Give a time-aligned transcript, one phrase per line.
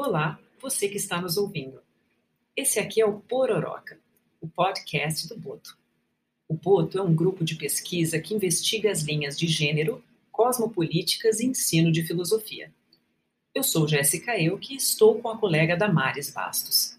[0.00, 1.82] Olá, você que está nos ouvindo.
[2.54, 3.98] Esse aqui é o Pororoca,
[4.40, 5.76] o podcast do Boto.
[6.46, 10.00] O Boto é um grupo de pesquisa que investiga as linhas de gênero,
[10.30, 12.72] cosmopolíticas e ensino de filosofia.
[13.52, 16.96] Eu sou Jéssica Euck e estou com a colega Damares Bastos.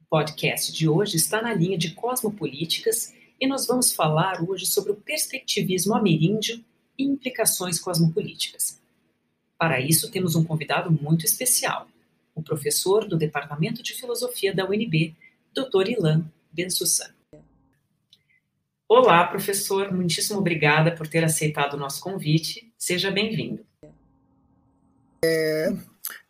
[0.00, 4.92] O podcast de hoje está na linha de cosmopolíticas e nós vamos falar hoje sobre
[4.92, 6.64] o perspectivismo ameríndio
[6.96, 8.80] e implicações cosmopolíticas.
[9.58, 11.88] Para isso, temos um convidado muito especial,
[12.34, 15.14] o professor do Departamento de Filosofia da UNB,
[15.54, 15.90] Dr.
[15.90, 17.14] Ilan Bensussan.
[18.88, 22.72] Olá, professor, muitíssimo obrigada por ter aceitado o nosso convite.
[22.76, 23.64] Seja bem-vindo.
[25.24, 25.74] É,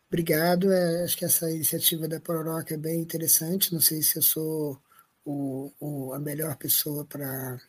[0.07, 0.71] obrigado.
[0.71, 3.73] É, acho que essa iniciativa da Pororoca é bem interessante.
[3.73, 4.81] Não sei se eu sou
[5.25, 7.59] o, o, a melhor pessoa para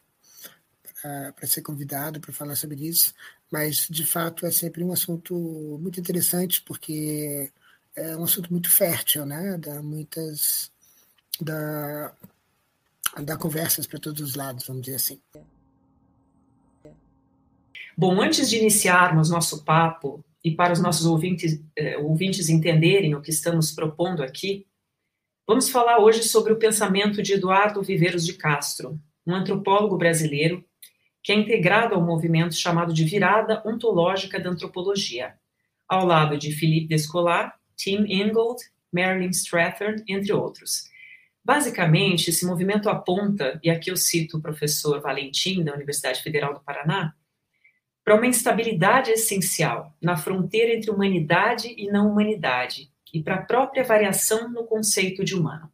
[1.36, 3.14] para ser convidado para falar sobre isso,
[3.50, 5.34] mas de fato é sempre um assunto
[5.80, 7.52] muito interessante porque
[7.96, 9.58] é um assunto muito fértil, né?
[9.58, 10.70] Dá muitas
[11.40, 12.12] dá,
[13.22, 15.20] dá conversas para todos os lados, vamos dizer assim.
[17.96, 23.22] Bom, antes de iniciarmos nosso papo e para os nossos ouvintes, eh, ouvintes entenderem o
[23.22, 24.66] que estamos propondo aqui,
[25.46, 30.62] vamos falar hoje sobre o pensamento de Eduardo Viveiros de Castro, um antropólogo brasileiro
[31.22, 35.34] que é integrado ao movimento chamado de Virada Ontológica da Antropologia,
[35.88, 40.84] ao lado de Philippe Descolar, Tim Ingold, Marilyn Strathern, entre outros.
[41.44, 46.60] Basicamente, esse movimento aponta, e aqui eu cito o professor Valentim, da Universidade Federal do
[46.60, 47.14] Paraná,
[48.04, 53.84] para uma instabilidade essencial na fronteira entre humanidade e não humanidade, e para a própria
[53.84, 55.70] variação no conceito de humano.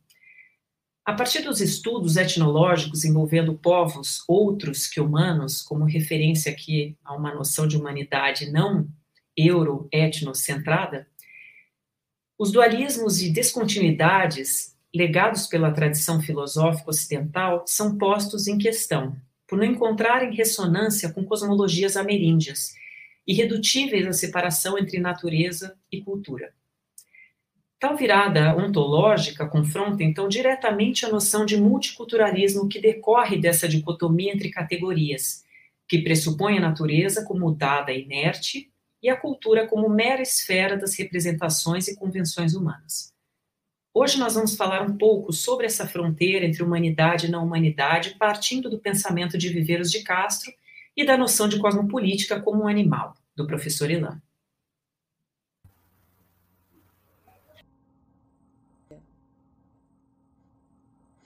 [1.05, 7.35] A partir dos estudos etnológicos envolvendo povos outros que humanos, como referência aqui a uma
[7.35, 8.87] noção de humanidade não
[9.37, 11.09] euro-etnocentrada,
[12.43, 19.65] os dualismos e descontinuidades legados pela tradição filosófica ocidental são postos em questão, por não
[19.65, 22.75] encontrarem ressonância com cosmologias ameríndias,
[23.25, 26.53] irredutíveis à separação entre natureza e cultura.
[27.79, 34.51] Tal virada ontológica confronta, então, diretamente a noção de multiculturalismo que decorre dessa dicotomia entre
[34.51, 35.45] categorias,
[35.87, 38.72] que pressupõe a natureza como dada inerte
[39.03, 43.13] e a cultura como mera esfera das representações e convenções humanas.
[43.93, 48.71] Hoje nós vamos falar um pouco sobre essa fronteira entre humanidade e não humanidade, partindo
[48.71, 50.53] do pensamento de Viveiros de Castro
[50.97, 54.23] e da noção de cosmopolítica como um animal, do professor Elan.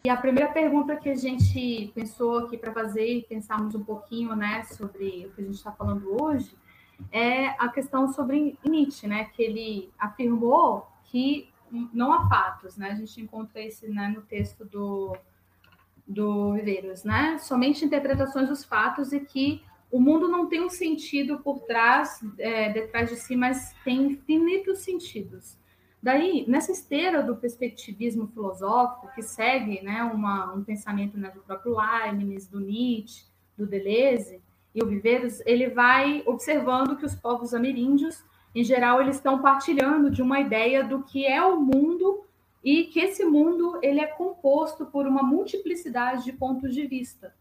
[0.04, 4.34] E a primeira pergunta que a gente pensou aqui para fazer e pensarmos um pouquinho
[4.36, 6.56] né, sobre o que a gente está falando hoje
[7.12, 11.48] é a questão sobre Nietzsche, né, que ele afirmou que
[11.92, 12.90] não há fatos, né?
[12.90, 15.16] A gente encontra isso né, no texto do,
[16.06, 17.38] do Viveiros, né?
[17.38, 22.72] Somente interpretações dos fatos e que o mundo não tem um sentido por trás, é,
[22.72, 25.58] detrás de si, mas tem infinitos sentidos.
[26.02, 31.76] Daí, nessa esteira do perspectivismo filosófico, que segue né, uma, um pensamento né, do próprio
[31.76, 33.24] Leibniz, do Nietzsche,
[33.56, 34.40] do Deleuze
[34.76, 38.22] e o Viveiros, ele vai observando que os povos ameríndios,
[38.54, 42.26] em geral, eles estão partilhando de uma ideia do que é o mundo
[42.62, 47.34] e que esse mundo ele é composto por uma multiplicidade de pontos de vista.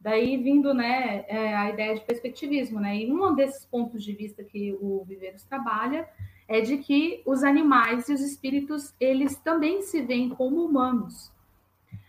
[0.00, 2.80] Daí vindo né, é, a ideia de perspectivismo.
[2.80, 3.04] Né?
[3.04, 6.08] E um desses pontos de vista que o Viveiros trabalha
[6.48, 11.32] é de que os animais e os espíritos, eles também se veem como humanos.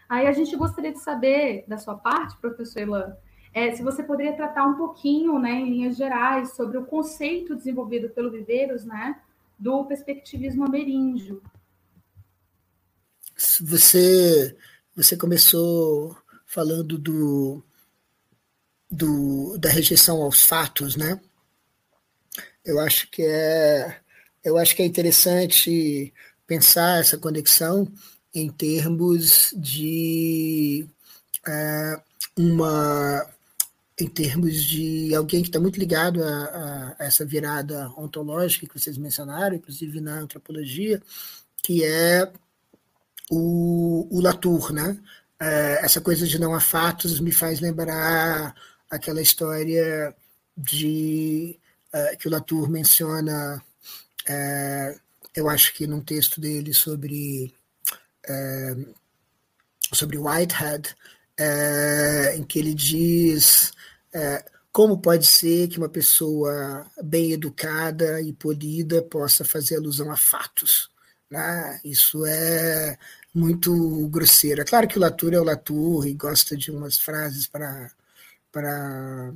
[0.09, 3.16] Aí a gente gostaria de saber, da sua parte, professor Elan,
[3.56, 8.10] é, se você poderia tratar um pouquinho, né, em linhas gerais, sobre o conceito desenvolvido
[8.10, 9.18] pelo Viveiros, né,
[9.58, 11.42] do perspectivismo ameríndio.
[13.62, 14.58] Você,
[14.94, 17.64] você começou falando do,
[18.92, 21.18] do, da rejeição aos fatos, né?
[22.64, 24.02] Eu acho que é
[24.44, 26.14] eu acho que é interessante
[26.46, 27.92] pensar essa conexão
[28.34, 30.86] em termos de
[31.48, 32.01] é,
[32.38, 33.35] uma
[34.00, 38.97] em termos de alguém que está muito ligado a, a, essa virada ontológica que vocês
[38.97, 41.01] mencionaram, inclusive na antropologia,
[41.63, 42.31] que é
[43.31, 44.97] o, o Latour, né?
[45.39, 48.56] É, essa coisa de não há fatos me faz lembrar
[48.89, 50.15] aquela história
[50.57, 51.59] de
[51.94, 53.62] é, que o Latour menciona
[54.27, 54.95] é,
[55.36, 57.53] eu acho que num texto dele sobre,
[59.94, 60.95] sobre Whitehead,
[61.38, 63.74] é, em que ele diz
[64.15, 70.15] é, como pode ser que uma pessoa bem educada e polida possa fazer alusão a
[70.15, 70.89] fatos.
[71.29, 71.81] Né?
[71.83, 72.97] Isso é
[73.33, 74.62] muito grosseiro.
[74.62, 77.91] É claro que o Latour é o Latour e gosta de umas frases para
[78.51, 79.33] para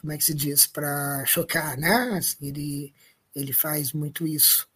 [0.00, 2.16] como é que se diz para chocar, né?
[2.16, 2.94] Assim, ele
[3.34, 4.66] ele faz muito isso.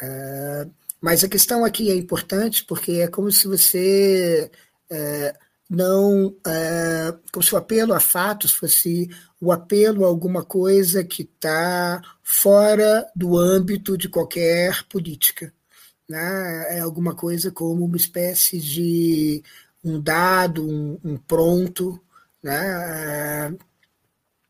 [0.00, 0.70] Uh,
[1.00, 4.50] mas a questão aqui é importante porque é como se você
[4.90, 9.08] uh, não uh, como se o apelo a fatos fosse
[9.40, 15.52] o apelo a alguma coisa que está fora do âmbito de qualquer política
[16.08, 16.76] né?
[16.76, 19.42] é alguma coisa como uma espécie de
[19.82, 22.00] um dado, um, um pronto.
[22.42, 23.56] Né?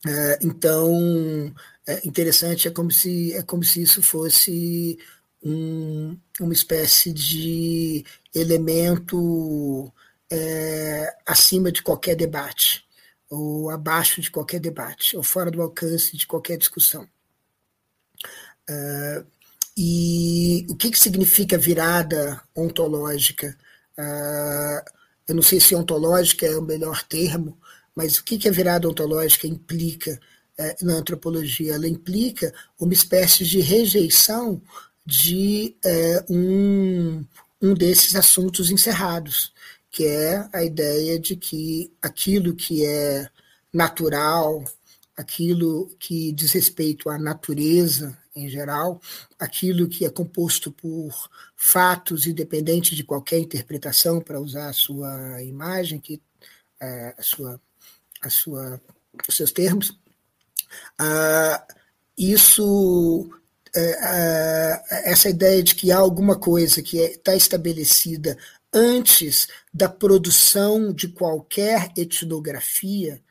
[0.07, 1.55] É, é, então,
[1.87, 4.99] é interessante, é como se, é como se isso fosse
[5.43, 9.93] um, uma espécie de elemento
[10.35, 12.85] é, acima de qualquer debate,
[13.31, 17.09] ou abaixo de qualquer debate, ou fora do alcance de qualquer discussão.
[18.69, 19.25] Uh,
[19.77, 23.57] e o que, que significa virada ontológica?
[23.97, 24.91] Uh,
[25.29, 27.57] eu não sei se ontológica é o melhor termo,
[27.95, 30.19] mas o que, que a virada ontológica implica
[30.59, 31.75] uh, na antropologia?
[31.75, 34.61] Ela implica uma espécie de rejeição
[35.07, 35.77] de
[36.31, 37.25] um,
[37.61, 39.53] um desses assuntos encerrados,
[39.94, 43.31] que é a ideia de que aquilo que é
[43.73, 44.64] natural,
[45.17, 49.00] aquilo que diz respeito à natureza em geral,
[49.38, 56.00] aquilo que é composto por fatos, independente de qualquer interpretação, para usar a sua imagem,
[56.00, 56.20] que,
[56.81, 57.61] é, a sua,
[58.20, 58.81] a sua,
[59.29, 59.96] os seus termos,
[60.99, 61.64] ah,
[62.19, 63.31] isso
[63.76, 68.37] é, essa ideia de que há alguma coisa que está é, estabelecida
[68.75, 73.23] antes da produção de qualquer etnografia,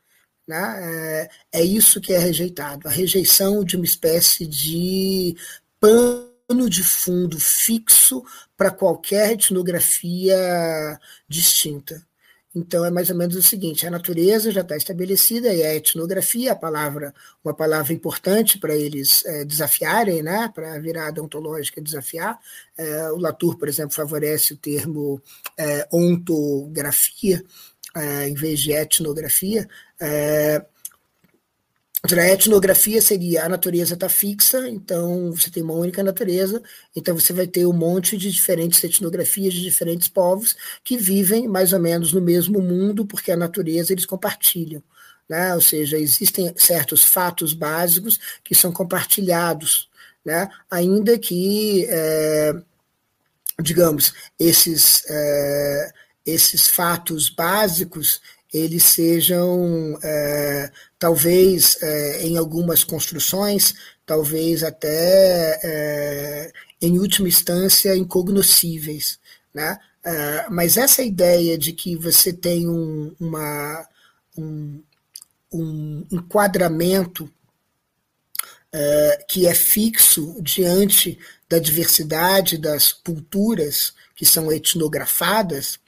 [0.47, 1.27] né?
[1.51, 5.35] É, é isso que é rejeitado, a rejeição de uma espécie de
[5.79, 8.23] pano de fundo fixo
[8.55, 12.05] para qualquer etnografia distinta.
[12.55, 16.51] Então é mais ou menos o seguinte: a natureza já está estabelecida e a etnografia,
[16.51, 17.13] a palavra,
[17.43, 22.39] uma palavra importante para eles é, desafiarem, né, para a virada ontológica desafiar.
[22.77, 25.21] É, o Latour, por exemplo, favorece o termo
[25.57, 27.43] é, ontografia,
[27.95, 29.67] é, em vez de etnografia.
[29.99, 30.63] É,
[32.11, 36.61] a etnografia seria a natureza está fixa, então você tem uma única natureza,
[36.93, 40.53] então você vai ter um monte de diferentes etnografias de diferentes povos
[40.83, 44.83] que vivem mais ou menos no mesmo mundo, porque a natureza eles compartilham.
[45.29, 45.55] Né?
[45.55, 49.89] Ou seja, existem certos fatos básicos que são compartilhados,
[50.25, 50.49] né?
[50.69, 52.53] ainda que, é,
[53.61, 55.05] digamos, esses.
[55.09, 55.91] É,
[56.25, 58.21] esses fatos básicos
[58.53, 63.73] eles sejam é, talvez é, em algumas construções,
[64.05, 66.51] talvez até é,
[66.81, 69.19] em última instância incognoscíveis,
[69.53, 69.79] né?
[70.05, 73.87] É, mas essa ideia de que você tem um, uma,
[74.37, 74.83] um,
[75.51, 77.31] um enquadramento
[78.71, 81.17] é, que é fixo diante
[81.47, 85.79] da diversidade das culturas que são etnografadas,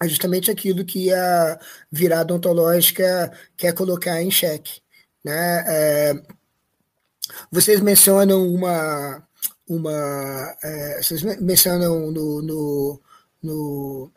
[0.00, 1.58] é justamente aquilo que a
[1.90, 4.80] virada ontológica quer colocar em xeque.
[5.24, 5.64] Né?
[5.66, 6.22] É,
[7.50, 9.26] vocês mencionam uma.
[9.68, 13.00] uma é, vocês mencionam no, no,
[13.42, 14.12] no,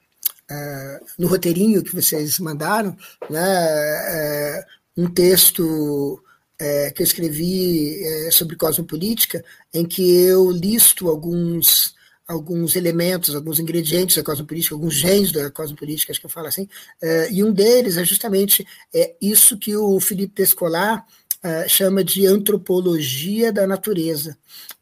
[0.50, 2.95] é, no, roteirinho que vocês mandaram
[3.29, 6.23] né, é, um texto
[6.59, 11.95] é, que eu escrevi é, sobre cosmopolítica, em que eu listo alguns
[12.31, 16.63] alguns elementos, alguns ingredientes da cosmopolítica, alguns genes da cosmopolítica, acho que eu falo assim,
[16.63, 21.05] uh, e um deles é justamente é, isso que o Felipe Descolar
[21.43, 24.38] uh, chama de antropologia da natureza,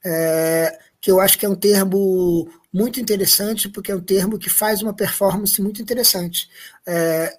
[0.06, 4.50] uh, que eu acho que é um termo muito interessante, porque é um termo que
[4.50, 6.48] faz uma performance muito interessante.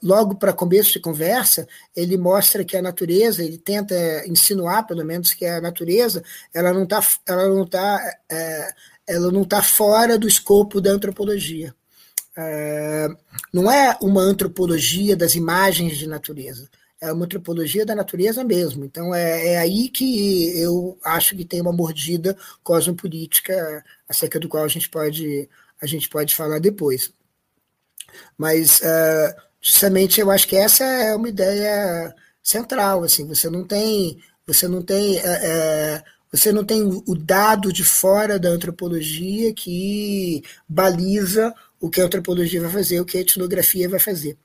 [0.03, 3.95] logo para começo de conversa, ele mostra que a natureza, ele tenta
[4.27, 8.01] insinuar, pelo menos, que a natureza ela não está ela não tá,
[9.11, 11.75] ela não está fora do escopo da antropologia.
[12.37, 13.09] É,
[13.53, 18.85] não é uma antropologia das imagens de natureza, é uma antropologia da natureza mesmo.
[18.85, 24.65] Então é, é aí que eu acho que tem uma mordida cosmopolítica acerca do qual
[24.65, 25.49] a gente pode
[25.83, 27.13] a gente pode falar depois.
[28.39, 33.03] Mas é, justamente eu acho que essa é uma ideia central.
[33.05, 37.85] Assim, você não tem você não tem é, é você não tem o dado de
[37.85, 43.89] fora da antropologia que baliza o que a antropologia vai fazer, o que a etnografia
[43.89, 44.37] vai fazer.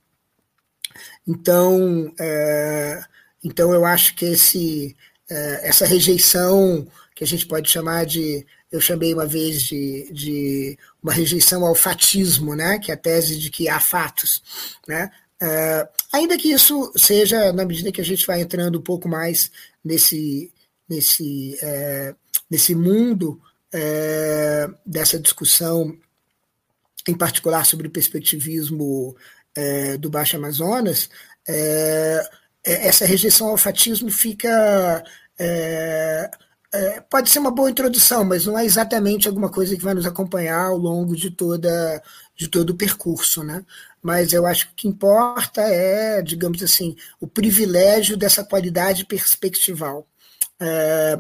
[1.28, 3.04] Então, é,
[3.44, 4.96] então eu acho que esse,
[5.30, 10.78] é, essa rejeição que a gente pode chamar de eu chamei uma vez de, de
[11.02, 12.78] uma rejeição ao fatismo, né?
[12.80, 14.44] que é a tese de que há fatos.
[14.88, 15.10] Né?
[15.42, 19.50] Uh, ainda que isso seja, na medida que a gente vai entrando um pouco mais
[19.84, 20.52] nesse,
[20.90, 22.16] nesse, é,
[22.50, 23.42] nesse mundo
[23.74, 25.98] é, dessa discussão,
[27.08, 29.16] em particular sobre o perspectivismo
[29.56, 31.10] é, do Baixo Amazonas,
[31.48, 32.30] é,
[32.66, 35.04] é, essa rejeição ao fatismo fica.
[35.38, 36.30] É,
[37.10, 40.66] pode ser uma boa introdução, mas não é exatamente alguma coisa que vai nos acompanhar
[40.66, 42.04] ao longo de, toda,
[42.36, 43.44] de todo o percurso.
[43.44, 43.64] Né?
[44.02, 50.06] Mas eu acho que o que importa é, digamos assim, o privilégio dessa qualidade perspectival.
[50.60, 51.20] É,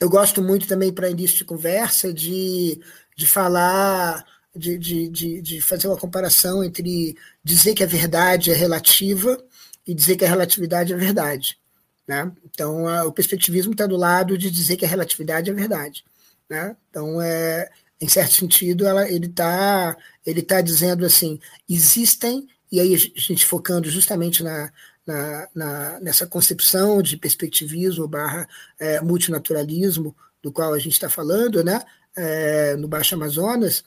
[0.00, 2.80] eu gosto muito também, para início de conversa, de,
[3.16, 4.24] de falar,
[4.54, 9.42] de, de, de, de fazer uma comparação entre dizer que a verdade é relativa
[9.86, 11.58] e dizer que a relatividade é verdade.
[12.06, 12.30] Né?
[12.44, 16.04] Então, a, o perspectivismo está do lado de dizer que a relatividade é verdade.
[16.48, 16.76] Né?
[16.90, 17.70] Então, é,
[18.00, 19.96] em certo sentido, ela, ele está
[20.26, 24.70] ele tá dizendo assim: existem, e aí a gente focando justamente na,
[25.06, 31.62] na, na nessa concepção de perspectivismo barra é, multinaturalismo, do qual a gente está falando,
[31.64, 31.82] né?
[32.16, 33.82] É, no Baixo Amazonas,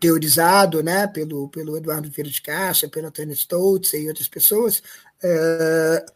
[0.00, 4.82] teorizado né, pelo, pelo Eduardo Vieira de Castro, pelo Antônio Stoltz e outras pessoas,
[5.22, 6.06] é,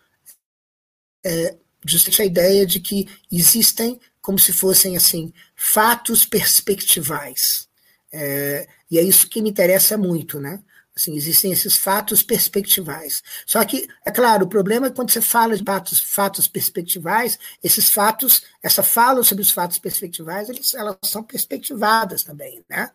[1.24, 7.68] é, justamente a ideia de que existem como se fossem assim fatos perspectivais.
[8.12, 10.62] É, e é isso que me interessa muito, né?
[10.94, 13.22] Assim, existem esses fatos perspectivais.
[13.46, 17.90] Só que, é claro, o problema é quando você fala de fatos, fatos perspectivais, esses
[17.90, 22.90] fatos, essa fala sobre os fatos perspectivais, eles, elas são perspectivadas também, né?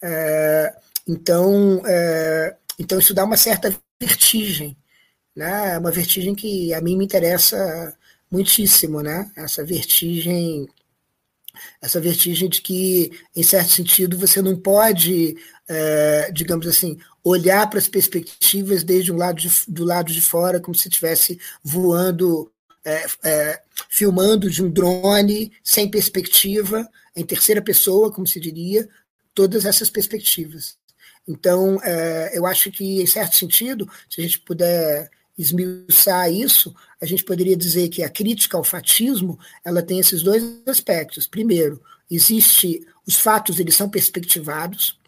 [0.00, 0.74] É,
[1.06, 4.76] então, é, então, isso dá uma certa vertigem,
[5.36, 5.78] né?
[5.78, 7.96] uma vertigem que a mim me interessa
[8.30, 9.30] muitíssimo, né?
[9.36, 10.68] essa vertigem
[11.80, 15.36] essa vertigem de que, em certo sentido, você não pode,
[15.68, 20.60] é, digamos assim, olhar para as perspectivas desde um lado de, do lado de fora,
[20.60, 22.50] como se estivesse voando,
[22.84, 28.88] é, é, filmando de um drone sem perspectiva, em terceira pessoa, como se diria,
[29.34, 30.76] todas essas perspectivas.
[31.26, 37.06] Então, é, eu acho que, em certo sentido, se a gente puder esmiuçar isso, a
[37.06, 41.26] gente poderia dizer que a crítica ao fatismo ela tem esses dois aspectos.
[41.26, 45.00] Primeiro, existe os fatos eles são perspectivados.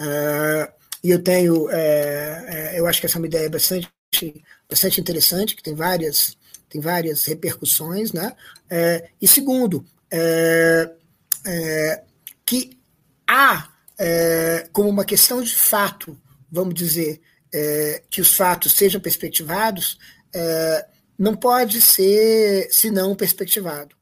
[0.00, 3.88] Uh, e eu tenho, é, é, eu acho que essa é uma ideia bastante,
[4.68, 6.36] bastante interessante, que tem várias,
[6.68, 8.34] tem várias repercussões, né?
[8.68, 10.90] É, e segundo, é,
[11.46, 12.04] é,
[12.44, 12.78] que
[13.26, 17.20] há, é, como uma questão de fato, vamos dizer,
[18.08, 19.98] que os fatos sejam perspectivados,
[21.18, 23.96] não pode ser senão perspectivado.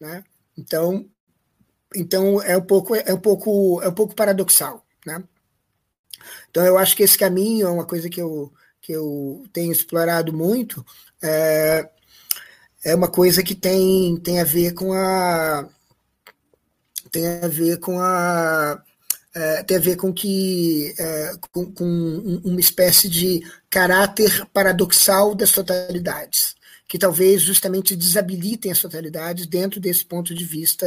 [0.00, 0.22] Né?
[0.56, 1.08] Então,
[1.94, 5.22] então é um pouco é um pouco é um pouco paradoxal, né?
[6.50, 10.32] Então eu acho que esse caminho é uma coisa que eu que eu tenho explorado
[10.32, 10.84] muito.
[11.22, 11.88] É,
[12.84, 15.68] é uma coisa que tem tem a ver com a
[17.10, 18.82] tem a ver com a
[19.34, 25.52] é, tem a ver com que é, com, com, uma espécie de caráter paradoxal das
[25.52, 26.54] totalidades,
[26.86, 30.86] que talvez justamente desabilitem as totalidades dentro desse ponto de vista,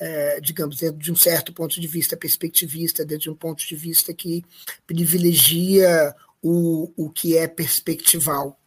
[0.00, 4.14] é, digamos, de um certo ponto de vista perspectivista, dentro de um ponto de vista
[4.14, 4.42] que
[4.86, 8.58] privilegia o, o que é perspectival.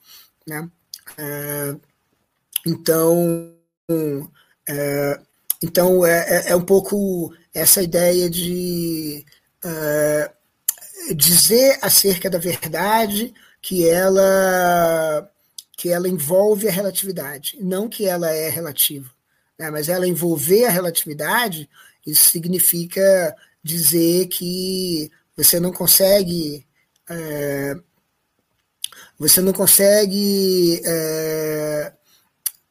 [0.46, 0.70] Né?
[1.18, 1.76] É,
[2.66, 3.54] então,
[4.68, 5.20] é,
[5.62, 9.26] então, é, é, é um pouco essa ideia de
[9.66, 15.30] uh, dizer acerca da verdade que ela
[15.76, 19.10] que ela envolve a relatividade, não que ela é relativa,
[19.58, 19.70] né?
[19.72, 21.70] mas ela envolver a relatividade,
[22.06, 26.66] isso significa dizer que você não consegue
[27.10, 27.76] é,
[29.18, 31.94] você não consegue é,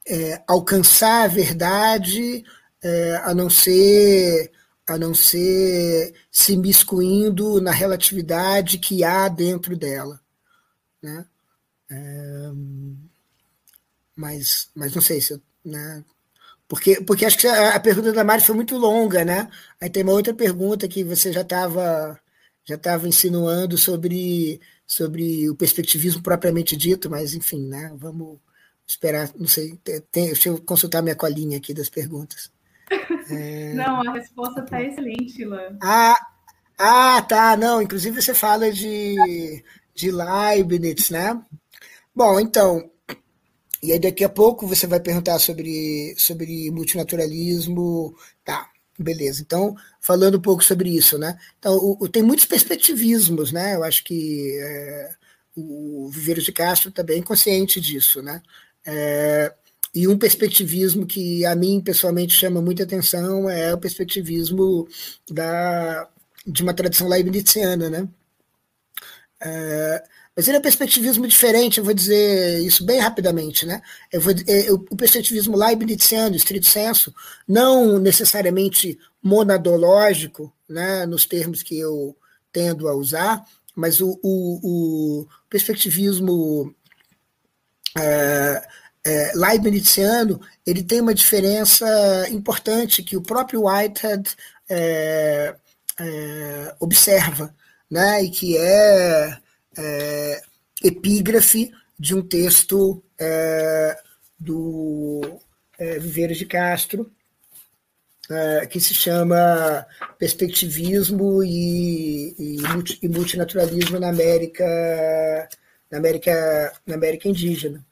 [0.06, 2.44] é, alcançar a verdade
[2.82, 4.50] é, a não ser
[4.86, 10.20] a não ser se miscuindo na relatividade que há dentro dela,
[11.00, 11.24] né?
[11.90, 12.50] É,
[14.16, 16.04] mas, mas não sei se, né?
[16.72, 19.46] Porque, porque acho que a, a pergunta da Mari foi muito longa, né?
[19.78, 22.18] Aí tem uma outra pergunta que você já estava
[22.64, 27.92] já estava insinuando sobre sobre o perspectivismo propriamente dito, mas enfim, né?
[27.98, 28.38] Vamos
[28.86, 32.50] esperar, não sei, tem, deixa eu consultar minha colinha aqui das perguntas.
[33.28, 33.74] É...
[33.76, 35.76] Não, a resposta está excelente, Lan.
[35.82, 36.16] Ah,
[36.78, 37.54] ah, tá.
[37.54, 39.62] Não, inclusive você fala de,
[39.94, 41.38] de Leibniz, né?
[42.14, 42.90] Bom, então,
[43.82, 48.16] e aí daqui a pouco você vai perguntar sobre, sobre multinaturalismo.
[48.44, 49.42] Tá, beleza.
[49.42, 51.38] Então, falando um pouco sobre isso, né?
[51.58, 53.74] Então, o, o, tem muitos perspectivismos, né?
[53.74, 55.10] Eu acho que é,
[55.56, 58.42] o Viveiros de Castro está bem consciente disso, né?
[58.86, 59.52] É,
[59.94, 64.88] e um perspectivismo que a mim pessoalmente chama muita atenção é o perspectivismo
[65.30, 66.08] da,
[66.46, 68.08] de uma tradição leibniziana, né?
[69.40, 73.66] É, mas ele é um perspectivismo diferente, eu vou dizer isso bem rapidamente.
[73.66, 73.82] Né?
[74.10, 77.14] Eu vou, é, o perspectivismo leibniziano, estrito senso,
[77.46, 82.16] não necessariamente monadológico, né, nos termos que eu
[82.50, 86.74] tendo a usar, mas o, o, o perspectivismo
[87.96, 88.68] é,
[89.04, 91.86] é, leibniziano ele tem uma diferença
[92.30, 94.30] importante que o próprio Whitehead
[94.68, 95.54] é,
[96.00, 97.54] é observa,
[97.90, 99.41] né, e que é
[99.76, 100.42] é,
[100.82, 103.96] epígrafe de um texto é,
[104.38, 105.40] do
[105.78, 107.10] é, Viveiros de Castro,
[108.30, 109.86] é, que se chama
[110.18, 112.56] Perspectivismo e, e,
[113.02, 114.64] e, Multinaturalismo na América,
[115.90, 117.84] na América, na América Indígena.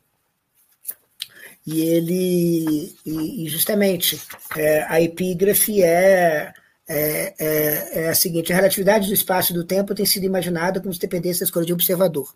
[1.67, 4.21] E ele, e, justamente,
[4.57, 6.53] é, a epígrafe é
[6.93, 10.81] é, é, é, a seguinte: a relatividade do espaço e do tempo tem sido imaginada
[10.81, 12.35] como se dependesse da escolha de observador.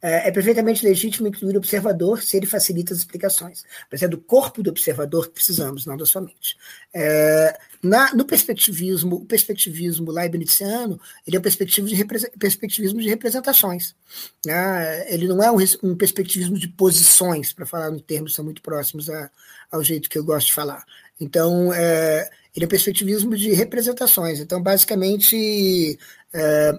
[0.00, 3.64] É, é, perfeitamente legítimo incluir o observador se ele facilita as explicações.
[3.90, 6.56] Mas é do corpo do observador que precisamos, não da sua mente.
[6.94, 13.96] É, na, no perspectivismo, o perspectivismo leibniziano, ele é um perspectivismo de, perspectivismo de representações.
[14.44, 15.12] Né?
[15.12, 18.62] Ele não é um, um perspectivismo de posições, para falar em termos que são muito
[18.62, 19.30] próximos a,
[19.72, 20.84] ao jeito que eu gosto de falar.
[21.18, 24.40] Então, é, ele é perspectivismo de representações.
[24.40, 25.98] Então, basicamente,
[26.32, 26.72] é,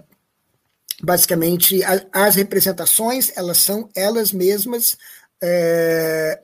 [1.00, 4.98] basicamente a, as representações elas são elas mesmas
[5.40, 6.42] é,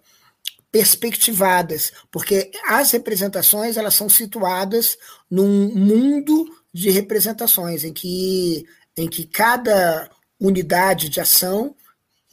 [0.71, 4.97] perspectivadas, porque as representações elas são situadas
[5.29, 8.65] num mundo de representações em que
[8.97, 10.09] em que cada
[10.41, 11.75] unidade de ação,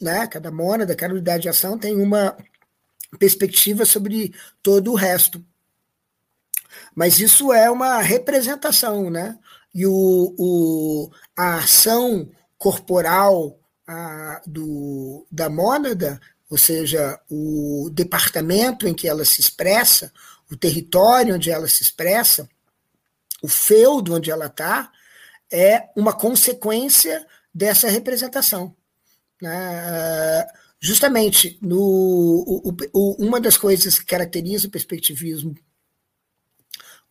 [0.00, 2.36] né, cada mônada, cada unidade de ação tem uma
[3.18, 5.44] perspectiva sobre todo o resto.
[6.94, 9.38] Mas isso é uma representação, né?
[9.74, 18.94] E o, o, a ação corporal a, do, da mônada, ou seja, o departamento em
[18.94, 20.12] que ela se expressa,
[20.50, 22.48] o território onde ela se expressa,
[23.42, 24.92] o feudo onde ela está,
[25.50, 28.76] é uma consequência dessa representação.
[29.40, 30.46] Né?
[30.78, 35.54] Justamente, no, o, o, uma das coisas que caracteriza o perspectivismo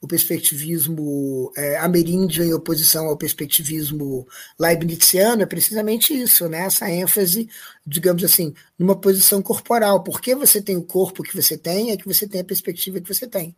[0.02, 4.28] o perspectivismo é, ameríndio em oposição ao perspectivismo
[4.60, 6.62] leibniziano é precisamente isso, né?
[6.62, 7.48] essa ênfase,
[7.86, 10.04] digamos assim, numa posição corporal.
[10.04, 13.14] Porque você tem o corpo que você tem, é que você tem a perspectiva que
[13.14, 13.56] você tem.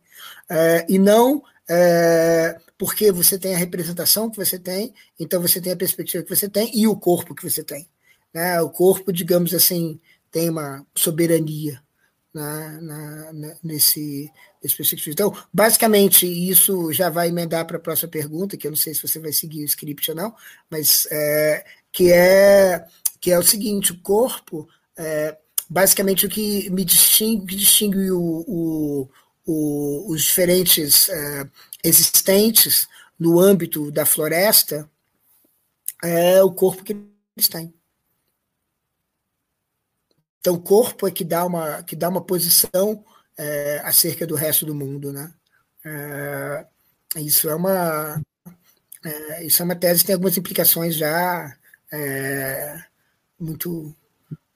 [0.50, 5.72] É, e não é, porque você tem a representação que você tem, então você tem
[5.72, 7.88] a perspectiva que você tem e o corpo que você tem.
[8.34, 8.60] Né?
[8.60, 9.98] O corpo, digamos assim,
[10.30, 11.82] tem uma soberania
[12.34, 14.30] na, na, na, nesse,
[15.10, 19.06] Então, basicamente, isso já vai emendar para a próxima pergunta, que eu não sei se
[19.06, 20.34] você vai seguir o script ou não,
[20.70, 22.86] mas é, que, é,
[23.20, 25.36] que é o seguinte: o corpo, é,
[25.68, 29.10] basicamente, o que me distingue, que distingue o, o,
[29.46, 31.48] o, os diferentes é,
[31.82, 34.90] existentes no âmbito da floresta
[36.02, 36.92] é o corpo que
[37.36, 37.72] eles têm.
[40.40, 43.04] Então, o corpo é que dá uma, que dá uma posição
[43.38, 45.12] é, acerca do resto do mundo.
[45.12, 45.32] Né?
[45.84, 46.66] É,
[47.20, 48.22] isso, é uma,
[49.04, 51.56] é, isso é uma tese que tem algumas implicações já
[51.92, 52.84] é,
[53.38, 53.94] muito,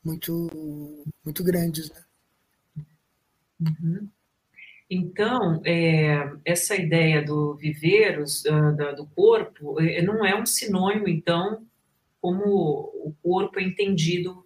[0.05, 1.91] muito, muito grandes.
[1.91, 2.03] Né?
[3.61, 4.09] Uhum.
[4.91, 11.67] Então, é, essa ideia do viveiros, do, do corpo, é, não é um sinônimo, então,
[12.21, 14.45] como o corpo é entendido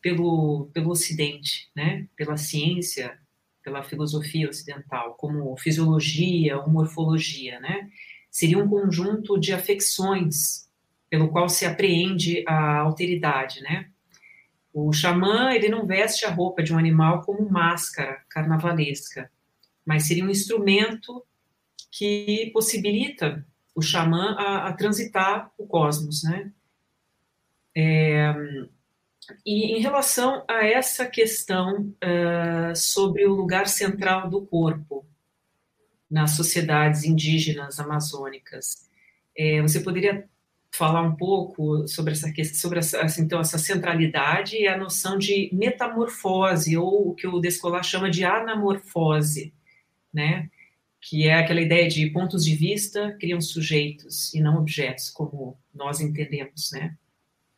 [0.00, 2.08] pelo, pelo Ocidente, né?
[2.16, 3.18] pela ciência,
[3.62, 7.60] pela filosofia ocidental, como fisiologia ou morfologia.
[7.60, 7.88] Né?
[8.30, 10.68] Seria um conjunto de afecções
[11.08, 13.60] pelo qual se apreende a alteridade.
[13.62, 13.88] Né?
[14.72, 19.30] O xamã ele não veste a roupa de um animal como máscara carnavalesca,
[19.84, 21.22] mas seria um instrumento
[21.90, 26.50] que possibilita o xamã a, a transitar o cosmos, né?
[27.74, 28.34] É,
[29.44, 35.04] e em relação a essa questão uh, sobre o lugar central do corpo
[36.10, 38.88] nas sociedades indígenas amazônicas,
[39.36, 40.28] é, você poderia
[40.74, 45.50] falar um pouco sobre essa questão, sobre essa, então essa centralidade e a noção de
[45.52, 49.54] metamorfose ou o que o Descolar chama de anamorfose,
[50.12, 50.50] né?
[51.00, 56.00] Que é aquela ideia de pontos de vista criam sujeitos e não objetos, como nós
[56.00, 56.96] entendemos, né?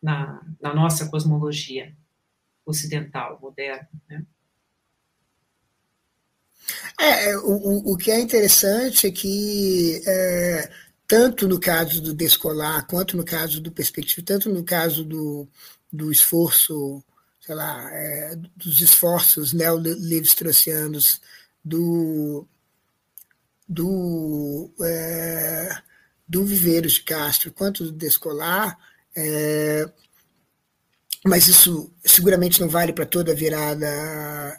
[0.04, 1.96] Na, na nossa cosmologia
[2.66, 4.26] ocidental, moderna, né?
[7.00, 10.70] É, é o, o que é interessante é que é,
[11.06, 15.48] tanto no caso do descolar, quanto no caso do perspectiva, tanto no caso do,
[15.92, 17.02] do esforço,
[17.40, 21.20] sei lá, é, dos esforços neo-levi-straussianos
[21.64, 22.46] do,
[23.68, 25.82] do, é,
[26.26, 28.78] do Viveiros de Castro, quanto do descolar,
[29.16, 29.88] é,
[31.26, 33.86] mas isso seguramente não vale para toda virada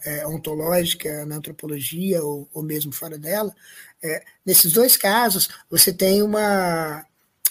[0.04, 3.54] é, ontológica na antropologia ou, ou mesmo fora dela.
[4.04, 7.06] É, nesses dois casos, você tem uma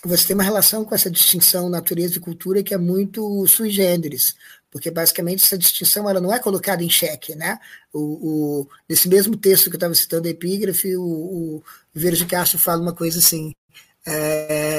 [0.05, 4.35] você tem uma relação com essa distinção natureza e cultura que é muito sui generis,
[4.71, 7.59] porque basicamente essa distinção ela não é colocada em xeque, né?
[7.93, 11.63] O, o nesse mesmo texto que eu estava citando a epígrafe, o, o
[11.95, 13.55] Vieira de Castro fala uma coisa assim:
[14.07, 14.74] é,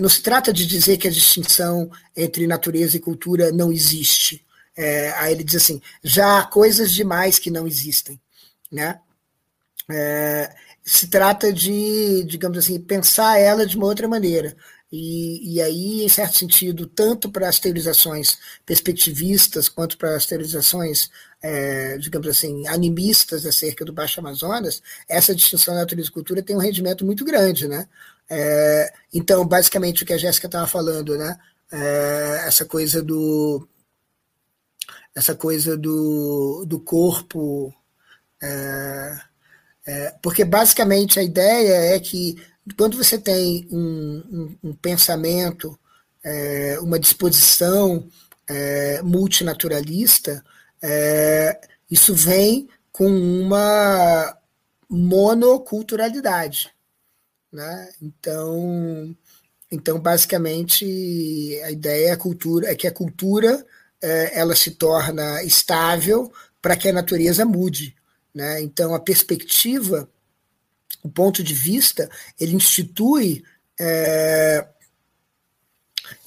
[0.00, 4.44] não se trata de dizer que a distinção entre natureza e cultura não existe.
[4.76, 8.20] É, aí ele diz assim: já há coisas demais que não existem,
[8.70, 9.00] né?
[9.90, 14.56] É, se trata de, digamos assim, pensar ela de uma outra maneira.
[14.92, 21.10] E, e aí, em certo sentido, tanto para as teorizações perspectivistas quanto para as teorizações,
[21.40, 26.60] é, digamos assim, animistas acerca do Baixo Amazonas, essa distinção natureza e cultura tem um
[26.60, 27.88] rendimento muito grande, né?
[28.30, 31.36] É, então, basicamente, o que a Jéssica estava falando, né?
[31.72, 33.66] É, essa coisa do
[35.14, 37.74] essa coisa do, do corpo
[38.42, 39.20] é,
[39.86, 42.36] é, porque basicamente a ideia é que
[42.76, 45.78] quando você tem um, um, um pensamento,
[46.22, 48.08] é, uma disposição
[48.48, 50.44] é, multinaturalista,
[50.82, 54.36] é, isso vem com uma
[54.88, 56.70] monoculturalidade.
[57.52, 57.92] Né?
[58.00, 59.16] Então,
[59.70, 60.84] então, basicamente,
[61.64, 63.64] a ideia é, a cultura, é que a cultura
[64.02, 67.94] é, ela se torna estável para que a natureza mude.
[68.34, 68.60] Né?
[68.62, 70.08] Então, a perspectiva,
[71.02, 73.44] o ponto de vista, ele institui.
[73.78, 74.66] É,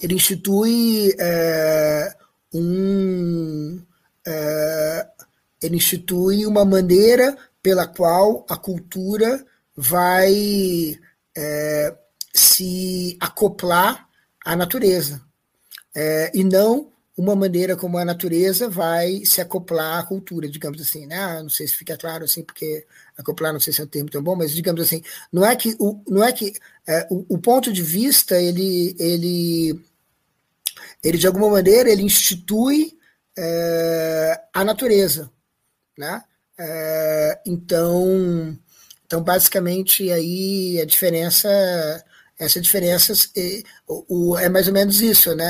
[0.02, 2.16] ele institui é,
[2.54, 3.82] um.
[5.62, 10.98] Ele institui uma maneira pela qual a cultura vai
[11.36, 11.96] é,
[12.34, 14.08] se acoplar
[14.46, 15.22] à natureza.
[15.96, 21.06] É, e não uma maneira como a natureza vai se acoplar à cultura, digamos assim,
[21.06, 21.16] né?
[21.16, 24.10] Ah, não sei se fica claro assim, porque acoplar não sei se é um termo
[24.10, 26.54] tão bom, mas digamos assim, não é que o, não é que
[26.88, 29.80] é, o, o, ponto de vista ele ele
[31.04, 32.98] ele de alguma maneira ele institui
[33.38, 35.32] é, a natureza,
[35.98, 36.24] né?
[36.58, 38.58] É, então
[39.14, 41.48] então basicamente aí a diferença
[42.40, 45.46] essa diferença é, o, é mais ou menos isso, né?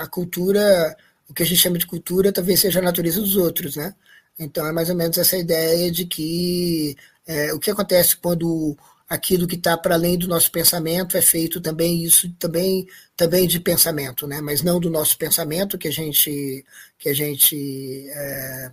[0.00, 0.96] A cultura,
[1.28, 3.94] o que a gente chama de cultura, talvez seja a natureza dos outros, né?
[4.38, 6.96] Então é mais ou menos essa ideia de que
[7.26, 11.60] é, o que acontece quando aquilo que está para além do nosso pensamento é feito
[11.60, 14.40] também isso também também de pensamento, né?
[14.40, 16.64] Mas não do nosso pensamento que a gente
[16.98, 18.72] que a gente é,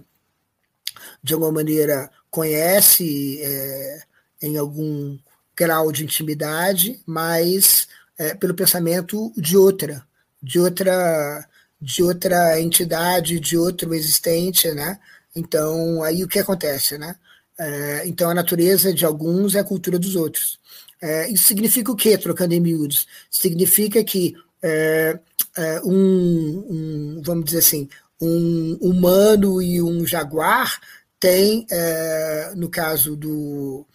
[1.22, 4.09] de alguma maneira conhece é,
[4.42, 5.18] em algum
[5.56, 10.04] grau de intimidade, mas é, pelo pensamento de outra,
[10.42, 11.46] de outra,
[11.82, 15.00] de outra entidade, de outro existente, né?
[15.36, 17.16] Então, aí o que acontece, né?
[17.58, 20.60] É, então, a natureza de alguns é a cultura dos outros.
[21.02, 23.08] É, isso significa o quê, trocando em miúdos?
[23.30, 25.20] Significa que é,
[25.58, 27.90] é, um, um, vamos dizer assim,
[28.22, 30.80] um humano e um jaguar
[31.20, 33.86] tem, é, no caso do,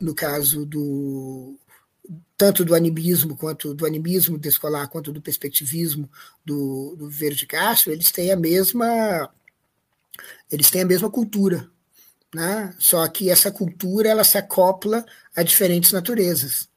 [0.00, 1.58] no caso do
[2.36, 6.10] tanto do animismo quanto do animismo descolar quanto do perspectivismo
[6.44, 9.30] do, do Verde Castro, eles têm a mesma
[10.50, 11.68] eles têm a mesma cultura,
[12.34, 12.74] né?
[12.78, 15.04] Só que essa cultura ela se acopla
[15.34, 16.68] a diferentes naturezas,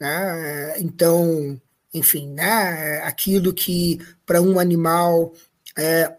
[0.00, 0.80] né?
[0.80, 1.60] Então,
[1.92, 3.02] enfim, né?
[3.02, 5.32] Aquilo que para um animal
[5.76, 6.16] é,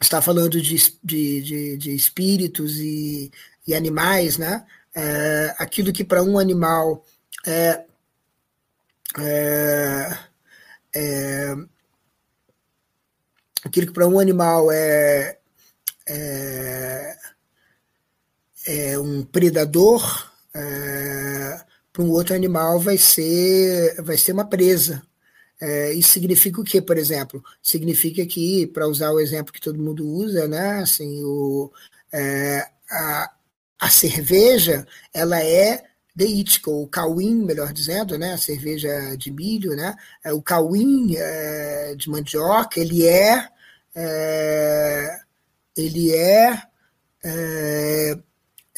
[0.00, 3.30] está falando de, de, de, de espíritos e,
[3.66, 4.66] e animais, né?
[4.94, 7.04] É, aquilo que para um animal
[7.46, 7.84] é,
[9.18, 10.18] é,
[10.94, 11.54] é
[13.64, 15.38] aquilo que para um animal é,
[16.06, 17.16] é,
[18.66, 21.60] é um predador, é,
[21.92, 25.02] para um outro animal vai ser, vai ser uma presa.
[25.60, 27.42] É, isso significa o quê, por exemplo?
[27.62, 31.70] Significa que, para usar o exemplo que todo mundo usa, né, assim, o,
[32.12, 33.32] é, a,
[33.82, 35.82] a cerveja ela é
[36.14, 41.96] deítica, o cauim, melhor dizendo, né, a cerveja de milho, né, é, o cauim é,
[41.96, 43.48] de mandioca, ele é,
[43.92, 45.18] é
[45.76, 46.62] ele é,
[47.24, 48.18] é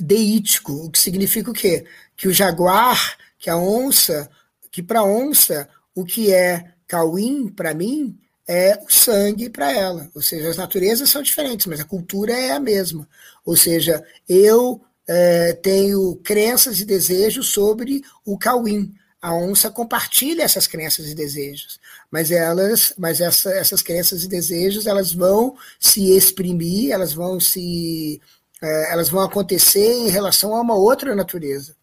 [0.01, 1.85] deítico, o que significa o quê?
[2.17, 4.31] Que o jaguar, que a onça,
[4.71, 10.11] que para onça o que é cauim para mim é o sangue para ela.
[10.15, 13.07] Ou seja, as naturezas são diferentes, mas a cultura é a mesma.
[13.45, 18.95] Ou seja, eu é, tenho crenças e desejos sobre o cauim.
[19.21, 24.87] A onça compartilha essas crenças e desejos, mas elas, mas essa, essas crenças e desejos,
[24.87, 28.21] elas vão se exprimir, elas vão se,
[28.63, 31.75] é, elas vão acontecer em relação a uma outra natureza.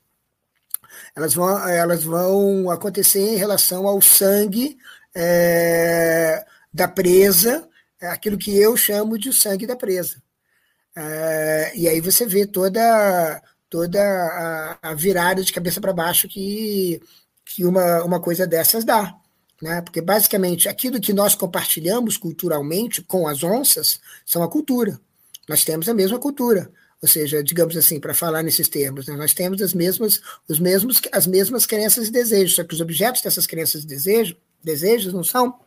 [1.16, 4.78] Elas vão, elas vão acontecer em relação ao sangue
[5.16, 7.68] é, da presa,
[8.00, 10.22] é aquilo que eu chamo de sangue da presa.
[10.96, 17.02] É, e aí você vê toda, toda a, a virada de cabeça para baixo que,
[17.46, 19.16] que uma, uma coisa dessas dá.
[19.62, 19.82] Né?
[19.82, 25.00] Porque basicamente aquilo que nós compartilhamos culturalmente com as onças são a cultura.
[25.48, 26.72] Nós temos a mesma cultura.
[27.02, 29.16] Ou seja, digamos assim, para falar nesses termos, né?
[29.16, 33.24] nós temos as mesmas, os mesmos, as mesmas crenças e desejos, só que os objetos
[33.24, 35.60] dessas crenças e desejos, desejos não são,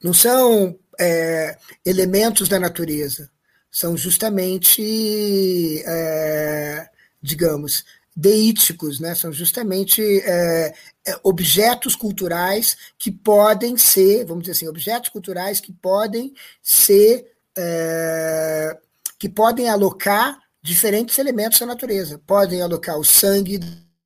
[0.00, 3.28] não são é, elementos da natureza,
[3.76, 6.88] são justamente, é,
[7.20, 7.84] digamos,
[8.16, 9.14] deíticos, né?
[9.14, 10.74] são justamente é,
[11.06, 18.78] é, objetos culturais que podem ser, vamos dizer assim, objetos culturais que podem ser é,
[19.18, 22.18] que podem alocar diferentes elementos da natureza.
[22.26, 23.60] Podem alocar o sangue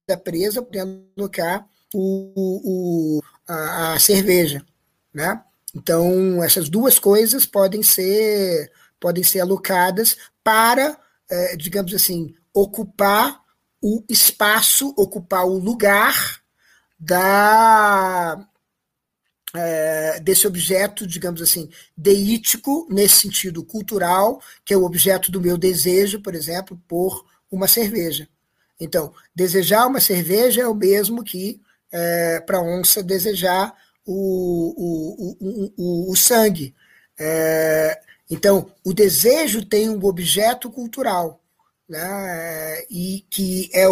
[0.05, 2.33] da presa, podem alocar o,
[2.65, 4.67] o a, a, cerveja,
[5.15, 5.41] né?
[5.73, 8.69] Então essas duas coisas podem ser
[9.01, 10.97] podem ser alocadas para,
[11.29, 13.41] é, digamos assim, ocupar
[13.83, 16.41] o espaço, ocupar o lugar
[16.99, 18.47] da
[19.55, 25.57] é, desse objeto, digamos assim, deítico, nesse sentido cultural, que é o objeto do meu
[25.59, 28.29] desejo, por exemplo, por uma cerveja.
[28.79, 31.61] Então, desejar uma cerveja é o mesmo que
[31.93, 33.75] é, para a onça desejar
[34.07, 36.75] o, o, o, o, o sangue.
[37.19, 41.41] É, então, o desejo tem um objeto cultural,
[41.89, 43.87] né, e que é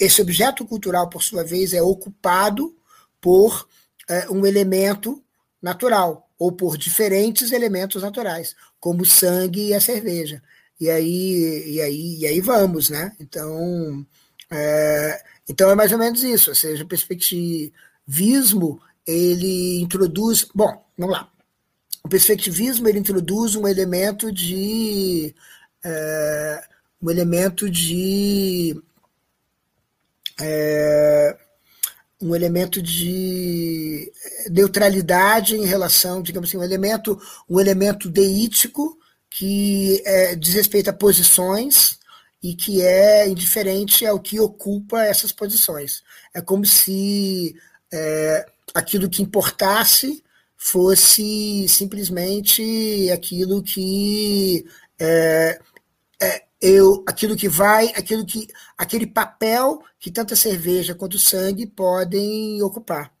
[0.00, 2.74] esse objeto cultural, por sua vez, é ocupado
[3.20, 3.68] por
[4.08, 5.22] é, um elemento
[5.62, 10.42] natural, ou por diferentes elementos naturais, como o sangue e a cerveja.
[10.80, 13.12] E aí, e aí, e aí vamos, né?
[13.20, 14.04] Então,
[14.50, 21.14] é, então é mais ou menos isso, ou seja, o perspectivismo ele introduz, bom, vamos
[21.14, 21.30] lá.
[22.04, 25.34] O perspectivismo ele introduz um elemento de
[25.82, 26.64] é,
[27.00, 28.78] um elemento de
[30.38, 31.36] é,
[32.20, 34.12] um elemento de
[34.50, 38.98] neutralidade em relação, digamos assim, um elemento, um elemento deítico
[39.30, 41.98] que é, diz respeito a posições
[42.42, 46.02] e que é indiferente ao que ocupa essas posições.
[46.34, 47.54] É como se
[47.92, 50.23] é, aquilo que importasse
[50.64, 54.64] fosse simplesmente aquilo que
[54.98, 55.60] é,
[56.18, 58.48] é, eu, aquilo que vai, aquilo que,
[58.78, 63.12] aquele papel que tanto a cerveja quanto o sangue podem ocupar.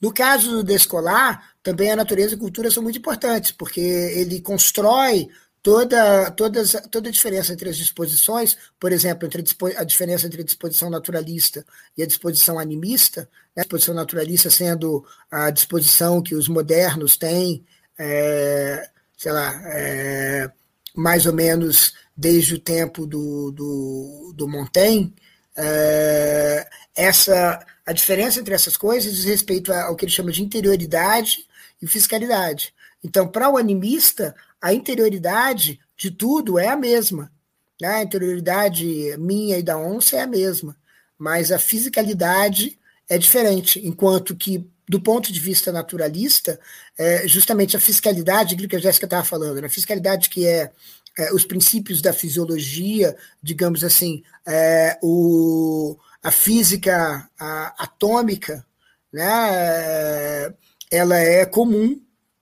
[0.00, 4.40] No caso do descolar, também a natureza e a cultura são muito importantes, porque ele
[4.40, 5.28] constrói
[5.64, 9.42] toda, todas, toda a diferença entre as disposições, por exemplo, entre
[9.78, 11.64] a diferença entre a disposição naturalista
[11.96, 13.22] e a disposição animista,
[13.56, 13.62] né?
[13.62, 17.64] a disposição naturalista sendo a disposição que os modernos têm,
[17.98, 20.50] é, sei lá, é,
[20.94, 25.14] mais ou menos desde o tempo do, do, do Montaigne,
[25.56, 31.48] é, essa, a diferença entre essas coisas diz respeito ao que ele chama de interioridade
[31.80, 32.74] e fiscalidade.
[33.02, 37.30] Então, para o animista, a interioridade de tudo é a mesma.
[37.78, 37.96] Né?
[37.96, 40.74] A interioridade minha e da onça é a mesma,
[41.18, 46.58] mas a fisicalidade é diferente, enquanto que do ponto de vista naturalista,
[46.96, 49.66] é justamente a fiscalidade, aquilo que a Jéssica estava falando, né?
[49.66, 50.72] a fiscalidade que é,
[51.18, 58.64] é, os princípios da fisiologia, digamos assim, é, o, a física a, atômica,
[59.12, 60.54] né?
[60.90, 62.00] ela é comum,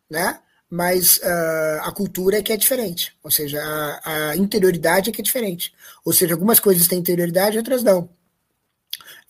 [0.08, 0.38] né?
[0.72, 5.20] Mas uh, a cultura é que é diferente, ou seja, a, a, interioridade é que
[5.20, 5.70] é diferente.
[6.02, 8.08] Ou seja, algumas coisas têm interioridade, outras não.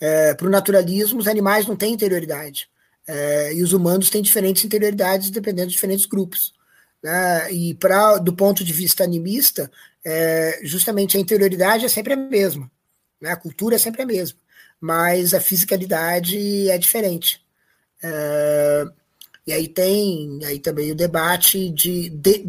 [0.00, 2.68] É, Para o naturalismo, os animais não têm interioridade
[3.09, 6.55] É, e os humanos têm diferentes interioridades dependendo de diferentes grupos.
[7.02, 7.52] Né?
[7.52, 9.70] E pra, do ponto de vista animista,
[10.05, 12.70] é, justamente a interioridade é sempre a mesma,
[13.20, 13.33] né?
[13.33, 14.38] a cultura é sempre a mesma,
[14.81, 17.44] mas a fisicalidade é diferente.
[18.02, 18.87] É,
[19.46, 22.44] e aí tem aí também o debate de, de,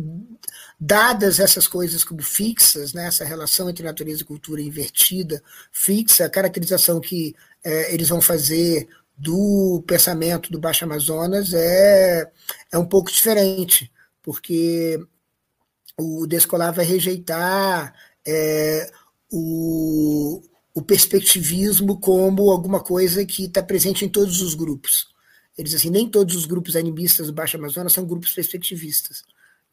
[0.80, 6.30] dadas essas coisas como fixas, né, essa relação entre natureza e cultura invertida, fixa, a
[6.30, 12.30] caracterização que é, eles vão fazer do pensamento do Baixo Amazonas é,
[12.72, 15.00] é um pouco diferente, porque
[15.98, 17.94] o Descolar vai rejeitar
[18.26, 18.92] é,
[19.32, 20.42] o,
[20.74, 25.13] o perspectivismo como alguma coisa que está presente em todos os grupos.
[25.58, 29.24] Eles assim, nem todos os grupos animistas do Baixo Amazonas são grupos perspectivistas,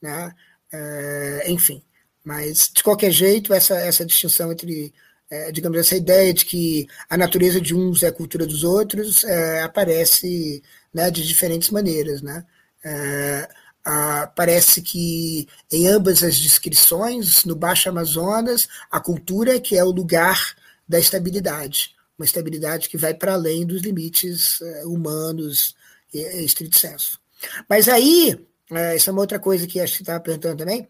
[0.01, 0.35] né?
[0.73, 1.83] É, enfim,
[2.25, 4.93] mas de qualquer jeito essa essa distinção entre
[5.31, 9.23] é, digamos, essa ideia de que a natureza de uns é a cultura dos outros
[9.25, 10.63] é, aparece
[10.93, 12.21] né, de diferentes maneiras.
[12.21, 12.45] Né?
[12.85, 13.49] É,
[13.85, 19.85] a, parece que em ambas as descrições, no Baixo Amazonas, a cultura é que é
[19.85, 20.57] o lugar
[20.89, 25.75] da estabilidade, uma estabilidade que vai para além dos limites é, humanos
[26.13, 27.19] e, e estrito senso.
[27.67, 28.39] Mas aí,
[28.71, 30.87] é, essa é uma outra coisa que acho que estava perguntando também,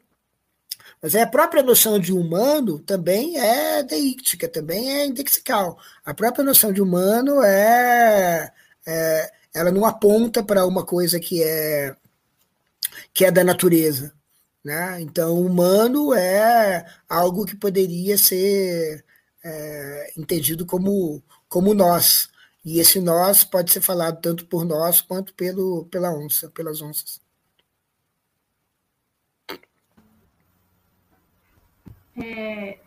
[1.01, 5.79] mas a própria noção de humano também é deíctica, também é indexical.
[6.05, 8.53] A própria noção de humano é,
[8.85, 11.95] é ela não aponta para uma coisa que é
[13.15, 14.13] que é da natureza,
[14.65, 15.01] né?
[15.01, 19.05] Então, humano é algo que poderia ser
[19.45, 22.31] é, entendido como como nós.
[22.65, 27.21] E esse nós pode ser falado tanto por nós quanto pelo pela onça, pelas onças.
[32.17, 32.79] É,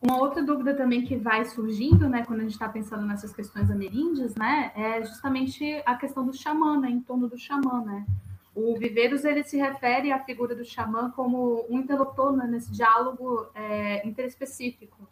[0.00, 3.70] uma outra dúvida também que vai surgindo, né, quando a gente está pensando nessas questões
[3.70, 8.06] ameríndias, né, é justamente a questão do xamã, né, em torno do xamã, né.
[8.54, 13.46] O Viveiros ele se refere à figura do xamã como um interlocutor né, nesse diálogo
[13.54, 15.08] é, interespecífico,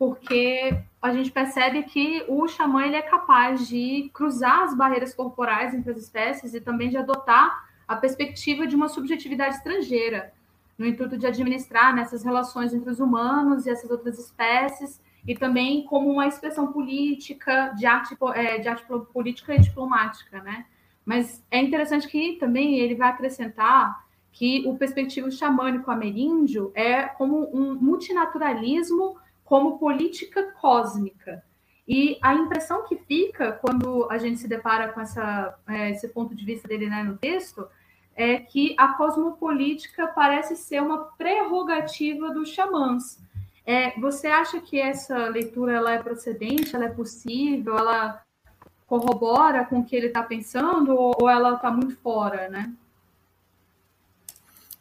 [0.00, 5.74] porque a gente percebe que o xamã ele é capaz de cruzar as barreiras corporais
[5.74, 10.32] entre as espécies e também de adotar a perspectiva de uma subjetividade estrangeira
[10.78, 15.84] no intuito de administrar nessas relações entre os humanos e essas outras espécies, e também
[15.84, 20.64] como uma expressão política, de arte, é, de arte política e diplomática, né?
[21.04, 27.54] Mas é interessante que também ele vai acrescentar que o perspectivo xamânico ameríndio é como
[27.54, 29.18] um multinaturalismo
[29.50, 31.42] como política cósmica.
[31.86, 36.36] E a impressão que fica quando a gente se depara com essa, é, esse ponto
[36.36, 37.66] de vista dele né, no texto
[38.14, 43.18] é que a cosmopolítica parece ser uma prerrogativa dos xamãs.
[43.66, 48.22] É, você acha que essa leitura ela é procedente, ela é possível, ela
[48.86, 52.72] corrobora com o que ele está pensando ou, ou ela está muito fora, né?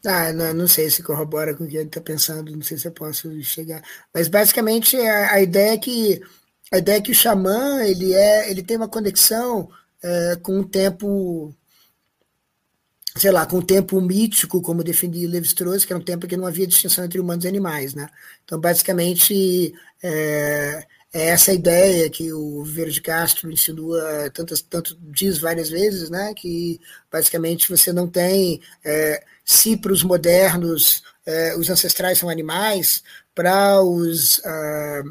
[0.05, 2.87] Ah, não, não, sei se corrobora com o que ele está pensando, não sei se
[2.87, 3.83] eu posso chegar.
[4.13, 6.21] Mas basicamente a, a, ideia é que
[6.71, 9.69] a ideia é que o xamã ele é, ele tem uma conexão
[10.03, 11.53] é, com o tempo
[13.15, 16.45] sei lá, com o tempo mítico, como defendia Levi-Strauss, que era um tempo que não
[16.45, 18.07] havia distinção entre humanos e animais, né?
[18.45, 25.39] Então, basicamente, é, é essa ideia que o Vieira de Castro insinua, tantas, tanto diz
[25.39, 26.33] várias vezes, né?
[26.35, 26.79] Que,
[27.11, 33.81] basicamente, você não tem, é, se para os modernos é, os ancestrais são animais, para
[33.81, 35.01] os, ah,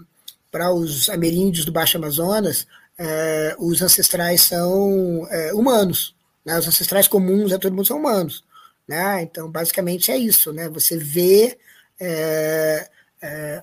[0.48, 2.64] para os ameríndios do Baixo Amazonas,
[2.96, 6.14] é, os ancestrais são é, humanos,
[6.46, 6.57] né?
[6.57, 8.44] Os ancestrais comuns a todo mundo são humanos.
[8.87, 9.22] Né?
[9.22, 10.53] Então, basicamente é isso.
[10.53, 10.68] Né?
[10.68, 11.59] Você vê,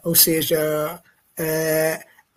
[0.04, 1.02] ou seja,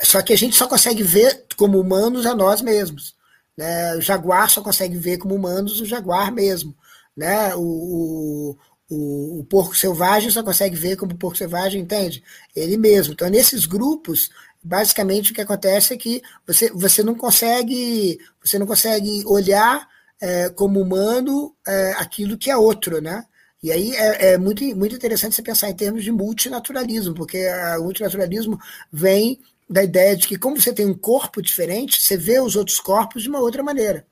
[0.00, 3.16] só que a gente só consegue ver como humanos a nós mesmos.
[3.56, 3.96] Né?
[3.96, 6.74] O jaguar só consegue ver como humanos o jaguar mesmo.
[7.18, 7.52] Né?
[7.56, 8.56] O,
[8.88, 12.22] o, o, porco selvagem só consegue ver como porco selvagem, entende?
[12.54, 13.12] Ele mesmo.
[13.12, 14.30] Então, nesses grupos,
[14.62, 19.88] basicamente o que acontece é que você, você não consegue você não consegue olhar
[20.20, 23.24] é, como humano é, aquilo que é outro, né?
[23.60, 27.48] E aí é, é, muito, muito interessante você pensar em termos de multinaturalismo, porque
[27.80, 28.60] o multinaturalismo
[28.92, 32.78] vem da ideia de que, como você tem um corpo diferente, você vê os outros
[32.78, 34.06] corpos de uma outra maneira.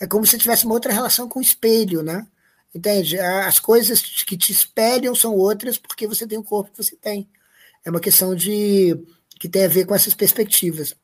[0.00, 2.26] É como se tivesse uma outra relação com o espelho, né?
[2.74, 3.18] Entende?
[3.18, 7.28] As coisas que te espelham são outras porque você tem o corpo que você tem.
[7.84, 8.96] É uma questão de
[9.38, 10.94] que tem a ver com essas perspectivas.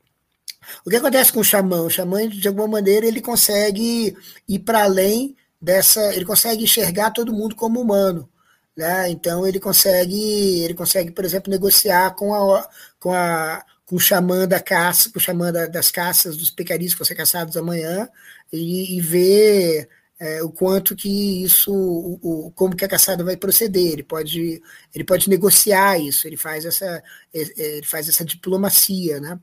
[0.85, 1.83] O que acontece com o xamã?
[1.83, 4.17] O xamã, de alguma maneira, ele consegue
[4.49, 6.15] ir para além dessa.
[6.15, 8.29] Ele consegue enxergar todo mundo como humano.
[8.77, 9.09] Né?
[9.11, 12.69] Então ele consegue, ele consegue, por exemplo, negociar com a,
[13.01, 16.99] com a, com o xamã da caça, com o xamã das caças dos pecaris que
[16.99, 18.09] vão ser caçados amanhã,
[18.53, 19.89] e, e ver
[20.19, 23.93] é, o quanto que isso, o, o, como que a caçada vai proceder.
[23.93, 24.63] Ele pode,
[24.95, 26.27] ele pode negociar isso.
[26.27, 27.03] Ele faz essa,
[27.33, 29.39] ele faz essa diplomacia, né?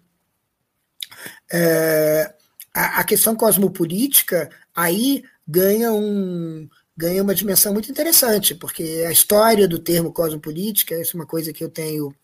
[1.51, 2.34] É,
[2.74, 9.67] a, a questão cosmopolítica aí ganha um ganha uma dimensão muito interessante, porque a história
[9.67, 12.15] do termo cosmopolítica, isso é uma coisa que eu tenho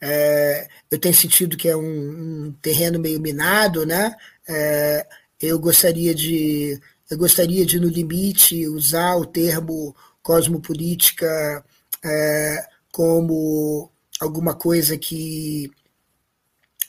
[0.00, 4.14] é, eu tenho sentido que é um, um terreno meio minado, né?
[4.48, 5.06] É,
[5.40, 6.80] eu gostaria de
[7.12, 11.62] eu gostaria de no limite usar o termo cosmopolítica
[12.02, 15.70] é, como alguma coisa que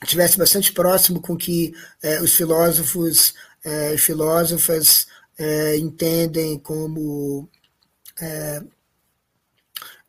[0.06, 3.34] tivesse bastante próximo com que é, os filósofos
[3.66, 5.06] e filósofas
[5.38, 7.46] é, entendem como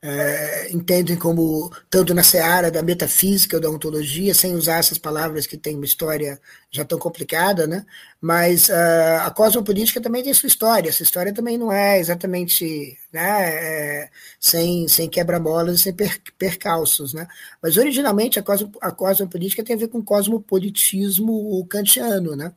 [0.07, 5.47] é, entendem como, tanto na seara da metafísica ou da ontologia, sem usar essas palavras
[5.47, 6.39] que têm uma história
[6.69, 7.83] já tão complicada, né?
[8.21, 13.49] mas uh, a cosmopolítica também tem sua história, essa história também não é exatamente né,
[13.49, 17.15] é, sem, sem quebra-molas e sem per, percalços.
[17.15, 17.27] Né?
[17.59, 22.53] Mas originalmente a, cosmo, a cosmopolítica tem a ver com cosmopolitismo kantiano, né?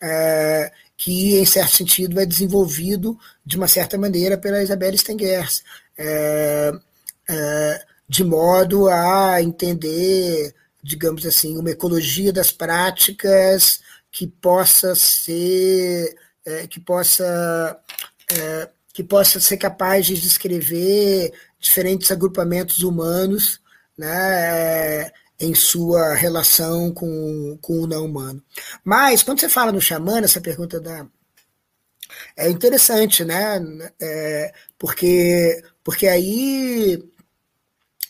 [0.00, 5.64] É, que, em certo sentido, é desenvolvido de uma certa maneira pela Isabelle Stengers.
[5.98, 6.72] É,
[7.32, 13.80] é, de modo a entender, digamos assim, uma ecologia das práticas
[14.10, 16.14] que possa ser,
[16.44, 17.80] é, que possa
[18.30, 23.60] é, que possa ser capaz de descrever diferentes agrupamentos humanos,
[23.96, 25.10] né,
[25.40, 28.42] em sua relação com, com o não humano.
[28.84, 31.06] Mas, quando você fala no xamã, essa pergunta da.
[32.36, 33.60] É interessante, né?
[34.00, 37.02] É, porque, porque aí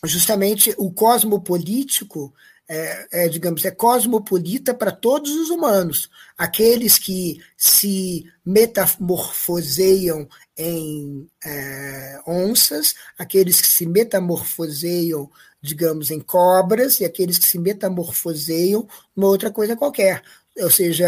[0.05, 2.33] justamente o cosmopolítico
[2.67, 6.09] é, é, digamos, é cosmopolita para todos os humanos.
[6.37, 10.27] Aqueles que se metamorfoseiam
[10.57, 15.29] em é, onças, aqueles que se metamorfoseiam,
[15.61, 20.23] digamos, em cobras, e aqueles que se metamorfoseiam uma outra coisa qualquer.
[20.57, 21.05] Ou seja,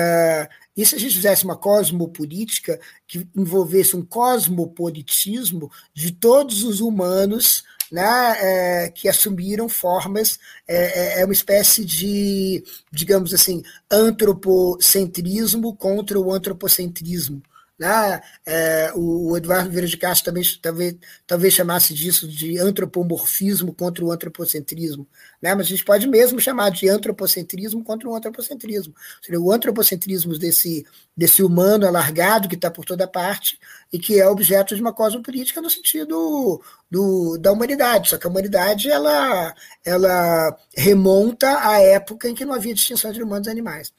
[0.76, 7.64] e se a gente fizesse uma cosmopolítica que envolvesse um cosmopolitismo de todos os humanos
[7.92, 16.20] né, é, que assumiram formas, é, é, é uma espécie de, digamos assim, antropocentrismo contra
[16.20, 17.42] o antropocentrismo.
[17.78, 18.22] Né?
[18.46, 20.96] É, o, Eduardo Vieira de Castro também talvez,
[21.28, 25.06] talvez chamasse disso de antropomorfismo contra o antropocentrismo.
[25.42, 25.54] Né?
[25.54, 28.96] Mas a gente pode mesmo chamar de antropocentrismo contra o antropocentrismo.
[29.22, 33.60] Seria o antropocentrismo desse, desse humano alargado que está por toda parte
[33.92, 38.10] e que é objeto de uma cosmopolítica no sentido do, da humanidade.
[38.10, 39.54] Só que a humanidade ela,
[39.84, 43.92] ela remonta à época em que não havia distinção entre humanos e animais.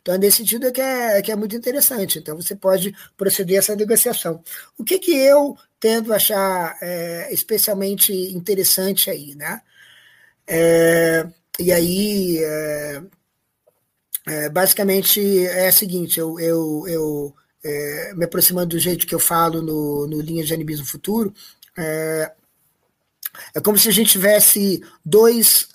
[0.00, 2.18] Então, nesse sentido, é que é, que é muito interessante.
[2.18, 4.42] Então, você pode proceder a essa negociação.
[4.78, 9.60] O que, que eu tendo achar é, especialmente interessante aí, né?
[10.46, 11.26] É,
[11.58, 13.02] e aí, é,
[14.26, 19.18] é basicamente, é o seguinte, eu, eu, eu é, me aproximando do jeito que eu
[19.18, 21.32] falo no, no Linha de Animismo Futuro,
[21.76, 22.32] é,
[23.54, 25.68] é como se a gente tivesse dois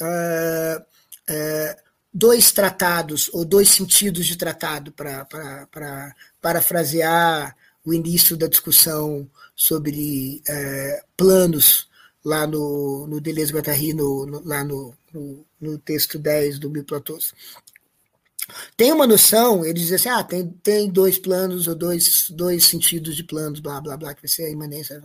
[2.18, 7.56] dois tratados, ou dois sentidos de tratado, para parafrasear
[7.86, 11.88] o início da discussão sobre é, planos
[12.26, 16.84] lá no, no Deleuze Guattari, no, no, lá no, no, no, texto 10 do Mil
[16.84, 17.36] Platôs.
[18.76, 23.16] Tem uma noção, ele diz assim, ah, tem, tem dois planos ou dois, dois sentidos
[23.16, 25.02] de planos, blá, blá, blá, que vai ser a imanência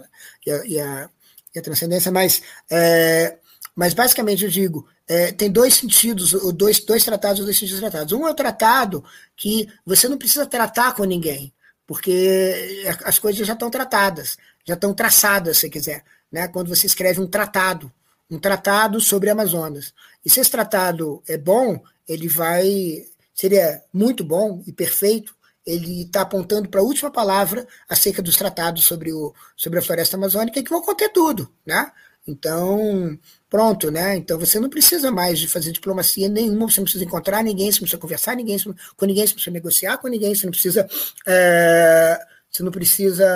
[0.46, 1.10] e a, e a,
[1.54, 2.40] e a transcendência, mas,
[2.70, 3.36] é,
[3.74, 8.12] mas basicamente eu digo, é, tem dois sentidos, dois, dois tratados, dois sentidos tratados.
[8.12, 9.02] Um é o tratado
[9.36, 11.52] que você não precisa tratar com ninguém,
[11.86, 16.04] porque as coisas já estão tratadas, já estão traçadas, se quiser.
[16.30, 16.48] Né?
[16.48, 17.90] Quando você escreve um tratado,
[18.30, 19.92] um tratado sobre Amazonas.
[20.24, 23.06] E se esse tratado é bom, ele vai.
[23.34, 25.34] Seria muito bom e perfeito.
[25.64, 30.16] Ele está apontando para a última palavra acerca dos tratados sobre, o, sobre a floresta
[30.16, 31.48] amazônica, que vão conter tudo.
[31.64, 31.90] Né?
[32.26, 33.18] Então,
[33.52, 34.16] pronto, né?
[34.16, 37.80] Então você não precisa mais de fazer diplomacia nenhuma, você não precisa encontrar ninguém, você
[37.80, 38.56] não precisa conversar ninguém,
[38.96, 40.88] com ninguém, você não precisa negociar com ninguém, você não precisa.
[41.26, 42.18] É,
[42.50, 43.26] você não precisa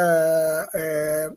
[0.75, 1.31] é,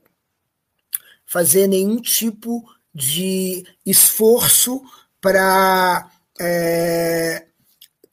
[1.26, 2.64] fazer nenhum tipo
[2.96, 4.82] de esforço
[5.20, 6.10] para
[6.40, 7.48] é,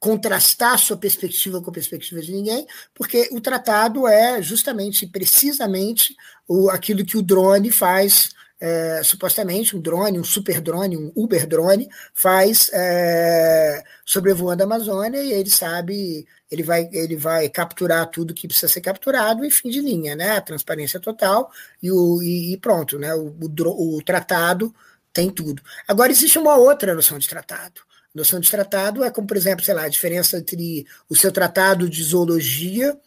[0.00, 6.16] contrastar sua perspectiva com a perspectiva de ninguém, porque o tratado é justamente, precisamente,
[6.48, 8.30] o, aquilo que o drone faz
[8.60, 15.22] é, supostamente um drone, um super drone, um Uber drone, faz é, sobrevoando a Amazônia
[15.22, 19.68] e ele sabe, ele vai, ele vai capturar tudo que precisa ser capturado e fim
[19.68, 20.36] de linha, né?
[20.36, 21.50] A transparência total
[21.82, 23.14] e, o, e, e pronto, né?
[23.14, 24.74] O, o, o tratado
[25.12, 25.62] tem tudo.
[25.86, 27.80] Agora existe uma outra noção de tratado.
[28.14, 31.88] Noção de tratado é como, por exemplo, sei lá, a diferença entre o seu tratado
[31.88, 32.98] de zoologia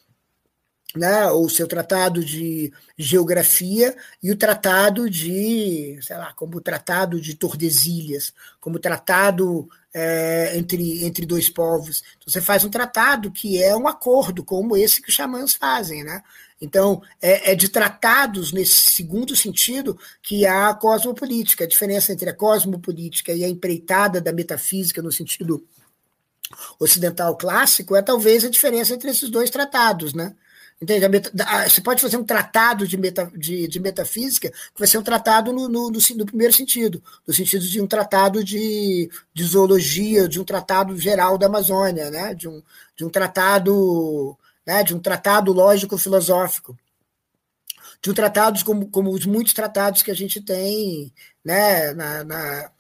[0.96, 7.22] né, o seu tratado de geografia e o tratado de, sei lá, como o tratado
[7.22, 12.04] de Tordesilhas, como o tratado é, entre, entre dois povos.
[12.18, 16.04] Então, você faz um tratado que é um acordo, como esse que os xamãs fazem,
[16.04, 16.24] né?
[16.62, 21.64] Então, é, é de tratados, nesse segundo sentido, que há a cosmopolítica.
[21.64, 25.66] A diferença entre a cosmopolítica e a empreitada da metafísica, no sentido
[26.80, 30.36] ocidental clássico, é talvez a diferença entre esses dois tratados, né?
[30.82, 31.06] Entende?
[31.68, 35.52] Você pode fazer um tratado de, meta, de, de metafísica que vai ser um tratado
[35.52, 40.40] no, no, no, no, primeiro sentido, no sentido de um tratado de, de zoologia, de
[40.40, 42.34] um tratado geral da Amazônia, né?
[42.34, 42.64] de, um,
[42.96, 44.84] de um tratado né?
[44.84, 46.78] de um tratado lógico-filosófico,
[48.02, 51.12] de um tratado como, como os muitos tratados que a gente tem
[51.44, 51.92] né?
[51.94, 52.72] na, na,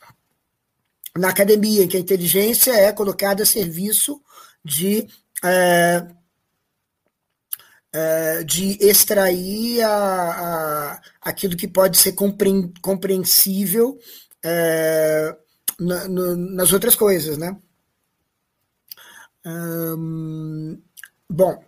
[1.17, 4.21] na academia, em que a inteligência é colocada a serviço
[4.63, 5.07] de.
[5.43, 6.07] É,
[7.93, 12.13] é, de extrair a, a, aquilo que pode ser
[12.81, 13.97] compreensível
[14.43, 15.35] é,
[15.79, 17.55] na, no, nas outras coisas, né?
[21.29, 21.63] Bom,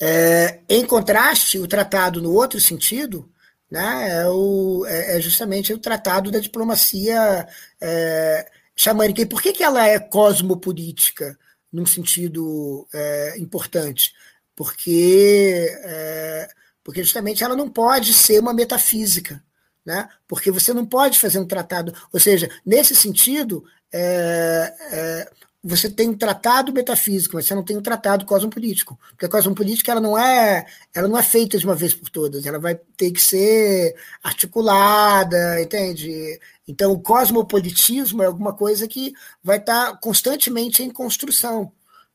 [0.00, 3.30] é, em contraste, o tratado no outro sentido
[3.70, 7.46] né, é, o, é, é justamente o tratado da diplomacia
[7.80, 9.20] é, xamânica.
[9.22, 11.38] E por que, que ela é cosmopolítica,
[11.72, 14.14] num sentido é, importante?
[14.58, 16.48] Porque, é,
[16.82, 19.40] porque justamente ela não pode ser uma metafísica,
[19.86, 20.08] né?
[20.26, 25.30] porque você não pode fazer um tratado, ou seja, nesse sentido, é, é,
[25.62, 29.92] você tem um tratado metafísico, mas você não tem um tratado cosmopolítico, porque a cosmopolítica
[29.92, 33.12] ela não é, ela não é feita de uma vez por todas, ela vai ter
[33.12, 33.94] que ser
[34.24, 36.40] articulada, entende?
[36.66, 41.72] Então, o cosmopolitismo é alguma coisa que vai estar constantemente em construção.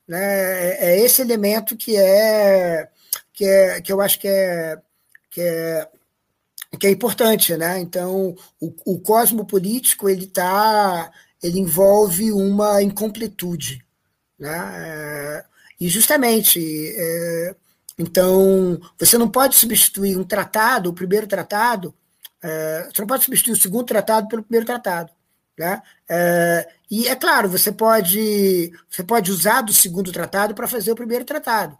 [0.07, 0.19] Né?
[0.19, 2.89] É, é esse elemento que é
[3.33, 4.77] que, é, que eu acho que é,
[5.29, 5.89] que é,
[6.79, 7.55] que é importante.
[7.57, 7.79] Né?
[7.79, 13.83] Então, o, o cosmopolítico ele, tá, ele envolve uma incompletude.
[14.39, 14.57] Né?
[14.75, 15.45] É,
[15.79, 16.59] e justamente,
[16.95, 17.55] é,
[17.97, 21.93] então, você não pode substituir um tratado, o primeiro tratado,
[22.41, 25.11] é, você não pode substituir o segundo tratado pelo primeiro tratado.
[25.57, 25.81] Né?
[26.09, 30.95] É, e é claro, você pode, você pode usar do segundo tratado para fazer o
[30.95, 31.77] primeiro tratado.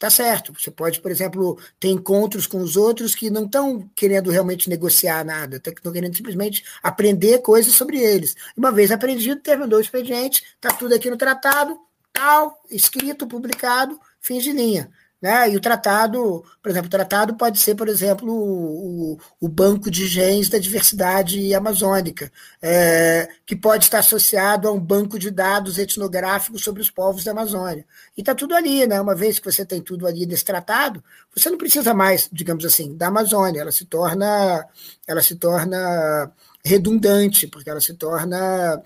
[0.00, 0.54] Tá certo.
[0.58, 5.22] Você pode, por exemplo, ter encontros com os outros que não estão querendo realmente negociar
[5.22, 8.34] nada, estão querendo simplesmente aprender coisas sobre eles.
[8.56, 11.78] Uma vez aprendido, terminou o expediente, está tudo aqui no tratado,
[12.14, 14.90] tal, escrito, publicado, fim de linha.
[15.20, 15.50] Né?
[15.50, 20.06] E o tratado, por exemplo, o tratado pode ser, por exemplo, o, o banco de
[20.06, 26.64] genes da diversidade amazônica, é, que pode estar associado a um banco de dados etnográficos
[26.64, 27.84] sobre os povos da Amazônia.
[28.16, 28.98] E está tudo ali, né?
[28.98, 31.04] Uma vez que você tem tudo ali nesse tratado,
[31.36, 33.60] você não precisa mais, digamos assim, da Amazônia.
[33.60, 34.66] Ela se torna,
[35.06, 36.32] ela se torna
[36.64, 38.82] redundante, porque ela se torna,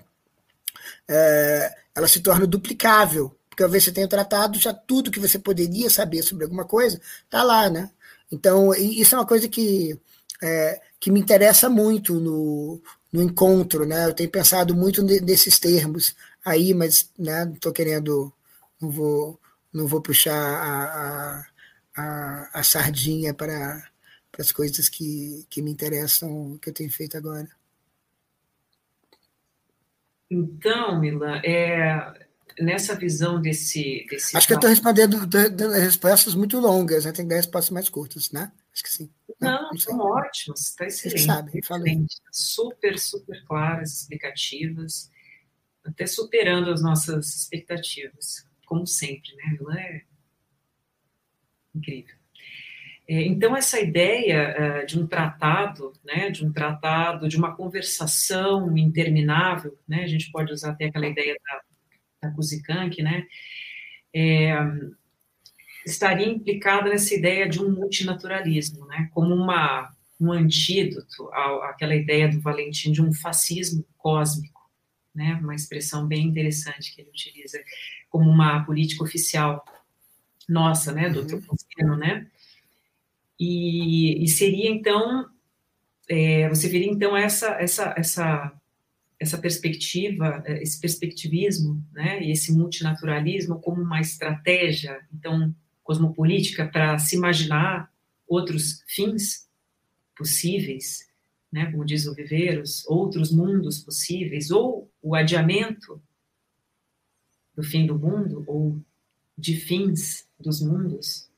[1.07, 5.39] é, ela se torna duplicável porque ao ver você o tratado, já tudo que você
[5.39, 7.89] poderia saber sobre alguma coisa está lá, né?
[8.29, 9.97] Então, isso é uma coisa que,
[10.43, 12.81] é, que me interessa muito no,
[13.13, 14.07] no encontro, né?
[14.07, 18.33] Eu tenho pensado muito nesses termos aí, mas né, não estou querendo,
[18.81, 19.39] não vou,
[19.71, 21.45] não vou puxar a, a,
[21.95, 23.89] a, a sardinha para,
[24.33, 27.47] para as coisas que, que me interessam, que eu tenho feito agora.
[30.29, 32.24] Então, Mila, é,
[32.59, 34.05] nessa visão desse.
[34.09, 37.11] desse Acho que eu estou respondendo dando respostas muito longas, né?
[37.11, 38.51] tem que dar respostas mais curtas, né?
[38.73, 39.09] Acho que sim.
[39.39, 41.25] Não, são ótimas, está excelente.
[41.25, 42.15] Sabe, excelente.
[42.31, 45.09] Super, super claras, explicativas,
[45.83, 49.57] até superando as nossas expectativas, como sempre, né?
[49.59, 50.01] Ela é
[51.73, 52.15] incrível.
[53.07, 58.75] É, então, essa ideia uh, de um tratado, né, de um tratado, de uma conversação
[58.75, 61.61] interminável, né, a gente pode usar até aquela ideia da
[62.31, 63.25] Kuzikank, né,
[64.13, 64.55] é,
[65.85, 72.29] estaria implicada nessa ideia de um multinaturalismo, né, como uma, um antídoto à, àquela ideia
[72.29, 74.61] do Valentim de um fascismo cósmico,
[75.13, 77.61] né, uma expressão bem interessante que ele utiliza
[78.09, 79.63] como uma política oficial
[80.47, 81.95] nossa, né, do uhum.
[81.97, 82.27] né,
[83.39, 85.29] e, e seria então
[86.07, 88.51] é, você veria então essa essa essa
[89.19, 96.97] essa perspectiva, é, esse perspectivismo, né, e esse multinaturalismo como uma estratégia, então, cosmopolítica para
[96.97, 97.91] se imaginar
[98.27, 99.47] outros fins
[100.17, 101.07] possíveis,
[101.51, 106.01] né, como diz o Viveiros, outros mundos possíveis, ou o adiamento
[107.55, 108.81] do fim do mundo, ou
[109.37, 111.29] de fins dos mundos.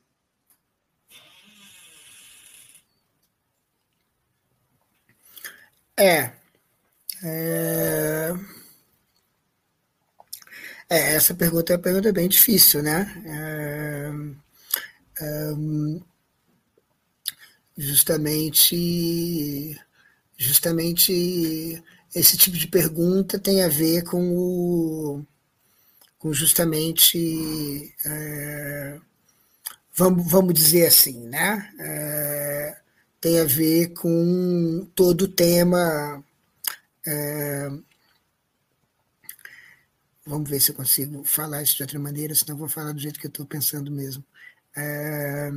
[6.00, 6.37] É,
[7.28, 8.34] é...
[10.90, 11.16] é...
[11.16, 13.06] essa pergunta é uma pergunta bem difícil, né?
[13.26, 14.12] É...
[15.22, 15.54] É...
[17.78, 19.80] Justamente,
[20.38, 21.84] justamente
[22.16, 25.24] esse tipo de pergunta tem a ver com o,
[26.18, 29.00] com justamente, é...
[29.96, 31.72] vamos, vamos dizer assim, né?
[31.80, 32.78] É...
[33.22, 36.24] tem a ver com todo o tema
[37.08, 37.70] é...
[40.26, 43.20] Vamos ver se eu consigo falar isso de outra maneira, senão vou falar do jeito
[43.20, 44.24] que eu estou pensando mesmo.
[44.76, 45.52] É...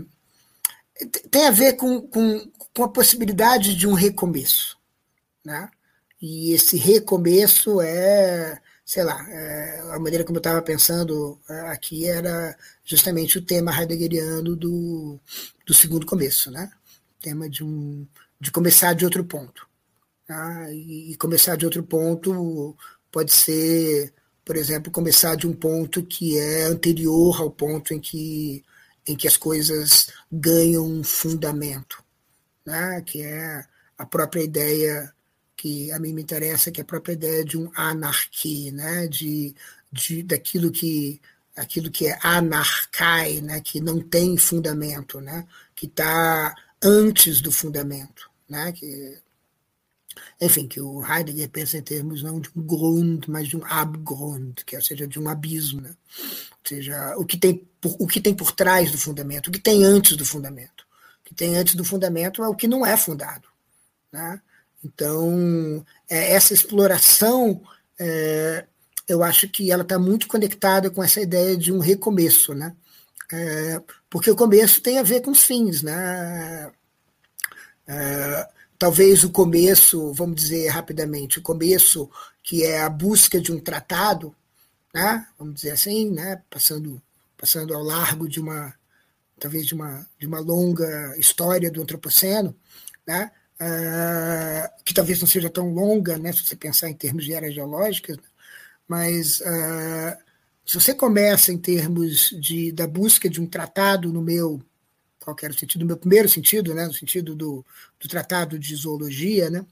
[1.30, 4.78] Tem a ver com, com, com a possibilidade de um recomeço.
[5.44, 5.68] Né?
[6.20, 12.07] E esse recomeço é, sei lá, é, a maneira como eu estava pensando é, aqui
[12.07, 15.18] era justamente o tema heideggeriano do,
[15.66, 16.70] do segundo começo, né?
[17.18, 18.07] O tema de, um,
[18.40, 19.69] de começar de outro ponto.
[20.31, 20.72] Tá?
[20.72, 22.76] E, começar de outro ponto
[23.11, 24.14] pode ser,
[24.45, 28.64] por exemplo, começar de um ponto que é anterior ao ponto em que,
[29.05, 32.01] em que as coisas ganham um fundamento,
[32.64, 33.03] né?
[33.05, 33.64] que é
[33.99, 35.12] a própria ideia
[35.57, 39.09] que a mim me interessa, que é a própria ideia de um anarquia, né?
[39.09, 39.53] de,
[39.91, 41.20] de, daquilo que
[41.57, 43.61] aquilo que é anarcai, né?
[43.61, 45.45] que não tem fundamento, né?
[45.74, 48.31] que está antes do fundamento.
[48.49, 48.70] Né?
[48.70, 49.18] Que
[50.41, 54.64] enfim, que o Heidegger pensa em termos não de um Grund, mas de um Abgrund,
[54.64, 55.82] que ou seja, de um abismo.
[55.82, 55.91] Né?
[55.91, 59.59] Ou seja, o que, tem por, o que tem por trás do fundamento, o que
[59.59, 60.86] tem antes do fundamento.
[61.20, 63.49] O que tem antes do fundamento é o que não é fundado.
[64.11, 64.41] Né?
[64.82, 67.62] Então, é, essa exploração,
[67.99, 68.64] é,
[69.07, 72.74] eu acho que ela está muito conectada com essa ideia de um recomeço, né?
[73.32, 76.72] É, porque o começo tem a ver com os fins, né?
[77.86, 78.49] É,
[78.81, 82.11] talvez o começo, vamos dizer rapidamente, o começo
[82.43, 84.35] que é a busca de um tratado,
[84.95, 85.26] né?
[85.39, 86.43] vamos dizer assim, né?
[86.49, 87.01] passando,
[87.37, 88.74] passando ao largo de uma,
[89.39, 92.57] talvez de uma, de uma longa história do antropoceno,
[93.07, 93.31] né?
[93.61, 96.33] Uh, que talvez não seja tão longa, né?
[96.33, 98.16] se você pensar em termos de eras geológicas,
[98.89, 100.16] mas uh,
[100.64, 104.59] se você começa em termos de, da busca de um tratado no meu
[105.20, 107.64] qual era o sentido, no meu primeiro sentido, né, no sentido do,
[108.00, 109.64] do tratado de zoologia, né?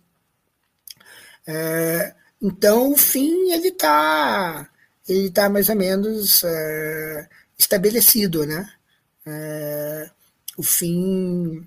[1.46, 4.68] É, então, o fim ele está
[5.08, 7.28] ele tá mais ou menos é,
[7.58, 8.70] estabelecido, né?
[9.26, 10.10] É,
[10.56, 11.66] o fim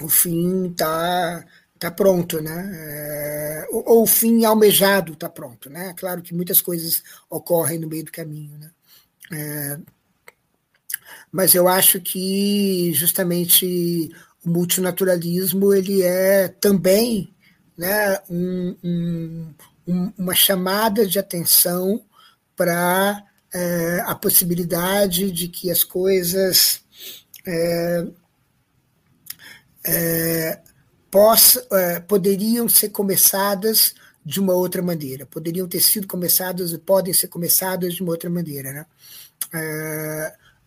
[0.00, 1.44] o fim está
[1.78, 2.70] tá pronto, né?
[2.74, 5.94] É, ou, ou, o fim almejado está pronto, né?
[5.96, 8.70] Claro que muitas coisas ocorrem no meio do caminho, né?
[11.32, 14.10] É, mas eu acho que justamente
[14.44, 17.34] o multinaturalismo ele é também
[17.76, 22.04] né, um, um, uma chamada de atenção
[22.54, 26.82] para é, a possibilidade de que as coisas
[27.46, 28.06] é,
[29.84, 30.60] é,
[31.10, 37.12] possa, é, poderiam ser começadas de uma outra maneira, poderiam ter sido começadas e podem
[37.12, 38.72] ser começadas de uma outra maneira.
[38.72, 38.86] Né?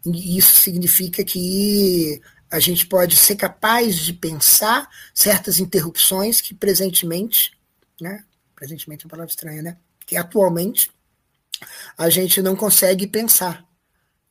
[0.06, 7.52] Isso significa que a gente pode ser capaz de pensar certas interrupções que presentemente,
[8.00, 8.24] né,
[8.56, 10.92] presentemente é uma palavra estranha, né, que atualmente
[11.98, 13.66] a gente não consegue pensar.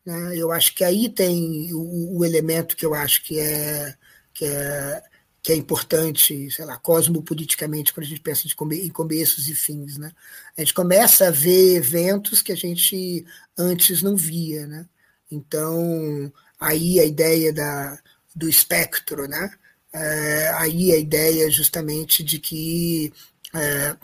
[0.05, 0.37] Né?
[0.37, 3.95] Eu acho que aí tem o, o, elemento que eu acho que é,
[4.33, 5.03] que é
[5.45, 9.99] que é importante, sei lá, cosmopoliticamente, quando a gente pensa em começos e fins.
[9.99, 10.11] Né?
[10.57, 14.67] A gente começa a ver eventos que a gente antes não via.
[14.67, 14.87] Né?
[15.31, 17.99] Então, aí a ideia da,
[18.35, 19.51] do espectro, né?
[19.93, 23.13] É, aí a ideia justamente de que,
[23.55, 23.97] é,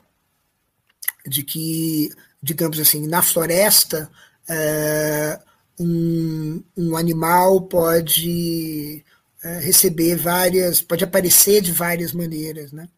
[1.27, 2.11] de que,
[2.43, 4.11] digamos assim, na floresta,
[4.49, 5.41] é,
[5.79, 9.05] um, um animal pode
[9.43, 12.89] é, receber várias, pode aparecer de várias maneiras, né?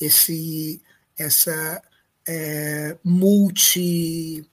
[0.00, 0.82] Esse,
[1.18, 1.82] essa
[2.26, 4.44] é, multi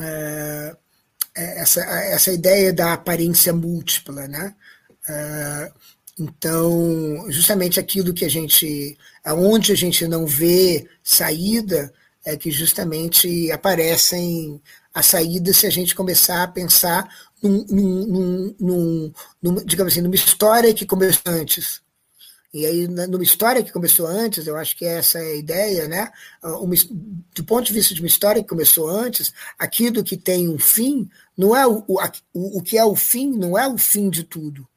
[0.00, 0.76] é,
[1.34, 4.54] essa, essa ideia da aparência múltipla, né?
[5.08, 5.72] Uh,
[6.18, 11.92] Então, justamente aquilo que a gente, aonde a gente não vê saída,
[12.24, 14.60] é que justamente aparecem
[14.94, 17.08] as saídas se a gente começar a pensar
[17.42, 19.12] num, num, num,
[19.42, 21.80] num, digamos assim, numa história que começou antes.
[22.54, 26.12] E aí, numa história que começou antes, eu acho que essa é a ideia, né?
[26.42, 26.74] Uma,
[27.34, 31.08] do ponto de vista de uma história que começou antes, aquilo que tem um fim,
[31.36, 34.68] não é o, o, o que é o fim, não é o fim de tudo.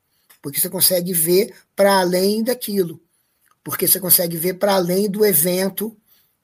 [0.41, 3.01] Porque você consegue ver para além daquilo.
[3.63, 5.97] Porque você consegue ver para além do evento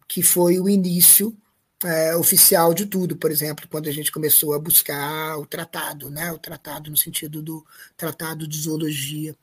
[0.08, 1.38] que foi o início
[1.84, 6.32] é, oficial de tudo, por exemplo, quando a gente começou a buscar o tratado, né?
[6.32, 7.66] o tratado no sentido do
[7.98, 9.36] tratado de zoologia.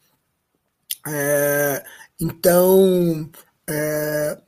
[1.06, 1.84] É,
[2.20, 3.30] então,
[3.68, 4.38] é,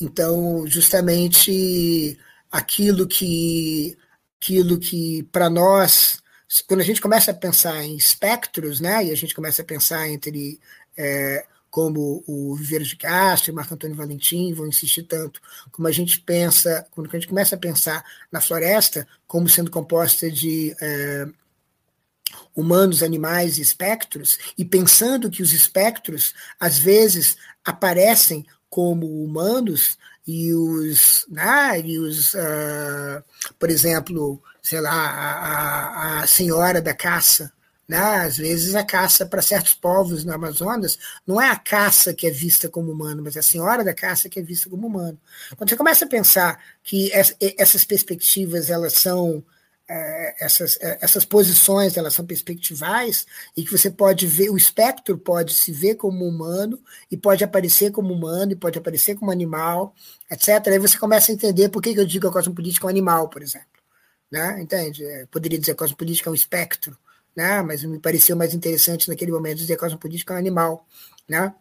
[0.00, 2.18] então, justamente
[2.50, 3.96] aquilo que,
[4.40, 6.22] aquilo que para nós,
[6.66, 10.08] quando a gente começa a pensar em espectros, né, e a gente começa a pensar
[10.08, 10.58] entre
[10.96, 15.92] é, como o Viveiro de Castro e Marco Antônio Valentim vão insistir tanto, como a
[15.92, 21.26] gente pensa, quando a gente começa a pensar na floresta como sendo composta de é,
[22.54, 29.98] humanos, animais e espectros, e pensando que os espectros, às vezes, aparecem como humanos,
[30.28, 33.24] e os, né, e os uh,
[33.58, 37.50] por exemplo, sei lá, a, a senhora da caça,
[37.88, 37.98] né?
[37.98, 42.30] Às vezes a caça para certos povos no Amazonas não é a caça que é
[42.30, 45.18] vista como humano, mas é a senhora da caça que é vista como humano.
[45.56, 47.10] Quando você começa a pensar que
[47.56, 49.42] essas perspectivas elas são
[50.38, 53.26] essas, é, essas posições elas são perspectivais
[53.56, 56.78] e que você pode ver, o espectro pode se ver como humano
[57.10, 59.94] e pode aparecer como humano e pode aparecer como animal,
[60.30, 60.68] etc.
[60.68, 63.42] Aí você começa a entender por que, eu digo a cosmopolítica é um animal, por
[63.42, 63.66] exemplo.
[64.30, 64.60] Né?
[64.60, 65.02] Entende?
[65.02, 66.96] Eu poderia dizer que a cosmopolítica é um espectro,
[67.34, 67.62] né?
[67.62, 70.86] mas me pareceu mais interessante naquele momento dizer que a cosmopolítica é um animal.
[71.26, 71.54] Né?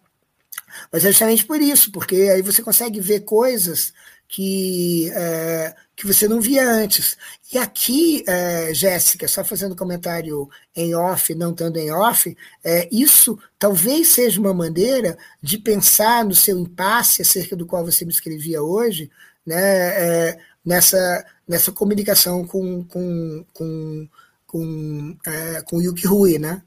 [0.91, 3.93] Mas é justamente por isso, porque aí você consegue ver coisas
[4.27, 7.17] que, é, que você não via antes.
[7.51, 13.37] E aqui, é, Jéssica, só fazendo comentário em off, não estando em off, é, isso
[13.57, 18.61] talvez seja uma maneira de pensar no seu impasse, acerca do qual você me escrevia
[18.61, 19.09] hoje,
[19.43, 24.07] né, é, nessa, nessa comunicação com, com, com,
[24.45, 25.17] com,
[25.65, 26.61] com Yuki Rui, né?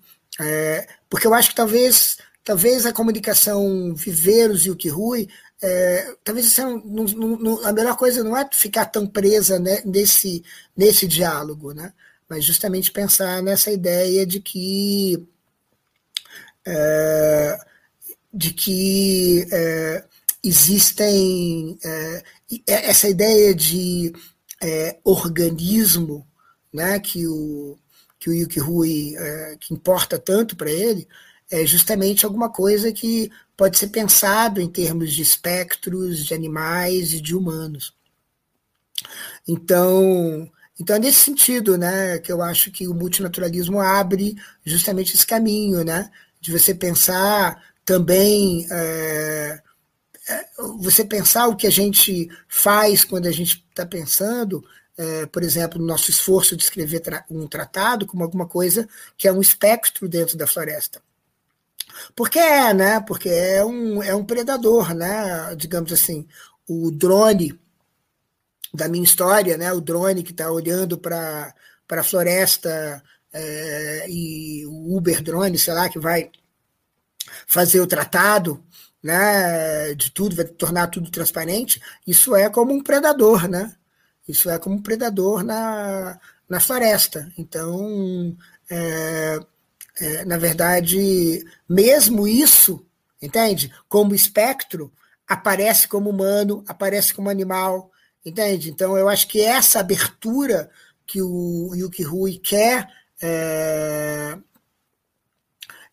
[1.08, 5.28] Porque eu acho que talvez talvez a comunicação Viveiros e Yuki Rui
[5.62, 10.42] é, talvez não, a melhor coisa não é ficar tão presa né, nesse,
[10.76, 11.92] nesse diálogo, né?
[12.30, 15.26] mas justamente pensar nessa ideia de que
[16.64, 17.58] é,
[18.32, 20.04] de que é,
[20.42, 22.22] existem é,
[22.66, 24.12] essa ideia de
[24.62, 26.26] é, organismo
[26.72, 27.76] né, que o
[28.18, 31.08] que o Yuki Rui é, que importa tanto para ele
[31.50, 37.20] é justamente alguma coisa que pode ser pensado em termos de espectros de animais e
[37.20, 37.94] de humanos.
[39.46, 45.26] Então, então é nesse sentido, né, que eu acho que o multinaturalismo abre justamente esse
[45.26, 49.60] caminho, né, de você pensar também é,
[50.28, 50.46] é
[50.78, 54.64] você pensar o que a gente faz quando a gente está pensando,
[54.96, 59.26] é, por exemplo, no nosso esforço de escrever tra um tratado como alguma coisa que
[59.26, 61.02] é um espectro dentro da floresta.
[62.14, 63.00] Porque é, né?
[63.00, 65.54] Porque é um, é um predador, né?
[65.56, 66.26] Digamos assim,
[66.68, 67.58] o drone
[68.72, 69.72] da minha história, né?
[69.72, 71.54] O drone que está olhando para
[71.90, 76.30] a floresta é, e o Uber drone, sei lá, que vai
[77.46, 78.62] fazer o tratado,
[79.02, 79.94] né?
[79.94, 81.80] De tudo, vai tornar tudo transparente.
[82.06, 83.74] Isso é como um predador, né?
[84.28, 86.18] Isso é como um predador na,
[86.48, 87.32] na floresta.
[87.36, 88.36] Então,
[88.70, 89.40] é,
[90.00, 92.84] é, na verdade, mesmo isso,
[93.20, 93.72] entende?
[93.88, 94.90] Como espectro,
[95.28, 97.92] aparece como humano, aparece como animal,
[98.24, 98.70] entende?
[98.70, 100.70] Então, eu acho que essa abertura
[101.06, 102.88] que o Yuki Rui quer
[103.20, 104.38] é,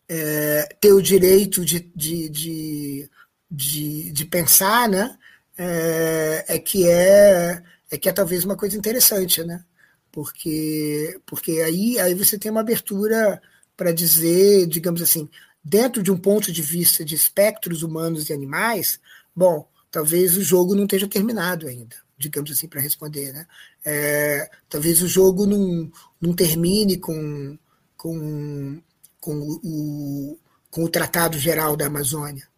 [0.08, 3.10] é, ter o direito de, de, de,
[3.50, 5.18] de, de pensar, né?
[5.56, 9.62] É, é, que é, é que é talvez uma coisa interessante, né?
[10.10, 13.40] Porque, porque aí, aí você tem uma abertura
[13.78, 15.30] para dizer, digamos assim,
[15.62, 18.98] dentro de um ponto de vista de espectros humanos e animais,
[19.34, 23.32] bom, talvez o jogo não esteja terminado ainda, digamos assim, para responder.
[23.32, 23.46] Né?
[23.84, 25.88] É, talvez o jogo não,
[26.20, 27.56] não termine com,
[27.96, 28.82] com,
[29.20, 30.36] com, o,
[30.72, 32.48] com o Tratado Geral da Amazônia.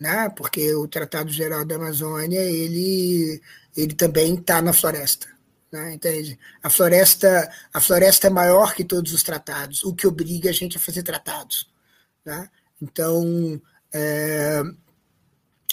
[0.00, 0.30] Né?
[0.30, 3.42] Porque o Tratado Geral da Amazônia ele,
[3.76, 5.28] ele também está na floresta.
[5.72, 5.94] Né?
[5.94, 6.38] Entende?
[6.62, 10.76] A floresta, a floresta é maior que todos os tratados, o que obriga a gente
[10.76, 11.70] a fazer tratados.
[12.24, 12.48] Né?
[12.80, 13.60] Então,
[13.92, 14.62] é,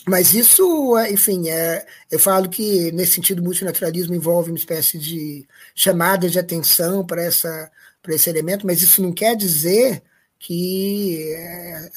[0.07, 5.47] mas isso, enfim, é, eu falo que nesse sentido o multilateralismo envolve uma espécie de
[5.75, 7.71] chamada de atenção para essa
[8.01, 10.01] para esse elemento, mas isso não quer dizer
[10.39, 11.91] que, é,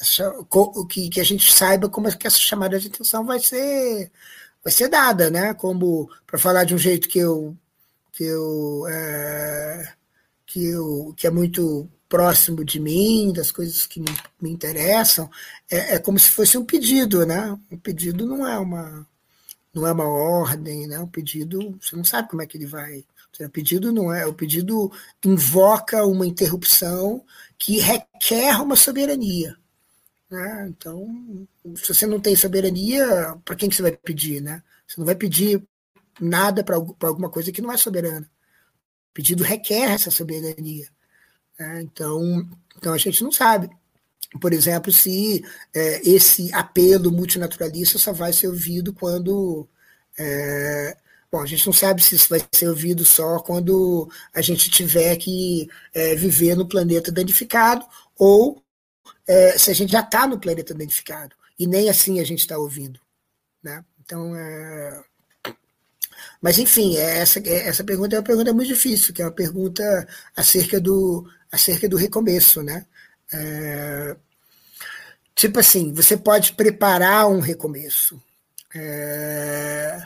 [0.89, 4.11] que, que a gente saiba como é que essa chamada de atenção vai ser
[4.63, 5.53] vai ser dada, né?
[5.53, 7.57] Como para falar de um jeito que eu
[8.13, 9.93] que eu, é,
[10.45, 14.07] que eu que é muito próximo de mim, das coisas que me,
[14.41, 15.29] me interessam,
[15.69, 17.57] é, é, como se fosse um pedido, né?
[17.71, 19.07] Um pedido não é uma
[19.73, 20.99] não é uma ordem, né?
[20.99, 23.05] Um pedido você não sabe como é que ele vai.
[23.39, 24.91] O pedido não é, o pedido
[25.25, 27.25] invoca uma interrupção
[27.57, 29.57] que requer uma soberania.
[30.29, 30.67] Né?
[30.69, 34.41] Então, se você não tem soberania, para quem que você vai pedir?
[34.41, 34.61] Né?
[34.87, 35.63] Você não vai pedir
[36.19, 38.29] nada para alguma coisa que não é soberana.
[39.11, 40.87] O pedido requer essa soberania.
[41.59, 41.81] Né?
[41.81, 42.47] Então,
[42.77, 43.69] então, a gente não sabe.
[44.41, 45.43] Por exemplo, se
[45.73, 49.67] é, esse apelo multinaturalista só vai ser ouvido quando.
[50.17, 50.97] É,
[51.31, 55.15] bom, a gente não sabe se isso vai ser ouvido só quando a gente tiver
[55.17, 57.85] que é, viver no planeta danificado
[58.17, 58.63] ou
[59.27, 61.35] é, se a gente já está no planeta danificado.
[61.57, 62.99] E nem assim a gente está ouvindo.
[63.61, 63.83] Né?
[64.01, 65.03] Então, é,
[66.43, 69.31] mas, enfim, é essa, é, essa pergunta é uma pergunta muito difícil, que é uma
[69.31, 72.61] pergunta acerca do, acerca do recomeço.
[72.61, 72.85] Né?
[73.31, 74.17] É,
[75.33, 78.21] tipo assim, você pode preparar um recomeço,
[78.75, 80.05] é,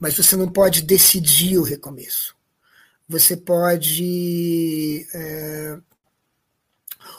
[0.00, 2.34] mas você não pode decidir o recomeço.
[3.06, 5.06] Você pode.
[5.12, 5.78] É,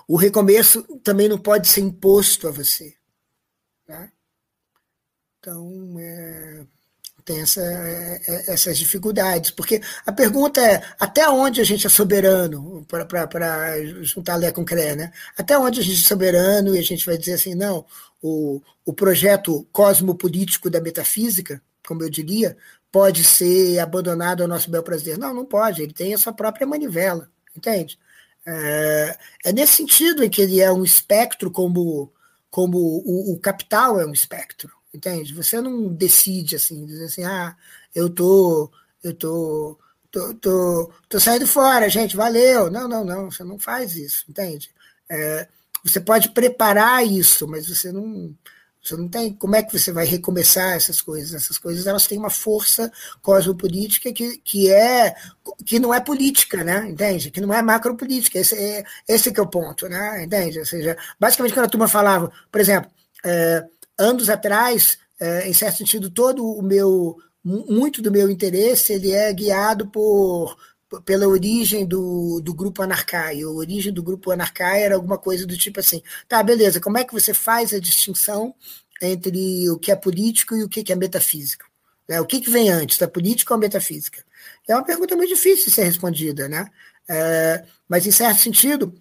[0.08, 2.96] o recomeço também não pode ser imposto a você.
[3.88, 4.12] Né?
[5.40, 6.66] Então, é,
[7.30, 9.52] tem essa, é, é, essas dificuldades.
[9.52, 14.96] Porque a pergunta é até onde a gente é soberano, para juntar Lé com Cré,
[14.96, 15.12] né?
[15.38, 17.86] Até onde a gente é soberano e a gente vai dizer assim, não,
[18.22, 22.58] o, o projeto cosmopolítico da metafísica, como eu diria,
[22.92, 25.18] pode ser abandonado ao nosso bel prazer.
[25.18, 28.00] Não, não pode, ele tem a sua própria manivela, entende?
[28.48, 32.12] É, é nesse sentido em que ele é um espectro como,
[32.50, 35.34] como o, o capital é um espectro entende?
[35.34, 37.56] Você não decide assim, dizer assim, ah,
[37.94, 38.72] eu tô,
[39.04, 39.78] eu tô,
[40.12, 42.70] tô, tô, tô saindo fora, gente, valeu.
[42.72, 44.72] Não, não, não, você não faz isso, entende?
[45.10, 45.48] É,
[45.84, 48.36] você pode preparar isso, mas você não,
[48.82, 49.34] você não tem.
[49.34, 51.34] Como é que você vai recomeçar essas coisas?
[51.34, 55.16] Essas coisas elas têm uma força cosmopolítica que, que é
[55.66, 56.88] que não é política, né?
[56.90, 57.32] Entende?
[57.32, 58.40] Que não é macropolítica.
[58.40, 60.24] Esse é esse que é o ponto, né?
[60.24, 60.60] Entende?
[60.60, 62.90] Ou seja, basicamente quando a turma falava, por exemplo,
[63.26, 63.66] é,
[64.00, 69.32] anos atrás, é, em certo sentido, todo o meu, muito do meu interesse, ele é
[69.34, 70.58] guiado por
[71.06, 73.44] pela origem do, do grupo Anarcai.
[73.44, 77.04] A origem do grupo Anarcai era alguma coisa do tipo assim, tá, beleza, como é
[77.04, 78.56] que você faz a distinção
[79.00, 81.66] entre o que é político e o que é metafísico?
[82.08, 84.24] É, o que, que vem antes, da política ou a metafísica?
[84.68, 86.68] É uma pergunta muito difícil de ser respondida, né?
[87.08, 88.94] É, mas, em certo sentido,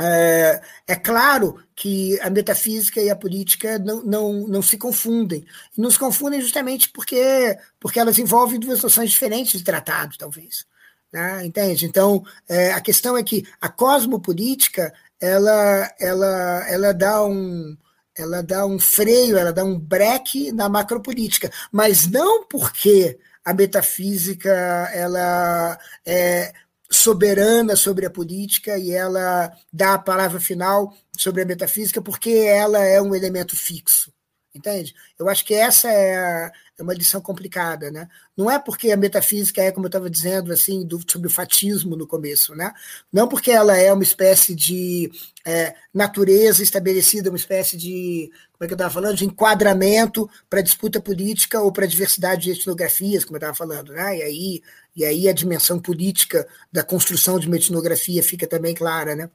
[0.00, 5.44] é, é, claro que a metafísica e a política não, não, não se confundem.
[5.76, 10.66] E não se confundem justamente porque, porque elas envolvem duas noções diferentes de tratado, talvez.
[11.12, 11.46] Né?
[11.46, 11.86] Entende?
[11.86, 17.76] Então, é, a questão é que a cosmopolítica ela, ela, ela dá um.
[18.16, 24.50] Ela dá um freio, ela dá um breque na macropolítica, mas não porque a metafísica
[24.94, 25.76] ela
[26.06, 26.52] é,
[26.94, 32.82] soberana sobre a política e ela dá a palavra final sobre a metafísica porque ela
[32.82, 34.12] é um elemento fixo.
[34.54, 34.94] Entende?
[35.18, 38.08] Eu acho que essa é, é uma lição complicada, né?
[38.36, 41.96] Não é porque a metafísica é, como eu estava dizendo, assim, do, sobre o fatismo
[41.96, 42.72] no começo, né?
[43.12, 45.10] Não porque ela é uma espécie de
[45.44, 48.30] é, natureza estabelecida, uma espécie de,
[48.64, 53.24] é que eu estava falando, de enquadramento para disputa política ou para diversidade de etnografias,
[53.24, 54.18] como eu estava falando, né?
[54.18, 54.62] E aí,
[54.96, 59.30] e aí a dimensão política da construção de uma etnografia fica também clara, né?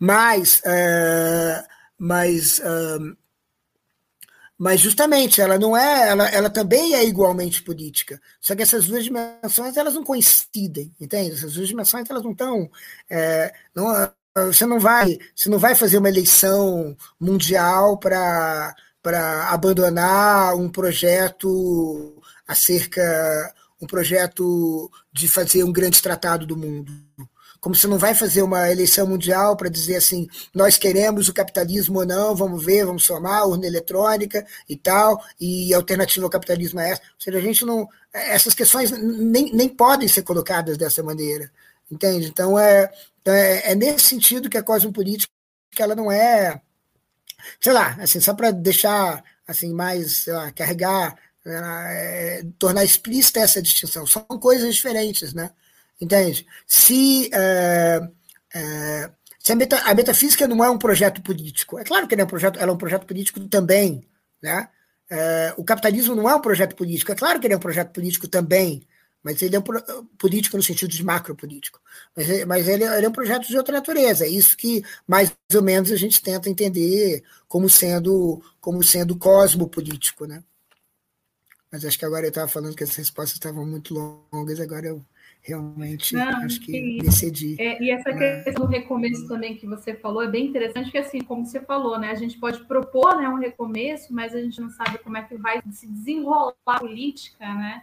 [0.00, 1.66] Mas, uh,
[1.98, 3.16] mas uh,
[4.58, 8.20] mas justamente ela não é, ela, ela também é igualmente política.
[8.40, 11.36] Só que essas duas dimensões elas não coincidem, entende?
[11.36, 12.68] Essas duas dimensões elas não estão,
[13.08, 13.86] é, não,
[14.46, 22.20] você não vai, você não vai fazer uma eleição mundial para para abandonar um projeto
[22.46, 26.92] acerca um projeto de fazer um grande tratado do mundo
[27.60, 31.98] como você não vai fazer uma eleição mundial para dizer assim, nós queremos o capitalismo
[31.98, 36.80] ou não, vamos ver, vamos somar, urna eletrônica e tal, e a alternativa ao capitalismo
[36.80, 37.02] é essa.
[37.02, 37.88] Ou seja, a gente não.
[38.12, 41.50] Essas questões nem, nem podem ser colocadas dessa maneira.
[41.90, 42.28] Entende?
[42.28, 42.90] Então é,
[43.32, 45.32] é, é nesse sentido que a cosmopolítica
[45.78, 46.60] ela não é
[47.60, 51.16] sei lá, assim, só para deixar assim mais lá, carregar,
[51.46, 54.06] é, tornar explícita essa distinção.
[54.06, 55.50] São coisas diferentes, né?
[56.00, 56.46] Entende?
[56.66, 58.08] Se, é,
[58.54, 62.24] é, se a, meta, a, metafísica não é um projeto político, é claro que é
[62.24, 64.06] um projeto, ela é um projeto político também,
[64.42, 64.68] né?
[65.10, 67.92] É, o capitalismo não é um projeto político, é claro que ele é um projeto
[67.92, 68.86] político também,
[69.22, 69.62] mas ele é um
[70.16, 71.80] político no sentido de macropolítico.
[72.16, 74.24] Mas, mas ele, ele, é um projeto de outra natureza.
[74.24, 80.26] É isso que, mais ou menos, a gente tenta entender como sendo, como sendo cosmopolítico.
[80.26, 80.42] Né?
[81.70, 83.92] Mas acho que agora eu estava falando que as respostas estavam muito
[84.32, 85.04] longas, agora eu
[85.42, 87.56] realmente Não, acho que decidi.
[87.58, 91.20] É, e essa questão do recomeço também que você falou é bem interessante, porque assim,
[91.20, 94.70] como você falou, né, a gente pode propor né, um recomeço, mas a gente não
[94.70, 97.82] sabe como é que vai se desenrolar a política, né?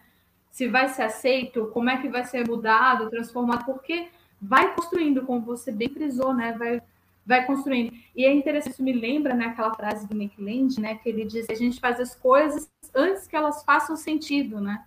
[0.55, 4.07] Se vai ser aceito, como é que vai ser mudado, transformado, porque
[4.41, 6.53] vai construindo, como você bem frisou, né?
[6.57, 6.81] Vai,
[7.25, 7.93] vai construindo.
[8.15, 10.95] E é interessante, isso me lembra né, aquela frase do Nick Land, né?
[10.95, 14.85] Que ele diz que a gente faz as coisas antes que elas façam sentido, né?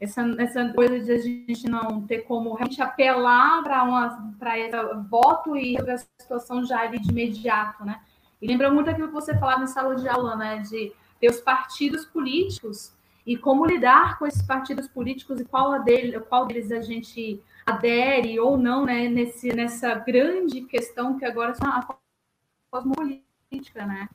[0.00, 4.76] Essa, essa coisa de a gente não ter como realmente apelar para esse
[5.08, 8.00] voto e a situação já ali de imediato, né?
[8.42, 10.58] E lembra muito aquilo que você falava na sala de aula, né?
[10.68, 12.95] De ter os partidos políticos
[13.26, 18.38] e como lidar com esses partidos políticos e qual, dele, qual deles a gente adere
[18.38, 21.86] ou não né, nesse, nessa grande questão que agora é a
[22.70, 24.08] cosmopolítica, né?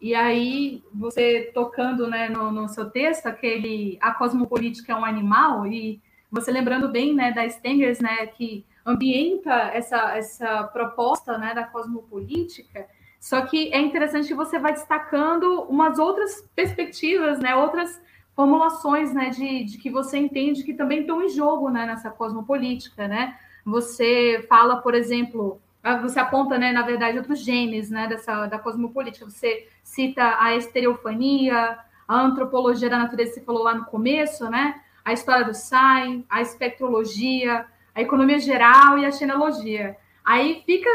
[0.00, 5.64] E aí, você tocando né, no, no, seu texto, aquele a cosmopolítica é um animal,
[5.66, 6.00] e
[6.30, 12.88] você lembrando bem né, da Stengers, né, que ambienta essa, essa proposta né, da cosmopolítica,
[13.20, 18.02] só que é interessante que você vai destacando umas outras perspectivas, né, outras
[18.34, 23.06] formulações né, de, de que você entende que também estão em jogo né, nessa cosmopolítica.
[23.06, 23.36] Né?
[23.64, 28.58] Você fala, por exemplo, ah, você aponta, né, na verdade, outros genes né, dessa, da
[28.58, 29.28] cosmopolítica.
[29.28, 31.78] Você cita a estereofania,
[32.08, 34.80] a antropologia da natureza, você falou lá no começo, né?
[35.04, 39.96] a história do SAI, a espectrologia, a economia geral e a xenologia.
[40.24, 40.88] Aí fica,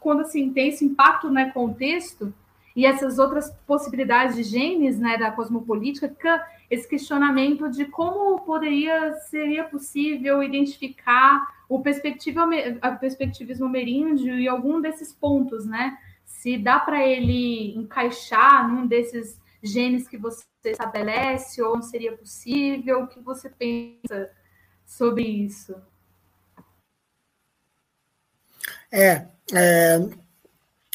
[0.00, 2.32] quando assim, tem esse impacto né, com o texto,
[2.74, 6.42] e essas outras possibilidades de genes né, da cosmopolítica, fica
[6.72, 15.66] esse questionamento de como poderia seria possível identificar o perspectivismo ameríndio e algum desses pontos,
[15.66, 15.98] né?
[16.24, 23.02] Se dá para ele encaixar num desses genes que você estabelece ou não seria possível?
[23.02, 24.30] O que você pensa
[24.86, 25.76] sobre isso?
[28.90, 29.98] É, é,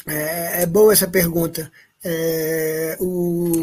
[0.08, 1.70] é, é boa essa pergunta.
[2.04, 3.62] É, o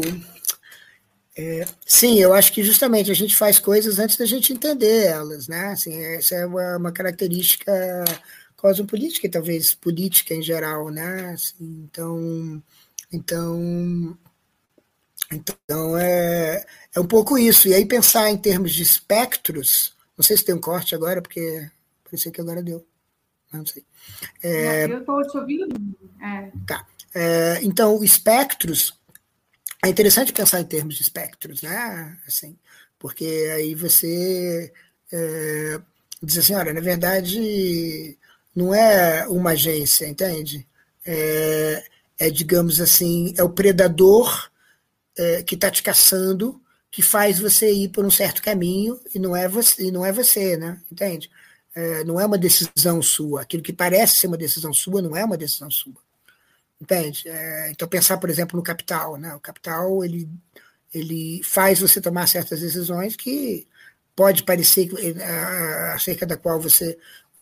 [1.38, 5.46] é, sim, eu acho que justamente a gente faz coisas antes da gente entender elas,
[5.46, 5.66] né?
[5.66, 7.72] Assim, essa é uma, uma característica
[8.56, 11.32] cosmopolítica e talvez política em geral, né?
[11.34, 12.62] Assim, então,
[13.12, 14.18] então,
[15.30, 16.64] então é,
[16.94, 17.68] é um pouco isso.
[17.68, 21.70] E aí pensar em termos de espectros, não sei se tem um corte agora, porque
[22.02, 22.82] parecia que agora deu.
[23.52, 23.84] Não sei.
[24.42, 25.76] É, eu estou te ouvindo.
[26.22, 26.50] É.
[26.66, 26.86] Tá.
[27.14, 28.94] É, então, espectros
[29.86, 32.18] é interessante pensar em termos de espectros, né?
[32.26, 32.58] Assim,
[32.98, 33.24] porque
[33.54, 34.72] aí você
[35.12, 35.80] é,
[36.22, 38.18] diz assim, olha, na verdade
[38.54, 40.66] não é uma agência, entende?
[41.04, 41.84] É,
[42.18, 44.50] é digamos assim, é o predador
[45.16, 46.60] é, que está te caçando
[46.90, 50.56] que faz você ir por um certo caminho e não é você, não é você,
[50.56, 50.80] né?
[50.90, 51.30] Entende?
[51.74, 53.42] É, não é uma decisão sua.
[53.42, 56.05] Aquilo que parece ser uma decisão sua não é uma decisão sua.
[56.80, 57.28] Entende?
[57.28, 59.16] É, então, pensar, por exemplo, no capital.
[59.16, 59.34] Né?
[59.34, 60.28] O capital ele,
[60.92, 63.66] ele faz você tomar certas decisões que
[64.14, 64.88] pode parecer
[65.94, 66.98] acerca da qual você,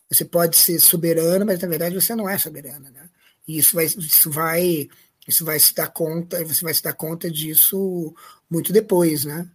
[0.09, 2.91] você pode ser soberano, mas na verdade você não é soberano.
[2.91, 3.09] Né?
[3.47, 4.89] E isso vai, isso vai,
[5.27, 8.15] isso vai se dar conta, você vai se dar conta disso
[8.51, 9.49] muito depois, né?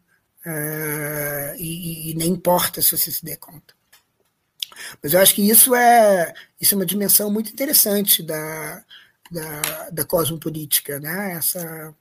[0.46, 3.74] É, e, e, nem importa se você se der conta.
[5.04, 8.84] Mas eu acho que isso é, isso é uma dimensão muito interessante da,
[9.32, 11.34] da, da cosmopolítica, né?
[11.34, 11.96] essa,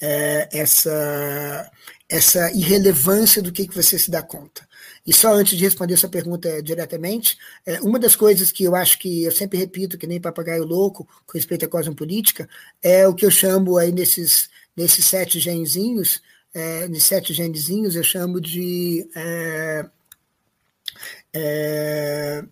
[0.00, 1.70] é, essa,
[2.08, 4.66] essa irrelevância do que, que você se dá conta.
[5.06, 8.98] E só antes de responder essa pergunta diretamente, é, uma das coisas que eu acho
[8.98, 12.48] que eu sempre repito, que nem papagaio louco, com respeito à cosmopolítica,
[12.82, 16.22] é o que eu chamo aí nesses, nesses sete genzinhos,
[16.54, 19.86] é, nesses sete genezinhos, eu chamo de é,
[21.34, 22.44] é,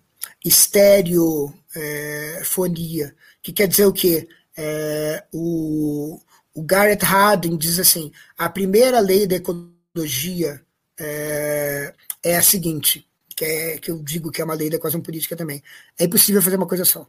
[0.45, 4.29] estereofonia, que quer dizer o quê?
[4.57, 6.21] É, o,
[6.55, 10.61] o Garrett Hardin diz assim: a primeira lei da ecologia
[10.99, 15.01] é, é a seguinte, que, é, que eu digo que é uma lei da equação
[15.01, 15.63] política também.
[15.99, 17.09] É impossível fazer uma coisa só.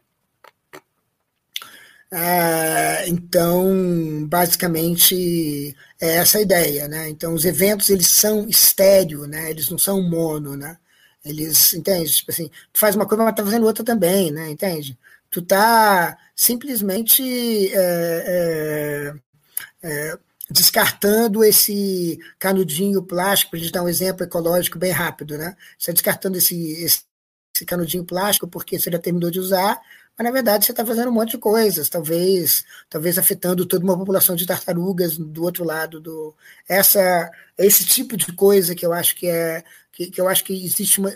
[2.15, 7.09] Ah, então, basicamente, é essa a ideia, né?
[7.09, 9.49] Então, os eventos, eles são estéreo, né?
[9.49, 10.77] Eles não são mono, né?
[11.23, 12.11] Eles, entende?
[12.11, 14.49] Tipo assim, tu faz uma coisa, mas tá fazendo outra também, né?
[14.49, 14.97] Entende?
[15.29, 19.13] Tu tá simplesmente é,
[19.81, 20.17] é,
[20.49, 25.55] descartando esse canudinho plástico, para a gente dar um exemplo ecológico bem rápido, né?
[25.77, 27.03] Você está descartando esse, esse,
[27.55, 29.79] esse canudinho plástico porque você já terminou de usar,
[30.17, 33.97] mas na verdade você está fazendo um monte de coisas, talvez, talvez afetando toda uma
[33.97, 36.35] população de tartarugas do outro lado do
[36.67, 40.53] essa esse tipo de coisa que eu acho que é que, que eu acho que
[40.53, 41.15] existe uma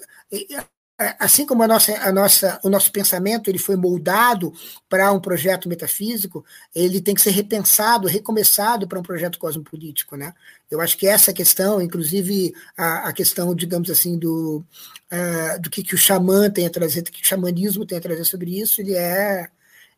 [1.19, 4.51] assim como a nossa, a nossa, o nosso pensamento ele foi moldado
[4.89, 6.43] para um projeto metafísico,
[6.73, 10.33] ele tem que ser repensado, recomeçado para um projeto cosmopolítico, né?
[10.71, 14.65] Eu acho que essa questão, inclusive a, a questão, digamos assim, do,
[15.11, 18.01] uh, do que, que o xamã tem a trazer, do que o xamanismo tem a
[18.01, 19.47] trazer sobre isso, ele é,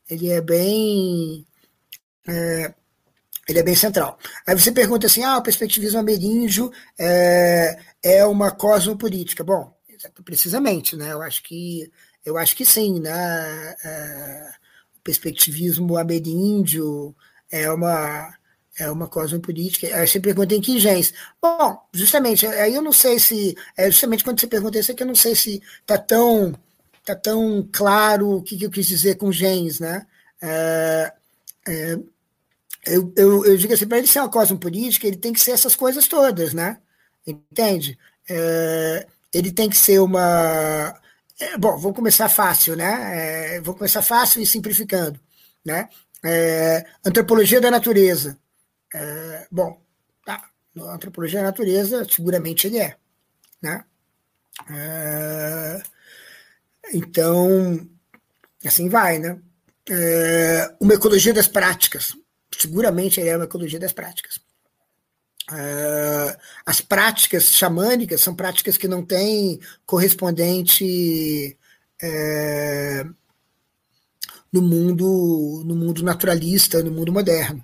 [0.09, 1.45] ele é bem
[2.27, 2.73] é,
[3.47, 4.19] ele é bem central.
[4.45, 9.43] Aí você pergunta assim, ah, o perspectivismo ameríndio é, é uma cosmopolítica.
[9.43, 9.73] Bom,
[10.23, 11.13] precisamente, né?
[11.13, 11.91] Eu acho que
[12.25, 13.75] eu acho que sim, né?
[13.83, 14.51] É,
[14.97, 17.15] o perspectivismo ameríndio
[17.51, 18.33] é uma
[18.79, 19.87] é uma cosmopolítica.
[19.95, 21.13] Aí você pergunta em que gens.
[21.41, 23.55] Bom, justamente, aí eu não sei se.
[23.77, 26.53] É justamente quando você pergunta isso, é que eu não sei se está tão,
[27.05, 30.07] tá tão claro o que, que eu quis dizer com gens, né?
[30.41, 31.13] É,
[31.67, 31.99] é,
[32.85, 35.75] eu, eu, eu digo assim, para ele ser uma cosmopolítica, ele tem que ser essas
[35.75, 36.79] coisas todas, né?
[37.27, 37.97] Entende?
[38.29, 40.99] É, ele tem que ser uma.
[41.39, 43.55] É, bom, vou começar fácil, né?
[43.55, 45.19] É, vou começar fácil e simplificando,
[45.65, 45.89] né?
[46.23, 48.37] É, antropologia da natureza.
[48.93, 49.81] É, bom,
[50.25, 50.49] tá.
[50.77, 52.97] Antropologia da natureza, seguramente ele é,
[53.61, 53.85] né?
[54.69, 55.81] É,
[56.93, 57.87] então,
[58.65, 59.39] assim vai, né?
[59.89, 62.15] É, uma ecologia das práticas.
[62.57, 64.39] Seguramente ele é uma ecologia das práticas.
[65.51, 71.57] Uh, as práticas xamânicas são práticas que não têm correspondente
[72.01, 73.03] é,
[74.53, 77.63] no mundo no mundo naturalista, no mundo moderno.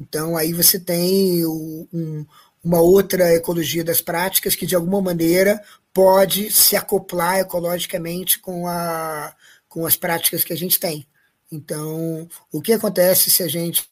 [0.00, 2.24] Então aí você tem o, um,
[2.62, 5.62] uma outra ecologia das práticas que de alguma maneira
[5.92, 9.34] pode se acoplar ecologicamente com, a,
[9.68, 11.06] com as práticas que a gente tem.
[11.50, 13.88] Então, o que acontece se a gente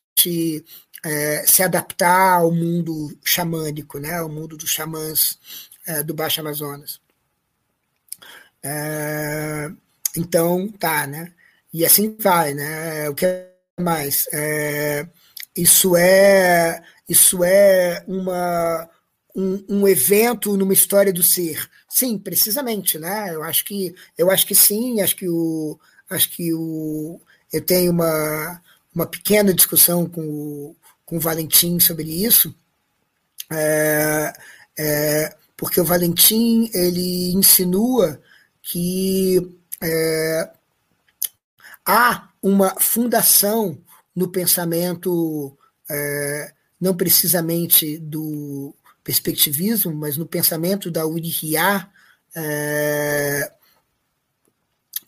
[1.05, 5.39] é, se adaptar ao mundo xamânico, né, ao mundo dos xamãs
[5.87, 7.01] é, do Baixo Amazonas.
[8.63, 9.71] É,
[10.17, 11.33] então, tá, né?
[11.73, 13.09] E assim vai, né?
[13.11, 13.27] O que
[13.79, 14.27] mais?
[15.57, 18.89] Isso é isso é uma
[19.35, 21.69] um, um, evento numa história do ser.
[21.89, 23.35] Sim, precisamente, né?
[23.35, 25.79] Eu acho que eu acho que sim, acho que o
[26.09, 27.21] acho que o
[27.53, 28.63] eu tenho uma
[28.95, 32.55] uma pequena discussão com o, com o Valentim sobre isso,
[33.51, 34.33] é,
[34.79, 38.21] é, porque o Valentim ele insinua
[38.63, 40.51] que é,
[41.85, 43.79] há uma fundação
[44.15, 45.57] no pensamento,
[45.91, 51.91] é, não precisamente do perspectivismo, mas no pensamento da Urihiá,
[52.35, 53.53] é,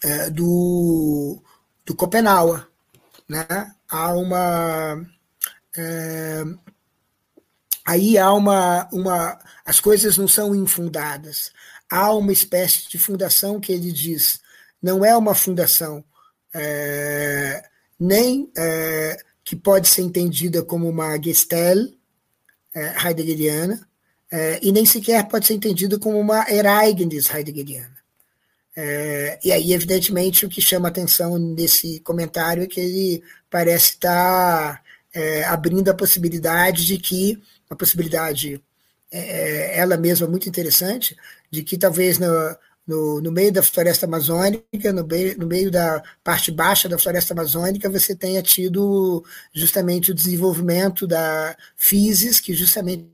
[0.03, 1.43] é, do,
[1.85, 2.65] do Copenhague.
[3.29, 3.47] Né?
[3.89, 5.07] Há uma
[5.77, 6.45] é,
[7.85, 9.39] aí há uma, uma.
[9.65, 11.53] As coisas não são infundadas.
[11.91, 14.41] Há uma espécie de fundação que ele diz,
[14.83, 16.05] não é uma fundação
[16.53, 17.63] é,
[17.99, 21.93] nem é, que pode ser entendida como uma Gestel
[22.75, 23.87] é, heideggeriana,
[24.61, 27.97] e nem sequer pode ser entendida como uma Ereignis heideggeriana.
[28.77, 34.83] É, e aí, evidentemente, o que chama atenção nesse comentário é que ele parece estar
[35.17, 38.63] é, abrindo a possibilidade de que, a possibilidade,
[39.11, 41.17] é, é, ela mesma muito interessante,
[41.51, 42.29] de que talvez no,
[42.87, 47.33] no, no, meio da floresta amazônica, no meio, no meio da parte baixa da floresta
[47.33, 49.25] amazônica, você tenha tido
[49.55, 53.09] justamente o desenvolvimento da physis, que justamente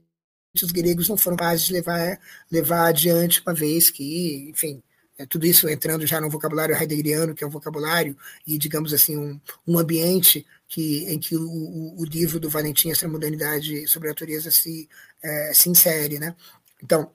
[0.61, 2.19] os gregos não foram capazes de levar,
[2.51, 4.83] levar adiante, uma vez que, enfim,
[5.19, 8.17] é, tudo isso entrando já no vocabulário heideggeriano, que é um vocabulário
[8.47, 13.07] e, digamos assim, um, um ambiente que, em que o, o, livro do Valentim, Essa
[13.07, 14.89] Modernidade sobre a Natureza, se,
[15.23, 16.19] é, se insere.
[16.19, 16.35] Né?
[16.83, 17.11] Então,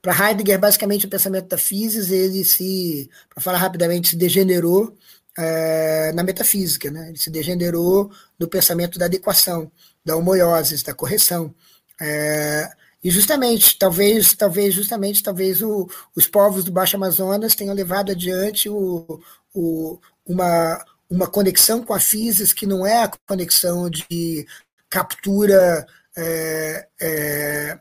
[0.00, 4.96] para Heidegger, basicamente, o pensamento da physis, ele se, para falar rapidamente, se degenerou
[5.36, 6.88] é, na metafísica.
[6.88, 7.08] Né?
[7.08, 8.08] Ele se degenerou
[8.38, 9.68] no pensamento da adequação,
[10.04, 11.52] da homoiose, da correção.
[12.00, 12.70] É,
[13.02, 18.68] e justamente, talvez, talvez, justamente, talvez o, os povos do Baixo Amazonas tenham levado adiante
[18.68, 19.20] o,
[19.52, 24.46] o, uma, uma conexão com a physis que não é a conexão de
[24.88, 27.78] captura é, é,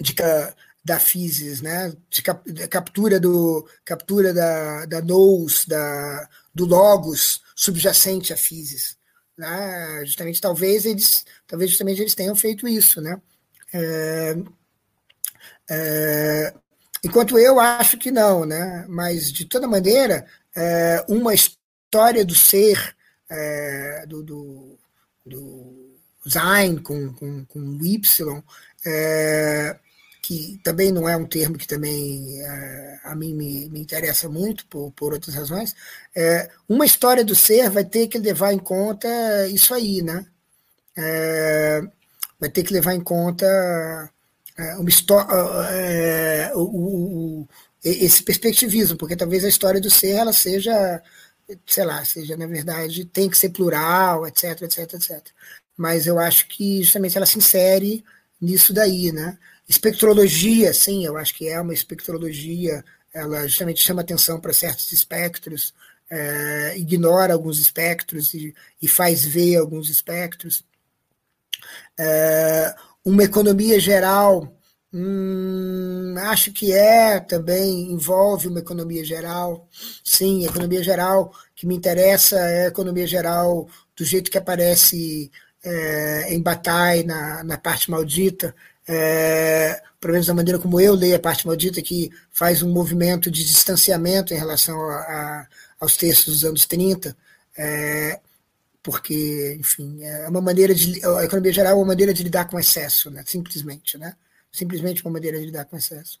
[0.00, 0.14] de,
[0.84, 1.92] da physis, né?
[2.08, 8.96] de, cap, de captura, do, captura da, da nous, da, do logos subjacente à physis.
[9.36, 10.02] Né?
[10.04, 13.20] Justamente, talvez eles, talvez justamente eles tenham feito isso, né?
[13.72, 14.36] É,
[15.70, 16.54] é,
[17.04, 18.84] enquanto eu acho que não, né?
[18.88, 22.96] Mas de toda maneira, é, uma história do ser
[23.28, 24.78] é, do, do,
[25.24, 25.90] do
[26.82, 28.42] com, com, com Y,
[28.84, 29.78] é,
[30.22, 34.66] que também não é um termo que também é, a mim me, me, interessa muito
[34.66, 35.74] por, por outras razões,
[36.14, 39.08] é, uma história do ser vai ter que levar em conta
[39.48, 40.26] isso aí, né?
[40.96, 41.80] É,
[42.38, 43.46] vai ter que levar em conta
[44.78, 44.88] uma
[45.72, 47.48] é, o, o,
[47.82, 51.02] esse perspectivismo, porque talvez a história do ser ela seja,
[51.66, 55.26] sei lá, seja na verdade tem que ser plural, etc, etc, etc.
[55.76, 58.04] Mas eu acho que justamente ela se insere
[58.40, 59.38] nisso daí, né?
[59.68, 62.84] Espectrologia, sim, eu acho que é uma espectrologia,
[63.14, 65.72] ela justamente chama atenção para certos espectros,
[66.10, 70.64] é, ignora alguns espectros e, e, faz ver alguns espectros.
[71.96, 72.74] É,
[73.04, 74.52] uma economia geral,
[74.92, 79.68] hum, acho que é também, envolve uma economia geral.
[80.04, 85.30] Sim, economia geral que me interessa é a economia geral do jeito que aparece
[85.62, 88.54] é, em Bataille, na, na parte maldita,
[88.88, 93.30] é, pelo menos da maneira como eu leio a parte maldita, que faz um movimento
[93.30, 95.46] de distanciamento em relação a, a,
[95.80, 97.16] aos textos dos anos 30,
[97.56, 98.18] é,
[98.82, 101.04] porque, enfim, é uma maneira de.
[101.04, 104.16] A economia geral é uma maneira de lidar com excesso, né, simplesmente, né?
[104.52, 106.18] Simplesmente uma maneira de lidar com excesso.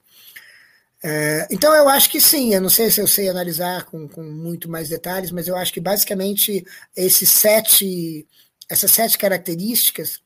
[1.02, 4.22] É, então, eu acho que sim, eu não sei se eu sei analisar com, com
[4.22, 8.26] muito mais detalhes, mas eu acho que basicamente esses sete,
[8.68, 10.20] essas sete características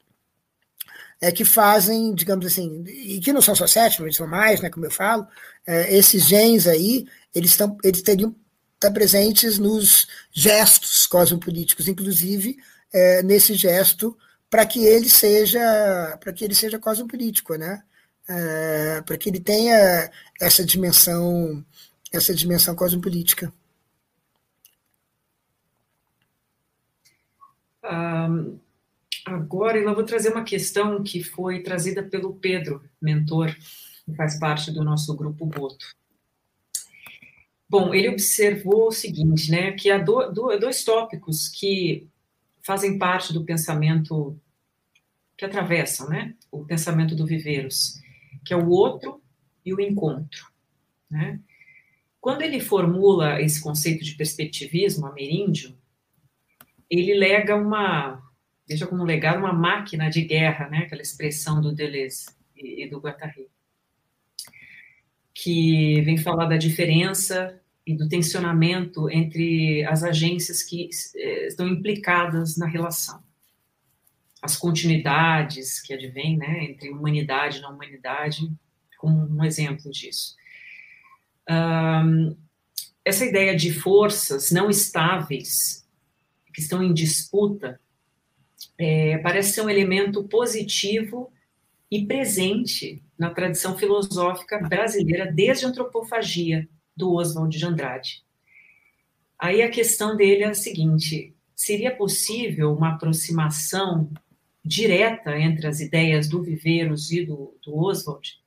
[1.20, 4.68] é, que fazem, digamos assim, e que não são só sete, mas são mais, né,
[4.68, 5.26] como eu falo,
[5.66, 8.34] é, esses genes aí, eles, estão, eles teriam
[8.74, 12.58] estar presentes nos gestos cosmopolíticos, inclusive
[12.92, 14.16] é, nesse gesto
[14.50, 17.82] para que ele seja para que ele seja cosmopolítico, né?
[18.28, 20.10] É, para que ele tenha
[20.40, 21.64] essa dimensão
[22.12, 23.52] essa dimensão cosmopolítica.
[27.82, 28.58] Um,
[29.24, 33.54] Agora eu vou trazer uma questão que foi trazida pelo Pedro, mentor,
[34.04, 35.86] que faz parte do nosso grupo Boto.
[37.66, 42.06] Bom, ele observou o seguinte, né, que há do, do, dois tópicos que
[42.62, 44.38] fazem parte do pensamento
[45.38, 47.98] que atravessam, né, o pensamento do Viveiros,
[48.44, 49.22] que é o outro
[49.64, 50.46] e o encontro,
[51.10, 51.40] né?
[52.20, 55.76] Quando ele formula esse conceito de perspectivismo ameríndio,
[56.88, 58.22] ele lega uma
[58.66, 60.78] deixa como legado uma máquina de guerra, né?
[60.78, 62.26] aquela expressão do Deleuze
[62.56, 63.48] e, do Guattari,
[65.34, 72.56] que vem falar da diferença e do tensionamento entre as agências que eh, estão implicadas
[72.56, 73.22] na relação.
[74.44, 78.52] As continuidades que advêm né, entre humanidade e não humanidade,
[78.98, 80.36] como um exemplo disso.
[81.48, 82.36] Um,
[83.02, 85.88] essa ideia de forças não estáveis
[86.52, 87.80] que estão em disputa
[88.76, 91.32] é, parece ser um elemento positivo
[91.90, 98.24] e presente na tradição filosófica brasileira desde a antropofagia do Oswald de Andrade.
[99.38, 104.10] Aí a questão dele é a seguinte: seria possível uma aproximação
[104.64, 108.40] direta entre as ideias do Viveiros e do, do Oswald?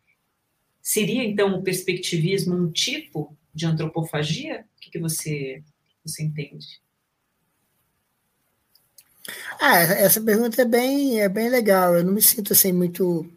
[0.81, 4.65] Seria então o perspectivismo um tipo de antropofagia?
[4.77, 5.61] O que, que você,
[6.03, 6.81] você entende?
[9.59, 11.95] Ah, essa pergunta é bem, é bem legal.
[11.95, 13.29] Eu não me sinto assim muito.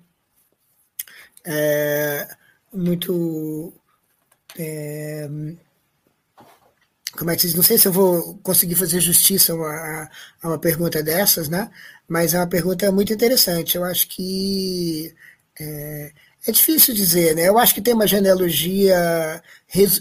[1.44, 2.28] É,
[2.73, 3.73] muito.
[4.57, 5.28] É,
[7.12, 7.55] como é que diz?
[7.55, 10.11] Não sei se eu vou conseguir fazer justiça a
[10.43, 11.70] a uma pergunta dessas, né?
[12.11, 13.77] Mas é uma pergunta muito interessante.
[13.77, 15.15] Eu acho que.
[15.61, 16.12] É,
[16.45, 17.47] é difícil dizer, né?
[17.49, 19.41] Eu acho que tem uma genealogia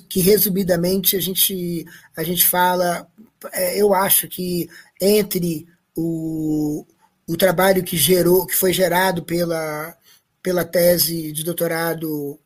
[0.09, 1.85] que, resumidamente, a gente,
[2.17, 3.07] a gente fala.
[3.53, 4.67] É, eu acho que
[4.99, 6.83] entre o,
[7.27, 9.95] o trabalho que gerou, que foi gerado pela,
[10.41, 12.39] pela tese de doutorado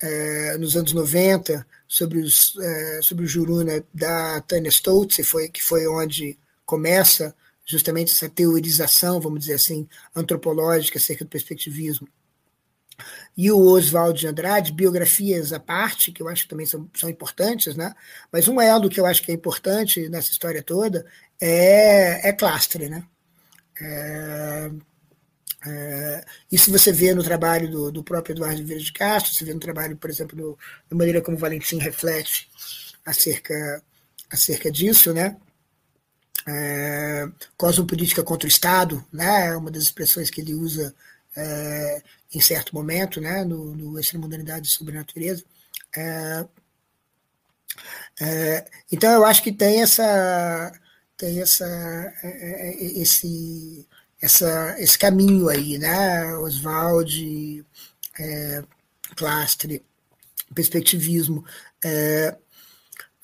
[0.00, 5.62] é, nos anos 90 sobre, os, é, sobre o Juruna da Tânia Stoltz, foi, que
[5.62, 7.34] foi onde começa
[7.68, 9.86] justamente essa teorização, vamos dizer assim,
[10.16, 12.08] antropológica acerca do perspectivismo.
[13.36, 17.08] e o Oswald de Andrade, biografias à parte, que eu acho que também são, são
[17.08, 17.94] importantes, né?
[18.32, 21.06] mas um elo que eu acho que é importante nessa história toda
[21.40, 22.88] é, é Clastre.
[22.88, 23.04] Né?
[23.80, 24.70] É,
[25.66, 29.54] é, isso você vê no trabalho do, do próprio Eduardo Vieira de Castro, você vê
[29.54, 30.58] no trabalho, por exemplo,
[30.90, 32.48] da maneira como Valentim reflete
[33.04, 33.82] acerca,
[34.30, 35.36] acerca disso, né?
[36.50, 39.48] É, cosmopolítica contra o Estado, né?
[39.48, 40.94] É uma das expressões que ele usa
[41.36, 42.02] é,
[42.34, 43.44] em certo momento, né?
[43.44, 45.44] no, no Extremodernidade sobre a Natureza.
[45.96, 46.46] É,
[48.20, 50.72] é, então, eu acho que tem essa
[51.18, 51.66] tem essa,
[52.22, 53.86] é, é, esse,
[54.22, 56.36] essa, esse caminho aí, né?
[56.36, 57.66] Oswald,
[58.18, 58.62] é,
[59.16, 59.84] Clastre,
[60.54, 61.44] perspectivismo.
[61.84, 62.36] É,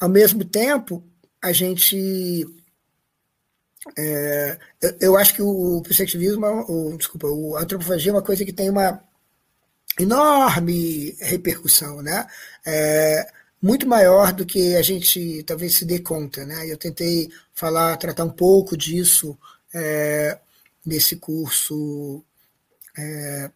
[0.00, 1.04] ao mesmo tempo,
[1.40, 2.46] a gente.
[3.96, 8.44] É, eu, eu, acho que o perspectivismo, o, desculpa, o, a antropofagia é uma coisa
[8.44, 9.02] que tem uma
[9.98, 12.26] enorme repercussão, né?
[12.64, 13.26] É,
[13.60, 16.66] muito maior do que a gente talvez se dê conta, né?
[16.70, 19.38] Eu tentei falar, tratar um pouco disso
[19.72, 20.38] é,
[20.84, 22.22] nesse curso
[22.96, 23.50] é,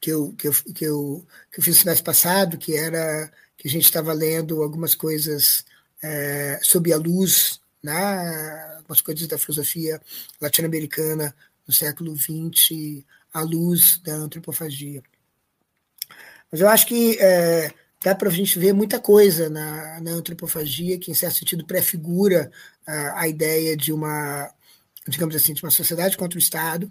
[0.00, 3.68] que, eu, que, eu, que, eu, que eu fiz no semestre passado, que era que
[3.68, 5.64] a gente estava lendo algumas coisas
[6.02, 10.00] é, sob a luz, né, algumas coisas da filosofia
[10.40, 11.34] latino-americana
[11.66, 15.02] no século XX, à luz da antropofagia.
[16.50, 17.72] Mas eu acho que é,
[18.04, 22.50] dá para a gente ver muita coisa na, na antropofagia que, em certo sentido, prefigura
[22.86, 24.52] a, a ideia de uma
[25.08, 26.90] digamos assim, de uma sociedade contra o Estado.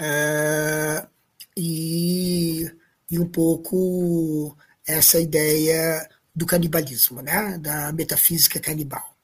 [0.00, 1.08] Uh,
[1.56, 2.70] e,
[3.10, 4.56] e um pouco
[4.86, 7.58] essa ideia do canibalismo, né?
[7.58, 9.15] da metafísica canibal.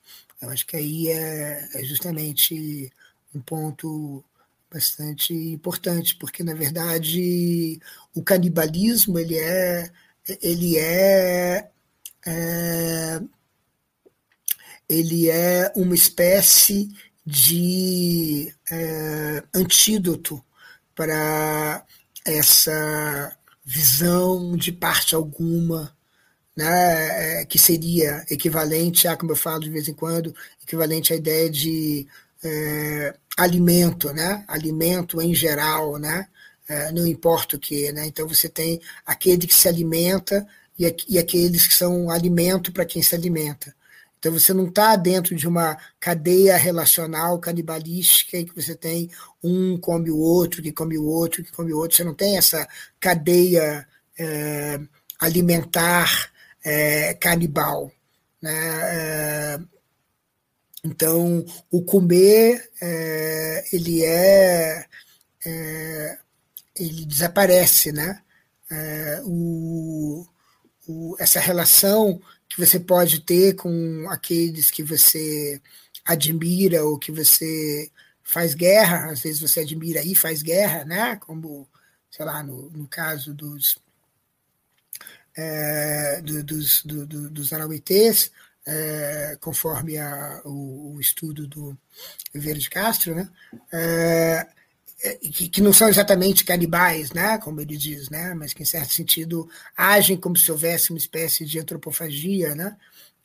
[0.43, 2.93] Eu acho que aí é, é justamente
[3.35, 4.25] um ponto
[4.71, 7.81] bastante importante, porque na verdade
[8.15, 9.91] o canibalismo ele é
[10.43, 11.71] ele é,
[12.27, 13.21] é
[14.89, 16.89] ele é uma espécie
[17.25, 20.45] de é, antídoto
[20.95, 21.87] para
[22.25, 25.97] essa visão de parte alguma,
[26.57, 31.17] né, é, que seria equivalente a, como eu falo de vez em quando, equivalente à
[31.17, 32.07] ideia de
[32.45, 36.27] é, alimento, né, alimento em geral, né,
[36.69, 40.47] é, não importa o que, né, então você tem aquele que se alimenta
[40.79, 43.75] e, e aqueles que são alimento para quem se alimenta.
[44.19, 49.11] Então você não está dentro de uma cadeia relacional canibalística em que você tem
[49.43, 51.97] um come o outro, que come o outro, que come o outro.
[51.97, 52.69] Você não tem essa
[53.01, 53.85] cadeia
[54.17, 54.79] é,
[55.19, 56.32] alimentar
[56.65, 57.91] é, canibal.
[58.41, 58.53] Né?
[58.53, 59.59] É,
[60.85, 64.87] então o comer é, ele é,
[65.47, 66.19] é,
[66.77, 68.21] ele desaparece, né?
[69.25, 70.27] O,
[70.89, 72.19] o, essa relação
[72.49, 75.61] que você pode ter com aqueles que você
[76.05, 77.91] admira ou que você
[78.23, 81.17] faz guerra, às vezes você admira e faz guerra, né?
[81.17, 81.69] Como,
[82.11, 83.77] sei lá, no, no caso dos
[85.37, 88.31] é, do, dos, do, do, dos arauitês,
[88.67, 91.77] é, conforme a, o, o, estudo do
[92.33, 93.29] Vieira de Castro, né?
[93.73, 94.47] É,
[95.03, 98.67] é, que, que, não são exatamente canibais, né, como ele diz, né, mas que em
[98.67, 102.77] certo sentido agem como se houvesse uma espécie de antropofagia, né.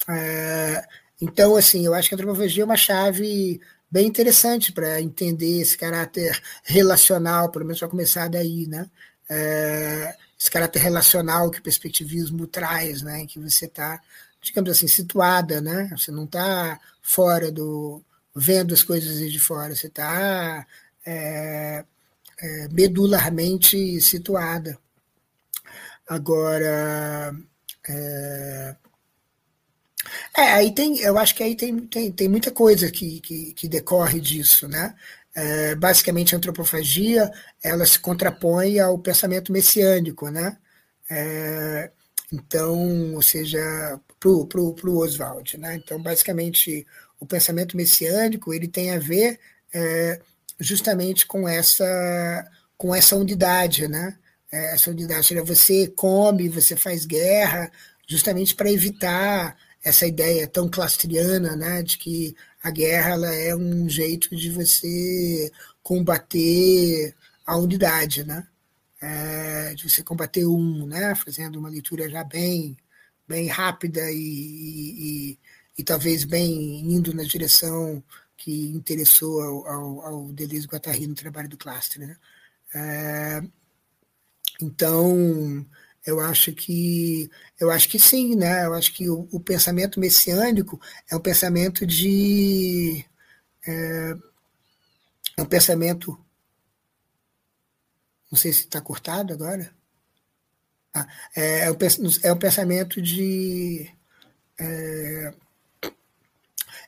[0.09, 0.83] É,
[1.21, 3.61] então, assim, eu acho que a antropofagia é uma chave
[3.91, 8.89] bem interessante para entender esse caráter relacional, pelo menos para começar daí, né,
[9.29, 13.99] é, esse caráter relacional que o perspectivismo traz, né, que você está,
[14.41, 18.01] digamos assim, situada, né, você não está fora do
[18.35, 20.65] vendo as coisas de fora, você está
[21.05, 21.83] é,
[22.39, 24.77] é, medularmente situada.
[26.07, 27.35] Agora,
[27.89, 28.75] é,
[30.37, 33.67] é, aí tem, eu acho que aí tem, tem, tem muita coisa que, que, que
[33.67, 34.95] decorre disso, né?
[35.37, 37.31] É, basicamente, a antropofagia
[37.63, 40.57] ela se contrapõe ao pensamento messiânico, né?
[41.11, 41.91] É,
[42.33, 45.75] então, ou seja, para o Oswald, né?
[45.75, 46.87] Então, basicamente,
[47.19, 49.39] o pensamento messiânico ele tem a ver
[49.71, 50.19] é,
[50.59, 54.17] justamente com essa com essa unidade, né?
[54.51, 57.71] É, essa unidade, seja, você come, você faz guerra,
[58.07, 62.35] justamente para evitar essa ideia tão clastriana, né, de que
[62.67, 67.15] a guerra ela é um jeito de você combater
[67.45, 68.45] a unidade, né?
[69.01, 71.15] É, de você combater um, né?
[71.15, 72.75] Fazendo uma leitura já bem,
[73.27, 75.39] bem rápida e, e, e,
[75.77, 78.03] e talvez bem indo na direção
[78.35, 82.05] que interessou ao, ao, ao Deleuze Guattari no trabalho do Clastre.
[82.05, 82.17] Né?
[82.75, 83.41] É,
[84.61, 85.65] então,
[86.07, 87.29] eu acho que
[87.59, 88.65] eu acho que sim, né?
[88.65, 90.79] Eu acho que o, o pensamento messiânico
[91.11, 93.05] é um pensamento de
[93.67, 94.15] é,
[95.37, 96.17] é um pensamento
[98.31, 99.69] não sei se está cortado agora.
[100.93, 101.77] Ah, é, é, um,
[102.23, 103.91] é pensamento de
[104.57, 105.33] é,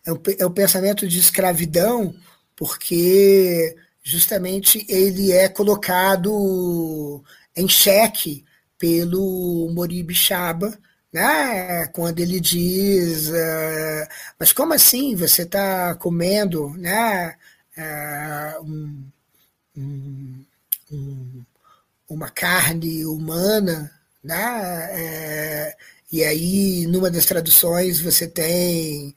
[0.06, 2.16] é, um, é um pensamento de escravidão
[2.56, 7.22] porque justamente ele é colocado
[7.54, 8.46] em xeque
[8.80, 10.80] pelo Moribe Chaba,
[11.14, 11.88] né?
[11.88, 14.08] quando ele diz, uh,
[14.40, 17.36] mas como assim você está comendo né?
[17.78, 19.06] Uh, um,
[19.78, 20.46] um,
[20.92, 21.46] um,
[22.10, 23.92] uma carne humana,
[24.24, 24.90] né?
[24.92, 25.78] É,
[26.12, 29.16] e aí, numa das traduções, você tem,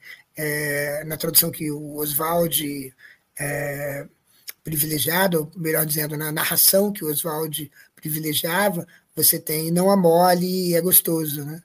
[1.05, 2.93] na tradução que o Oswald
[4.63, 10.75] privilegiado, ou melhor dizendo, na narração que o Oswald privilegiava, você tem não amole e
[10.75, 11.61] é gostoso, né?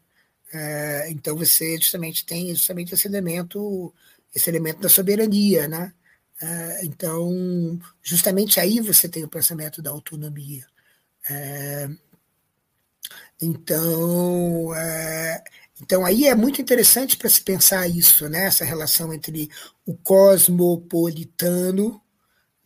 [0.53, 3.93] É, então você justamente tem justamente esse elemento,
[4.35, 5.93] esse elemento da soberania, né?
[6.41, 10.65] É, então, justamente aí você tem o pensamento da autonomia.
[11.29, 11.89] É,
[13.41, 15.43] então, é,
[15.81, 18.47] então aí é muito interessante para se pensar isso, né?
[18.47, 19.49] Essa relação entre
[19.87, 22.01] o cosmopolitano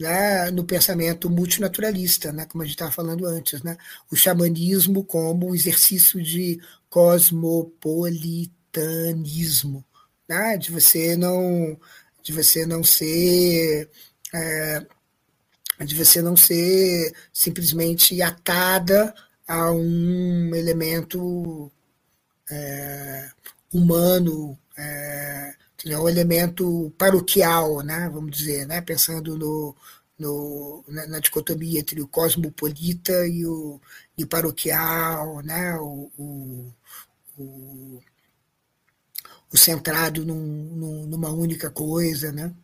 [0.00, 3.76] né, no pensamento multinaturalista, né, como a gente estava falando antes, né,
[4.10, 6.60] o xamanismo como exercício de
[6.90, 9.84] cosmopolitanismo,
[10.28, 11.78] né, de você não
[12.22, 13.90] de você não ser
[14.32, 14.86] é,
[15.84, 19.14] de você não ser simplesmente atada
[19.46, 21.70] a um elemento
[22.50, 23.30] é,
[23.72, 25.54] humano é,
[25.86, 29.74] é um elemento paroquial, né, vamos dizer, né, pensando no,
[30.18, 33.80] no, na, na, dicotomia entre o cosmopolita e o,
[34.16, 36.72] e o paroquial, né, o, o,
[37.36, 38.00] o,
[39.52, 42.54] o centrado num, num, numa única coisa, né,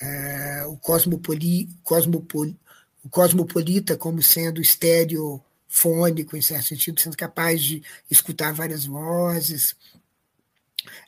[0.00, 2.58] é, o, cosmopoli, cosmopoli,
[3.02, 9.74] o cosmopolita como sendo estereofônico, em certo sentido, sendo capaz de escutar várias vozes,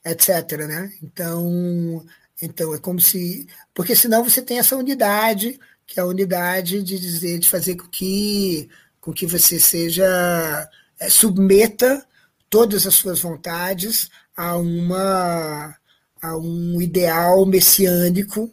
[0.05, 0.59] etc.
[0.67, 0.93] Né?
[1.03, 2.05] Então,
[2.41, 3.47] então é como se.
[3.75, 7.89] Porque senão você tem essa unidade, que é a unidade de dizer, de fazer com
[7.89, 8.69] que,
[9.01, 10.69] com que você seja.
[11.01, 12.05] É, submeta
[12.51, 15.77] todas as suas vontades a uma
[16.21, 18.53] a um ideal messiânico,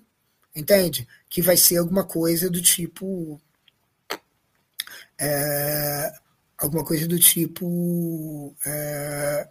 [0.56, 1.08] entende?
[1.30, 3.42] Que vai ser alguma coisa do tipo
[5.20, 6.12] é,
[6.58, 9.48] alguma coisa do tipo é,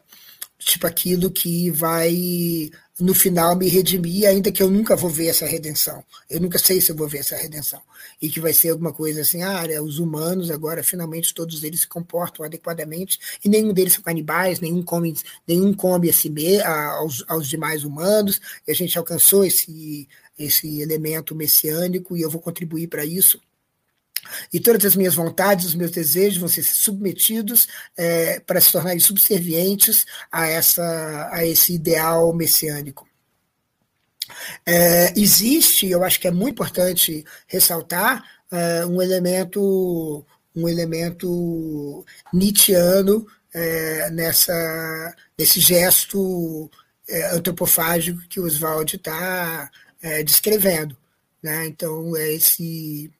[0.65, 5.45] tipo aquilo que vai no final me redimir, ainda que eu nunca vou ver essa
[5.45, 6.05] redenção.
[6.31, 7.82] Eu nunca sei se eu vou ver essa redenção.
[8.23, 11.89] E que vai ser alguma coisa assim, ah, os humanos agora finalmente todos eles se
[11.89, 15.15] comportam adequadamente e nenhum deles são canibais, nenhum come,
[15.47, 16.32] nenhum come a si,
[16.62, 20.09] aos, aos demais humanos, e a gente alcançou esse,
[20.39, 23.41] esse elemento messiânico e eu vou contribuir para isso
[24.53, 29.01] e todas as minhas vontades, os meus desejos vão ser submetidos é, para se tornarem
[29.01, 33.07] subservientes a, essa, a esse ideal messiânico.
[34.65, 40.25] É, existe, eu acho que é muito importante ressaltar, é, um elemento
[40.57, 46.71] um elemento nietzschiano é, nessa, nesse gesto
[47.09, 49.71] é, antropofágico que o Oswald está
[50.01, 50.97] é, descrevendo.
[51.43, 51.67] Né?
[51.67, 53.11] Então, é esse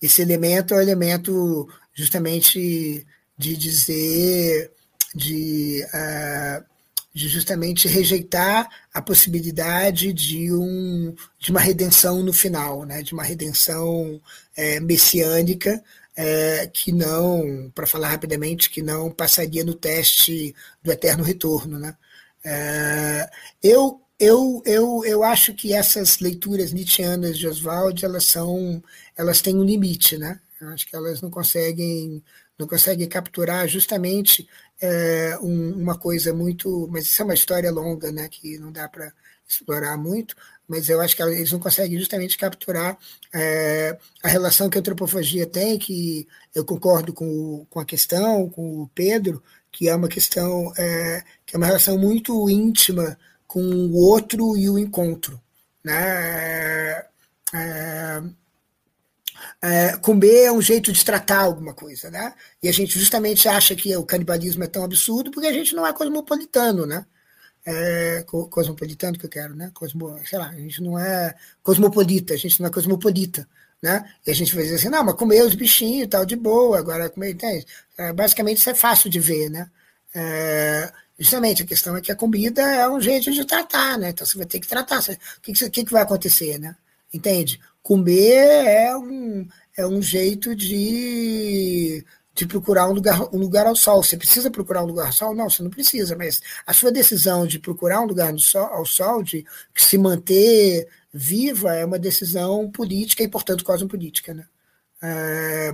[0.00, 4.70] esse elemento é o elemento justamente de dizer,
[5.14, 6.64] de, uh,
[7.12, 13.02] de justamente rejeitar a possibilidade de, um, de uma redenção no final, né?
[13.02, 14.20] de uma redenção
[14.56, 15.82] é, messiânica,
[16.16, 21.78] é, que não, para falar rapidamente, que não passaria no teste do eterno retorno.
[21.78, 21.96] Né?
[22.44, 23.30] É,
[23.62, 28.82] eu eu, eu, eu acho que essas leituras nietzschianas de Oswald elas são
[29.20, 30.40] elas têm um limite, né?
[30.62, 32.22] Acho que elas não conseguem
[32.58, 34.46] não conseguem capturar justamente
[34.80, 38.28] é, um, uma coisa muito, mas isso é uma história longa, né?
[38.28, 39.12] Que não dá para
[39.48, 40.36] explorar muito,
[40.68, 42.98] mas eu acho que eles não conseguem justamente capturar
[43.32, 48.82] é, a relação que a antropofagia tem, que eu concordo com, com a questão, com
[48.82, 49.42] o Pedro,
[49.72, 54.68] que é uma questão, é, que é uma relação muito íntima com o outro e
[54.68, 55.40] o encontro.
[55.82, 57.02] Né?
[57.54, 58.22] É,
[59.62, 62.34] é, comer é um jeito de tratar alguma coisa, né?
[62.62, 65.86] E a gente justamente acha que o canibalismo é tão absurdo porque a gente não
[65.86, 67.04] é cosmopolitano, né?
[67.64, 69.70] É, cosmopolitano que eu quero, né?
[69.74, 73.46] Cosmo, sei lá, a gente não é cosmopolita, a gente não é cosmopolita.
[73.82, 74.04] né?
[74.26, 76.78] E a gente vai dizer assim, não, mas comer os bichinhos e tal, de boa,
[76.78, 77.66] agora comer, entende?
[77.98, 79.70] É, basicamente isso é fácil de ver, né?
[80.14, 84.10] É, justamente, a questão é que a comida é um jeito de tratar, né?
[84.10, 85.00] Então você vai ter que tratar.
[85.00, 86.76] O que, que, que vai acontecer, né?
[87.12, 87.60] Entende?
[87.82, 89.46] Comer é um,
[89.76, 92.04] é um jeito de,
[92.34, 94.02] de procurar um lugar, um lugar ao sol.
[94.02, 95.34] Você precisa procurar um lugar ao sol?
[95.34, 99.22] Não, você não precisa, mas a sua decisão de procurar um lugar sol, ao sol,
[99.22, 99.44] de
[99.74, 104.34] se manter viva é uma decisão política e, portanto, cosmopolítica.
[104.34, 104.44] Né?
[105.02, 105.72] É,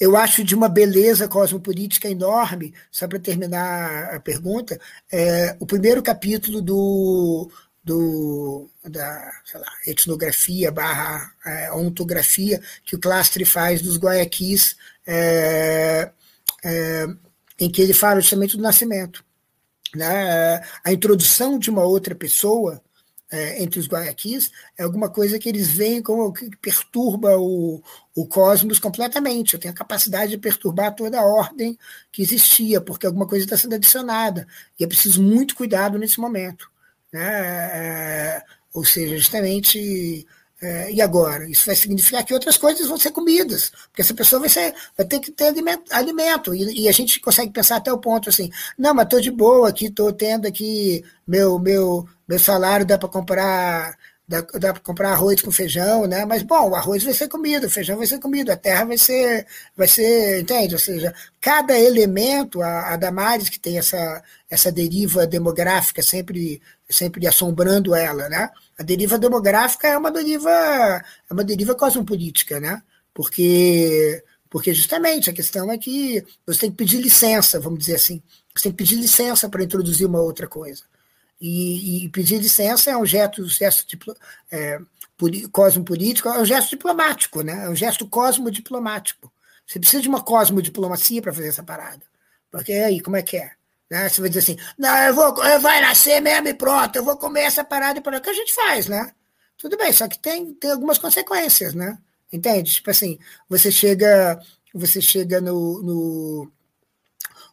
[0.00, 6.02] eu acho de uma beleza cosmopolítica enorme, só para terminar a pergunta, é, o primeiro
[6.02, 7.50] capítulo do,
[7.88, 16.10] do, da lá, etnografia barra é, ontografia que o Clastre faz dos Guayaquis, é,
[16.62, 17.06] é,
[17.58, 19.24] em que ele fala justamente do nascimento.
[19.94, 20.62] Né?
[20.84, 22.82] A introdução de uma outra pessoa
[23.30, 27.82] é, entre os guayaquis é alguma coisa que eles veem como que perturba o,
[28.14, 29.54] o cosmos completamente.
[29.54, 31.78] Eu tenho a capacidade de perturbar toda a ordem
[32.12, 34.46] que existia, porque alguma coisa está sendo adicionada.
[34.78, 36.70] E é preciso muito cuidado nesse momento.
[37.12, 37.20] Né?
[37.22, 38.42] É,
[38.74, 40.26] ou seja, justamente.
[40.60, 41.48] É, e agora?
[41.48, 45.06] Isso vai significar que outras coisas vão ser comidas, porque essa pessoa vai, ser, vai
[45.06, 45.84] ter que ter alimento.
[45.92, 49.30] alimento e, e, a gente consegue pensar até o ponto assim: não, mas estou de
[49.30, 53.96] boa aqui, estou tendo aqui meu, meu, meu salário dá para comprar
[54.28, 56.24] dá, dá para comprar arroz com feijão, né?
[56.26, 58.98] Mas bom, o arroz vai ser comido, o feijão vai ser comido, a terra vai
[58.98, 60.74] ser, vai ser, entende?
[60.74, 67.26] Ou seja, cada elemento, a, a Damares que tem essa essa deriva demográfica sempre sempre
[67.26, 68.50] assombrando ela, né?
[68.78, 72.82] A deriva demográfica é uma deriva é uma deriva cosmopolítica, né?
[73.12, 78.22] Porque porque justamente a questão é que você tem que pedir licença, vamos dizer assim.
[78.54, 80.84] Você tem que pedir licença para introduzir uma outra coisa.
[81.40, 84.16] E, e pedir licença é um gesto, um gesto diplo,
[84.50, 84.80] é,
[85.52, 87.66] cosmopolítico, é um gesto diplomático, né?
[87.66, 89.30] é um gesto cosmodiplomático.
[89.66, 92.02] Você precisa de uma cosmodiplomacia para fazer essa parada.
[92.50, 93.52] Porque aí, como é que é?
[93.90, 94.08] Né?
[94.08, 97.16] Você vai dizer assim, não, eu vou, eu vai nascer mesmo e pronto, eu vou
[97.16, 99.12] comer essa parada e para que a gente faz, né?
[99.56, 101.98] Tudo bem, só que tem, tem algumas consequências, né?
[102.32, 102.72] Entende?
[102.74, 104.38] Tipo assim, você chega,
[104.74, 106.52] você chega no, no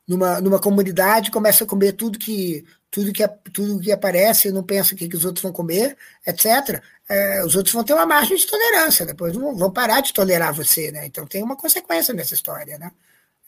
[0.07, 2.63] numa, numa comunidade, começa a comer tudo que
[2.95, 6.81] tudo que, tudo que aparece, não pensa o que, que os outros vão comer, etc.
[7.09, 10.53] É, os outros vão ter uma margem de tolerância, depois vão, vão parar de tolerar
[10.53, 11.05] você, né?
[11.05, 12.91] Então tem uma consequência nessa história, né?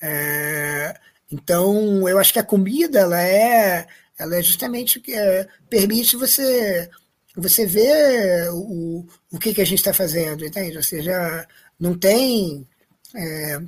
[0.01, 0.99] É,
[1.31, 3.87] então eu acho que a comida ela é,
[4.17, 6.89] ela é justamente o que é, permite você
[7.35, 10.75] você ver o, o que, que a gente está fazendo, entende?
[10.75, 11.47] Ou seja,
[11.79, 12.67] não tem
[13.15, 13.59] é,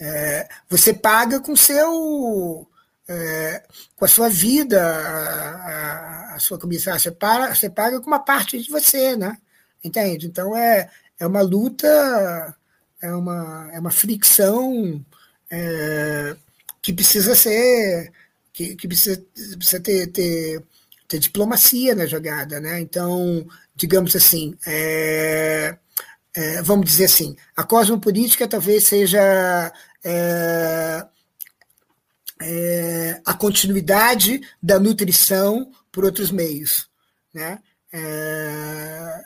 [0.00, 2.66] é, você paga com seu
[3.08, 3.62] é,
[3.96, 8.20] com a sua vida, a, a, a sua comissão, você, para, você paga com uma
[8.20, 9.36] parte de você, né?
[9.82, 10.26] Entende?
[10.26, 10.88] Então é,
[11.18, 12.56] é uma luta,
[13.02, 15.04] é uma, é uma fricção
[15.50, 16.36] é,
[16.80, 18.12] que precisa ser,
[18.52, 19.22] que, que precisa,
[19.56, 20.62] precisa ter, ter,
[21.08, 22.80] ter, diplomacia na jogada, né?
[22.80, 25.76] Então, digamos assim, é,
[26.34, 29.72] é, vamos dizer assim, a cosmopolítica talvez seja
[30.04, 31.06] é,
[32.40, 36.88] é, a continuidade da nutrição por outros meios,
[37.34, 37.58] né?
[37.92, 39.24] É,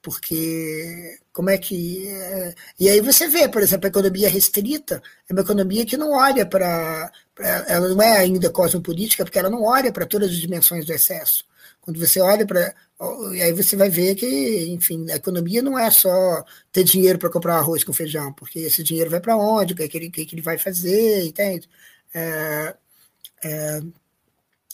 [0.00, 5.32] porque como é que é, e aí você vê, por exemplo, a economia restrita é
[5.32, 7.10] uma economia que não olha para
[7.66, 11.44] ela não é ainda cosmopolítica porque ela não olha para todas as dimensões do excesso.
[11.80, 12.74] Quando você olha para
[13.34, 17.30] e aí você vai ver que, enfim, a economia não é só ter dinheiro para
[17.30, 20.10] comprar arroz com feijão, porque esse dinheiro vai para onde, o que, é que, ele,
[20.10, 21.68] que, é que ele vai fazer, entende?
[22.14, 22.76] É,
[23.44, 23.80] é,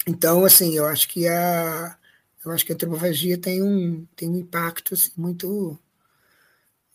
[0.07, 1.97] então, assim, eu acho que a
[2.45, 5.79] eu acho que a antropofagia tem um tem um impacto assim, muito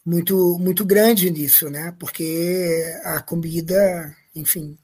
[0.05, 1.93] muito muito grande nisso, né?
[1.99, 4.77] Porque a comida, enfim,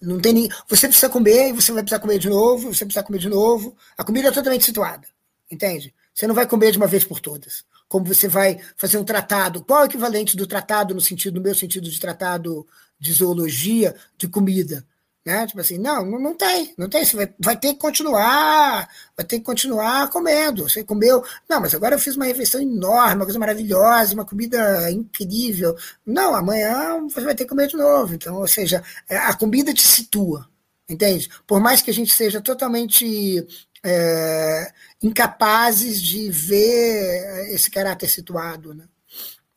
[0.00, 3.04] não tem nem, você precisa comer e você vai precisar comer de novo, você precisa
[3.04, 3.76] comer de novo.
[3.96, 5.06] A comida é totalmente situada,
[5.50, 5.94] entende?
[6.14, 7.64] Você não vai comer de uma vez por todas.
[7.88, 11.40] Como você vai fazer um tratado, qual é o equivalente do tratado no sentido, no
[11.42, 12.66] meu sentido de tratado
[12.98, 14.84] de zoologia, de comida?
[15.24, 15.46] Né?
[15.46, 17.04] Tipo assim, não, não, tem, não tem.
[17.04, 20.68] Você vai, vai ter que continuar, vai ter que continuar comendo.
[20.68, 24.90] Você comeu, não, mas agora eu fiz uma refeição enorme, uma coisa maravilhosa, uma comida
[24.90, 25.76] incrível.
[26.04, 28.14] Não, amanhã você vai ter que comer de novo.
[28.14, 30.48] Então, ou seja, é, a comida te situa,
[30.88, 31.30] entende?
[31.46, 33.46] Por mais que a gente seja totalmente
[33.84, 38.88] é, incapazes de ver esse caráter situado, né?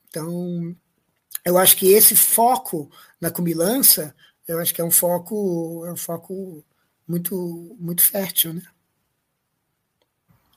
[0.10, 0.76] Então,
[1.44, 2.90] eu acho que esse foco
[3.20, 4.16] na comilança
[4.48, 6.64] eu acho que é um foco, é um foco
[7.08, 8.62] muito, muito fértil, né?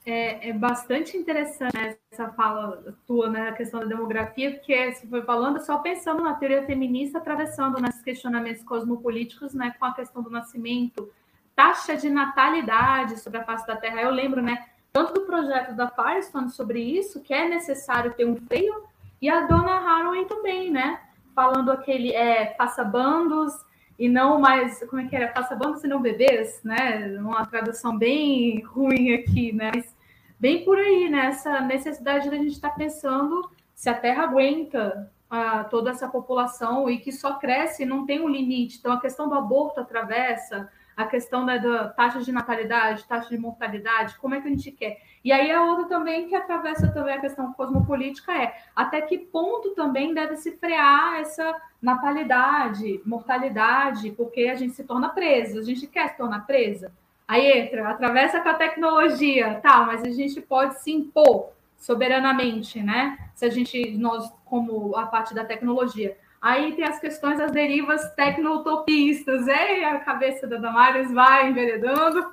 [0.09, 5.07] é, é bastante interessante né, essa fala tua, né, a questão da demografia, porque você
[5.07, 10.23] foi falando só pensando na teoria feminista, atravessando nesses questionamentos cosmopolíticos, né, com a questão
[10.23, 11.11] do nascimento,
[11.55, 14.01] taxa de natalidade sobre a face da Terra.
[14.01, 18.35] Eu lembro, né, tanto do projeto da Firestone sobre isso, que é necessário ter um
[18.35, 18.83] freio,
[19.21, 21.01] e a dona Haraway também, né,
[21.35, 23.53] falando aquele, é, faça bandos,
[23.99, 25.33] e não mais, como é que era?
[25.33, 27.17] Faça e não bebês, né?
[27.19, 29.71] Uma tradução bem ruim aqui, né?
[29.75, 29.93] Mas
[30.39, 31.25] bem por aí, né?
[31.25, 36.89] Essa necessidade da gente estar tá pensando se a Terra aguenta uh, toda essa população
[36.89, 38.77] e que só cresce, não tem um limite.
[38.79, 43.37] Então, a questão do aborto atravessa, a questão né, da taxa de natalidade, taxa de
[43.37, 45.01] mortalidade, como é que a gente quer?
[45.23, 49.69] E aí a outra também que atravessa também a questão cosmopolítica é até que ponto
[49.69, 55.87] também deve se frear essa natalidade, mortalidade, porque a gente se torna presa, a gente
[55.87, 56.91] quer se tornar presa.
[57.25, 63.17] Aí entra, atravessa com a tecnologia, tá, mas a gente pode se impor soberanamente, né?
[63.33, 66.17] Se a gente, nós, como a parte da tecnologia.
[66.41, 72.29] Aí tem as questões das derivas tecno-utopistas, é, a cabeça da Damares vai enveredando.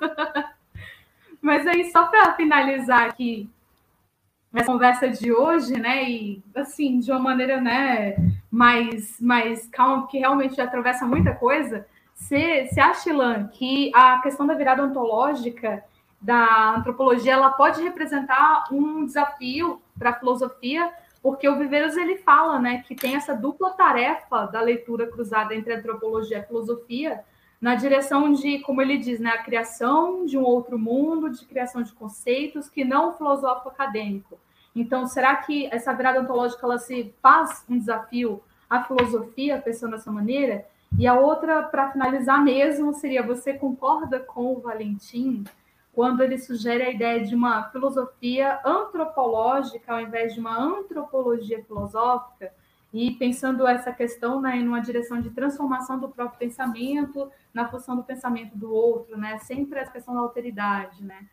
[1.41, 3.49] mas aí, só para finalizar aqui
[4.53, 8.15] a conversa de hoje, né, e assim, de uma maneira, né,
[8.49, 11.85] mais, mais calma, que realmente atravessa muita coisa,
[12.15, 15.83] você, acha, Ilan, que a questão da virada ontológica
[16.19, 20.91] da antropologia ela pode representar um desafio para a filosofia,
[21.27, 25.73] porque o Viveiros ele fala, né, que tem essa dupla tarefa da leitura cruzada entre
[25.73, 27.21] antropologia e filosofia,
[27.59, 31.83] na direção de, como ele diz, né, a criação de um outro mundo, de criação
[31.83, 34.39] de conceitos que não o filosófico acadêmico.
[34.73, 40.09] Então, será que essa virada ontológica ela se faz um desafio à filosofia pensando dessa
[40.09, 40.65] maneira?
[40.97, 45.43] E a outra, para finalizar mesmo, seria: você concorda com o Valentim
[45.97, 52.53] quando ele sugere a ideia de uma filosofia antropológica ao invés de uma antropologia filosófica?
[52.93, 57.95] E pensando essa questão né, em uma direção de transformação do próprio pensamento na função
[57.95, 59.39] do pensamento do outro, né?
[59.39, 61.27] Sempre essa questão da alteridade, né?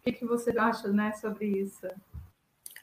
[0.00, 1.86] O que, que você acha né, sobre isso?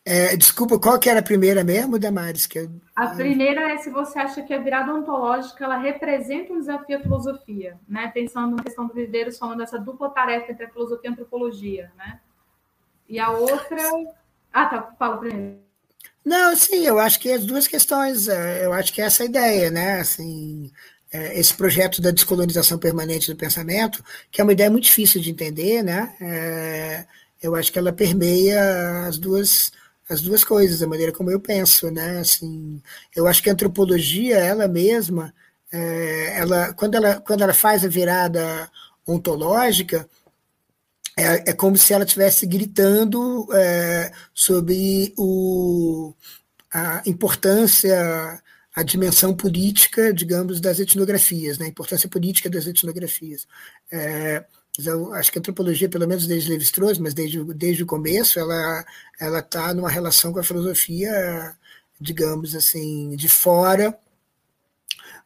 [0.10, 2.46] É, desculpa, qual que era a primeira mesmo, Damares?
[2.46, 2.72] Que eu...
[2.96, 7.02] A primeira é se você acha que a virada ontológica ela representa um desafio à
[7.02, 8.10] filosofia, né?
[8.14, 11.92] Pensando na questão do Viveiros, falando dessa dupla tarefa entre a filosofia e a antropologia,
[11.98, 12.22] né?
[13.10, 13.82] E a outra.
[14.54, 15.58] Ah, tá, fala primeiro.
[16.24, 19.26] Não, sim, eu acho que as duas questões, é, eu acho que é essa a
[19.26, 20.00] ideia, né?
[20.00, 20.72] Assim,
[21.12, 24.02] é, esse projeto da descolonização permanente do pensamento,
[24.32, 26.16] que é uma ideia muito difícil de entender, né?
[26.22, 27.06] É,
[27.44, 29.70] eu acho que ela permeia as duas
[30.10, 32.20] as duas coisas, a maneira como eu penso, né?
[32.20, 32.82] Assim,
[33.16, 35.34] eu acho que a antropologia, ela mesma,
[35.72, 38.72] é, ela, quando, ela, quando ela faz a virada
[39.06, 40.08] ontológica,
[41.18, 46.14] é, é como se ela estivesse gritando é, sobre o,
[46.72, 48.42] a importância,
[48.76, 51.66] a dimensão política, digamos, das etnografias, né?
[51.66, 53.48] a importância política das etnografias.
[53.92, 54.46] É,
[54.86, 58.86] eu acho que a antropologia, pelo menos desde Levi-Strauss, mas desde, desde o começo, ela
[59.20, 61.56] ela está numa relação com a filosofia,
[62.00, 63.98] digamos assim, de fora,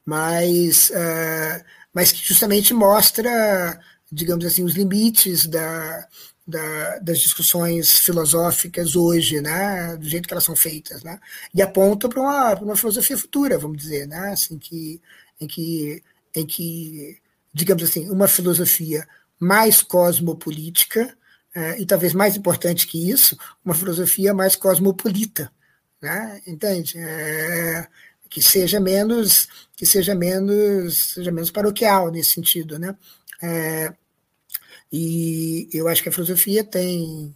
[0.06, 1.64] mas, uh,
[1.94, 3.80] mas que justamente mostra,
[4.12, 6.08] digamos assim, os limites da,
[6.48, 11.20] da, das discussões filosóficas hoje, né, do jeito que elas são feitas, né,
[11.54, 15.02] e aponta para uma, uma filosofia futura, vamos dizer, né, assim, que,
[15.40, 16.04] em que,
[16.36, 17.20] em que,
[17.54, 19.08] digamos assim, uma filosofia
[19.42, 21.18] mais cosmopolítica,
[21.56, 23.36] é, e talvez mais importante que isso,
[23.66, 25.52] uma filosofia mais cosmopolita,
[26.02, 26.42] né?
[26.46, 26.98] entende?
[26.98, 27.88] É,
[28.30, 32.96] que seja menos que seja menos seja menos paroquial nesse sentido, né?
[33.42, 33.94] É,
[34.92, 37.36] e eu acho que a filosofia tem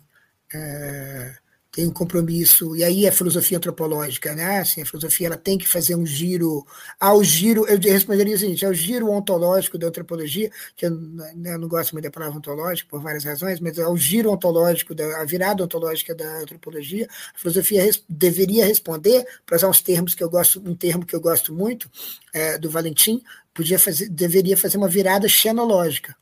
[1.76, 4.60] tem um compromisso, e aí a filosofia antropológica, né?
[4.60, 6.66] Assim, a filosofia ela tem que fazer um giro,
[6.98, 11.60] ao giro, eu responderia o seguinte, ao giro ontológico da antropologia, que eu, né, eu
[11.60, 15.26] não gosto muito da palavra ontológico por várias razões, mas ao giro ontológico, da, a
[15.26, 20.30] virada ontológica da antropologia, a filosofia res, deveria responder, para usar uns termos que eu
[20.30, 21.92] gosto, um termo que eu gosto muito,
[22.34, 23.22] é, do Valentim,
[23.54, 26.16] podia fazer, deveria fazer uma virada xenológica,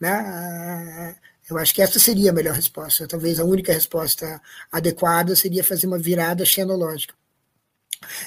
[0.00, 1.14] né?
[1.48, 3.06] Eu acho que essa seria a melhor resposta.
[3.06, 7.14] Talvez a única resposta adequada seria fazer uma virada xenológica.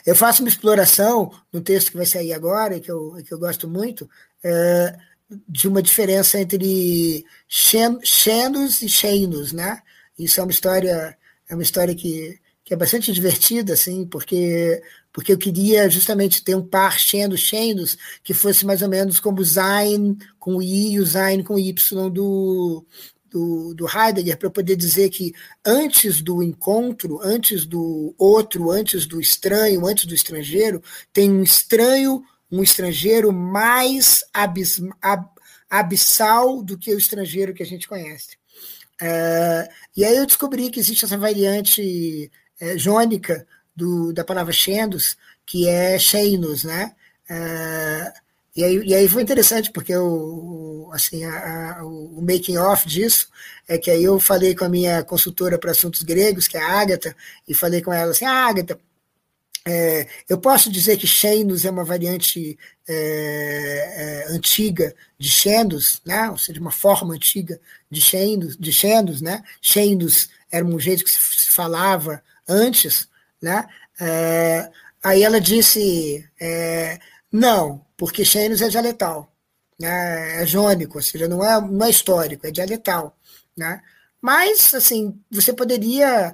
[0.05, 3.67] Eu faço uma exploração no texto que vai sair agora, que eu, que eu gosto
[3.69, 4.09] muito,
[4.43, 4.97] é,
[5.47, 9.81] de uma diferença entre xenos e xenos, né?
[10.17, 11.17] Isso é uma história,
[11.49, 14.81] é uma história que, que é bastante divertida, assim, porque
[15.13, 19.41] porque eu queria justamente ter um par xenos, xenos, que fosse mais ou menos como
[19.41, 21.73] o Zain com I e o Zain com Y
[22.09, 22.85] do,
[23.29, 25.33] do, do Heidegger para poder dizer que
[25.65, 30.81] antes do encontro, antes do outro, antes do estranho, antes do estrangeiro,
[31.13, 35.25] tem um estranho, um estrangeiro mais abis, ab,
[35.69, 38.37] abissal do que o estrangeiro que a gente conhece.
[39.01, 39.67] É,
[39.97, 45.67] e aí eu descobri que existe essa variante é, jônica do, da palavra Xendos, que
[45.67, 46.95] é Xenos, né?
[47.29, 48.13] É,
[48.55, 53.29] e aí, e aí foi interessante, porque o, assim, a, a, o making off disso
[53.67, 56.81] é que aí eu falei com a minha consultora para assuntos gregos, que é a
[56.81, 57.15] Ágata,
[57.47, 58.77] e falei com ela assim, ah, Ágata,
[59.65, 62.57] é, eu posso dizer que Xenos é uma variante
[62.87, 66.29] é, é, antiga de Xendos, né?
[66.31, 69.43] ou seja, uma forma antiga de Xendos, de Xendos, né?
[69.61, 73.07] Xendos era um jeito que se falava antes,
[73.41, 73.67] né?
[73.99, 74.69] É,
[75.03, 76.99] aí ela disse, é,
[77.31, 79.31] não, porque Xenos é dialetal,
[79.79, 80.41] né?
[80.43, 83.17] é jônico, ou seja, não é, não é histórico, é dialetal.
[83.57, 83.81] Né?
[84.21, 86.33] Mas, assim, você poderia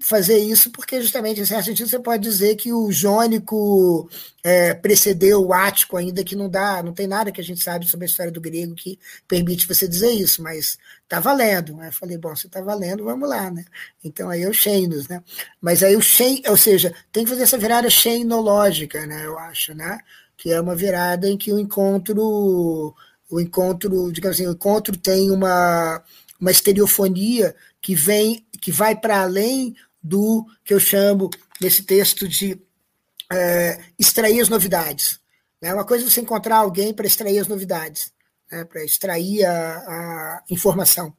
[0.00, 4.08] fazer isso porque justamente em certo sentido você pode dizer que o jônico
[4.42, 7.88] é, precedeu o ático ainda que não dá não tem nada que a gente sabe
[7.88, 11.92] sobre a história do grego que permite você dizer isso mas está valendo aí eu
[11.92, 13.64] falei bom se está valendo vamos lá né?
[14.04, 15.22] Então aí é o Xenos né?
[15.60, 19.24] Mas aí o Xen, ou seja tem que fazer essa virada xenológica né?
[19.24, 19.98] Eu acho né?
[20.36, 22.94] Que é uma virada em que o encontro
[23.30, 26.02] o encontro digamos assim o encontro tem uma
[26.38, 29.74] uma estereofonia que vem que vai para além
[30.06, 31.28] do que eu chamo
[31.60, 32.60] nesse texto de
[33.32, 35.20] é, extrair as novidades.
[35.60, 38.12] É uma coisa é você encontrar alguém para extrair as novidades,
[38.50, 41.12] né, para extrair a, a, informação.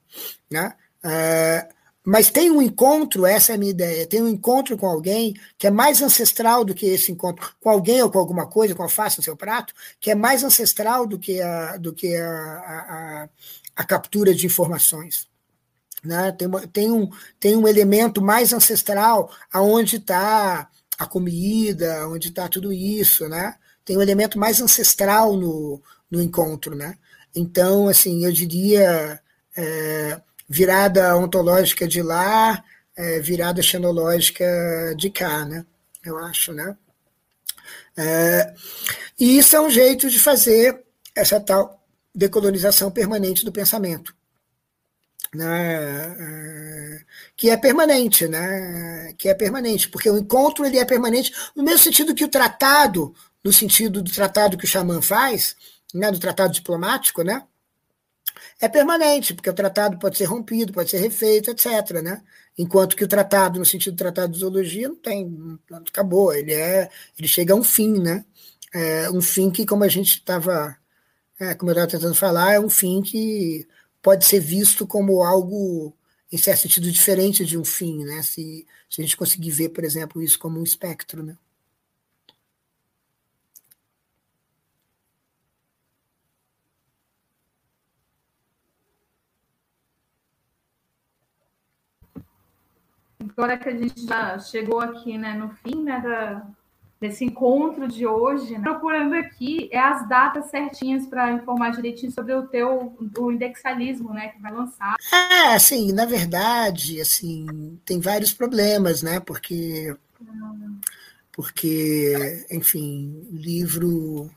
[0.50, 0.74] Né?
[1.04, 1.68] É,
[2.06, 5.68] mas tem um encontro, essa é a minha ideia, tem um encontro com alguém que
[5.68, 9.18] é mais ancestral do que esse encontro com alguém ou com alguma coisa, com alface
[9.18, 13.30] no seu prato, que é mais ancestral do que a, do que a, a,
[13.76, 15.28] a captura de informações.
[16.04, 16.32] Né?
[16.32, 17.10] Tem, tem, um,
[17.40, 23.56] tem um elemento mais ancestral aonde está a comida, onde está tudo isso, né?
[23.86, 26.98] Tem um elemento mais ancestral no, no encontro, né?
[27.36, 29.20] Então, assim, eu diria
[29.56, 32.64] é, virada ontológica de lá,
[32.96, 34.46] é, virada xenológica
[34.98, 35.66] de cá, né?
[36.04, 36.76] Eu acho, né?
[37.96, 38.54] É,
[39.20, 40.84] e isso é um jeito de fazer
[41.16, 41.84] essa tal
[42.14, 44.17] decolonização permanente do pensamento
[45.34, 47.06] né, é,
[47.36, 51.80] que é permanente, né, que é permanente, porque o encontro ele é permanente no mesmo
[51.80, 53.14] sentido que o tratado,
[53.44, 55.56] no sentido do tratado que o xamã faz,
[55.94, 57.44] né, do tratado diplomático, né,
[58.60, 62.02] é permanente, porque o tratado pode ser rompido, pode ser refeito, etc.
[62.04, 62.22] Né?
[62.58, 66.90] Enquanto que o tratado, no sentido do tratado de zoologia, não tem, acabou, ele é,
[67.18, 68.26] ele chega a um fim, né?
[68.74, 70.76] É um fim que, como a gente estava,
[71.40, 73.68] é, como eu estava tentando falar, é um fim que
[74.08, 75.94] pode ser visto como algo,
[76.32, 78.24] em certo sentido, diferente de um fim, né?
[78.24, 81.38] Se, se a gente conseguir ver, por exemplo, isso como um espectro, né?
[93.20, 96.48] Agora que a gente já chegou aqui né, no fim né, da,
[97.00, 98.62] desse encontro de hoje, né?
[98.62, 104.30] procurando aqui é as datas certinhas para informar direitinho sobre o teu o indexalismo, né,
[104.30, 104.96] que vai lançar.
[105.14, 109.20] É, assim, na verdade, assim, tem vários problemas, né?
[109.20, 109.96] Porque
[111.32, 114.32] porque, enfim, o livro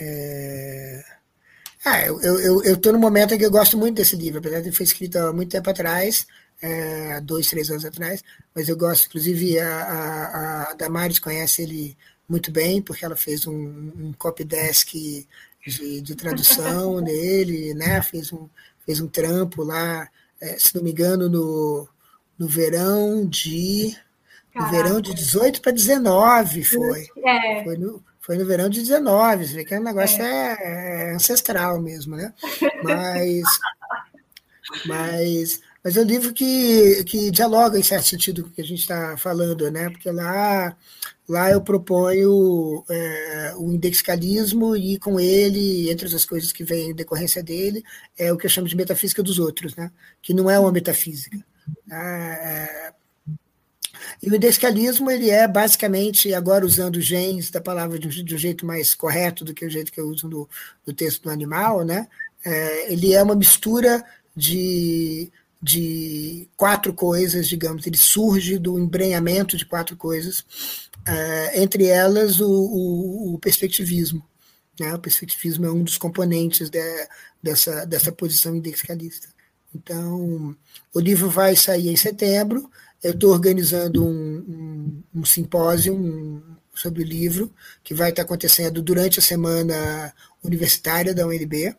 [0.00, 1.02] é...
[1.84, 4.58] Ah, eu estou eu, eu no momento em que eu gosto muito desse livro, apesar
[4.58, 6.26] de ter foi escrito há muito tempo atrás,
[6.60, 8.22] é, dois, três anos atrás,
[8.54, 11.96] mas eu gosto, inclusive a, a, a Damares conhece ele
[12.28, 15.26] muito bem, porque ela fez um, um copy desk
[15.66, 18.02] de, de tradução nele, né?
[18.02, 18.48] fez, um,
[18.84, 20.08] fez um trampo lá,
[20.40, 21.88] é, se não me engano, no,
[22.38, 23.96] no verão de.
[24.54, 27.06] No verão de 18 para 19 foi.
[27.24, 27.62] É.
[27.62, 30.56] Foi no, foi no verão de 19, você vê que o negócio é.
[30.60, 32.32] É, é ancestral mesmo, né?
[32.82, 33.44] Mas,
[34.86, 38.64] mas mas é um livro que, que dialoga, em certo sentido, com o que a
[38.64, 39.88] gente está falando, né?
[39.88, 40.76] porque lá,
[41.26, 46.94] lá eu proponho é, o indexicalismo e, com ele, entre as coisas que vêm em
[46.94, 47.82] decorrência dele,
[48.18, 49.90] é o que eu chamo de metafísica dos outros, né?
[50.20, 51.38] que não é uma metafísica.
[51.90, 52.92] É,
[54.22, 58.38] e o indexicalismo ele é basicamente, agora usando genes da palavra de um, de um,
[58.38, 60.46] jeito mais correto do que o jeito que eu uso no,
[60.86, 62.06] no texto do animal, né?
[62.44, 64.04] É, ele é uma mistura
[64.36, 72.40] de de quatro coisas, digamos, ele surge do embrenhamento de quatro coisas, uh, entre elas
[72.40, 74.24] o, o, o perspectivismo.
[74.78, 74.94] Né?
[74.94, 76.80] O perspectivismo é um dos componentes de,
[77.42, 79.28] dessa, dessa posição indexicalista.
[79.74, 80.56] Então,
[80.94, 82.70] o livro vai sair em setembro.
[83.02, 86.42] Eu estou organizando um, um, um simpósio um,
[86.74, 87.52] sobre o livro,
[87.82, 91.74] que vai estar acontecendo durante a semana universitária da UNB,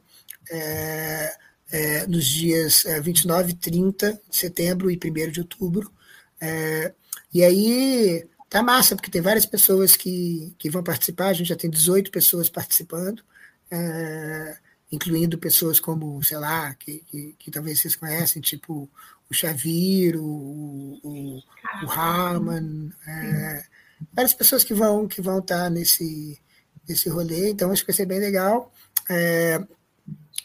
[0.52, 1.34] é,
[1.72, 5.92] é, nos dias 29 e 30 de setembro e 1 de outubro.
[6.42, 6.94] É,
[7.34, 11.56] e aí tá massa, porque tem várias pessoas que, que vão participar, a gente já
[11.56, 13.24] tem 18 pessoas participando,
[13.70, 14.58] é,
[14.92, 18.90] incluindo pessoas como, sei lá, que, que, que, talvez vocês conhecem, tipo
[19.30, 21.44] o Xaviro, o, o,
[21.86, 21.92] o
[23.08, 23.64] é,
[24.12, 26.42] várias pessoas que vão que vão estar tá nesse,
[26.88, 28.74] nesse rolê, então acho que vai ser bem legal.
[29.08, 29.64] É,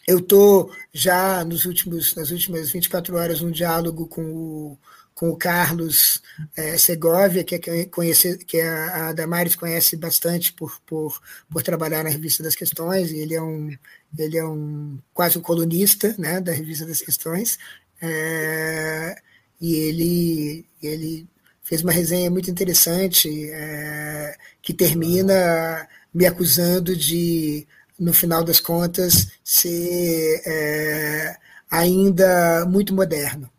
[0.06, 4.78] eu estou já nos últimos, nas últimas 24 horas num diálogo com o
[5.14, 6.20] com o Carlos
[6.56, 12.02] é, Segovia, que, é, conhece, que a, a Damares conhece bastante por, por, por trabalhar
[12.02, 13.70] na Revista das Questões, e ele é um,
[14.18, 17.58] ele é um quase um colunista né, da Revista das Questões,
[18.02, 19.16] é,
[19.60, 21.28] e ele, ele
[21.62, 27.66] fez uma resenha muito interessante é, que termina me acusando de,
[27.98, 31.36] no final das contas, ser é,
[31.70, 33.50] ainda muito moderno.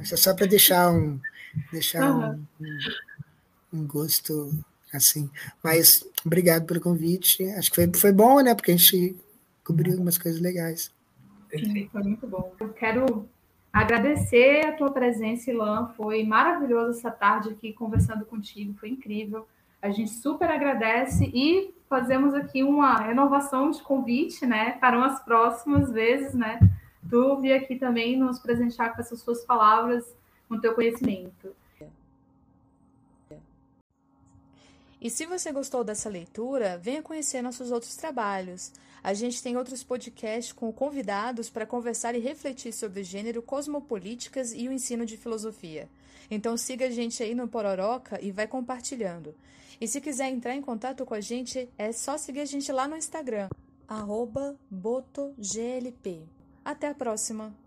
[0.00, 1.20] Isso é só para deixar um
[1.70, 2.44] deixar uhum.
[3.72, 4.50] um, um, gosto
[4.92, 5.30] assim.
[5.62, 7.44] Mas obrigado pelo convite.
[7.50, 8.54] Acho que foi, foi bom, né?
[8.54, 9.16] Porque a gente
[9.64, 10.90] cobriu algumas coisas legais.
[11.50, 12.54] Sim, foi muito bom.
[12.58, 13.28] Eu quero
[13.72, 15.92] agradecer a tua presença, Ilan.
[15.96, 19.46] Foi maravilhoso essa tarde aqui conversando contigo, foi incrível.
[19.82, 25.90] A gente super agradece e fazemos aqui uma renovação de convite, né, para umas próximas
[25.90, 26.60] vezes, né,
[27.10, 30.04] tu vir aqui também nos presentear com essas suas palavras,
[30.48, 31.54] com teu conhecimento.
[35.00, 38.72] E se você gostou dessa leitura, venha conhecer nossos outros trabalhos.
[39.02, 44.68] A gente tem outros podcasts com convidados para conversar e refletir sobre gênero, cosmopolíticas e
[44.68, 45.88] o ensino de filosofia.
[46.30, 49.34] Então siga a gente aí no Pororoca e vai compartilhando.
[49.82, 52.86] E se quiser entrar em contato com a gente, é só seguir a gente lá
[52.86, 53.48] no Instagram,
[54.70, 56.06] botoglp.
[56.64, 57.61] Até a próxima!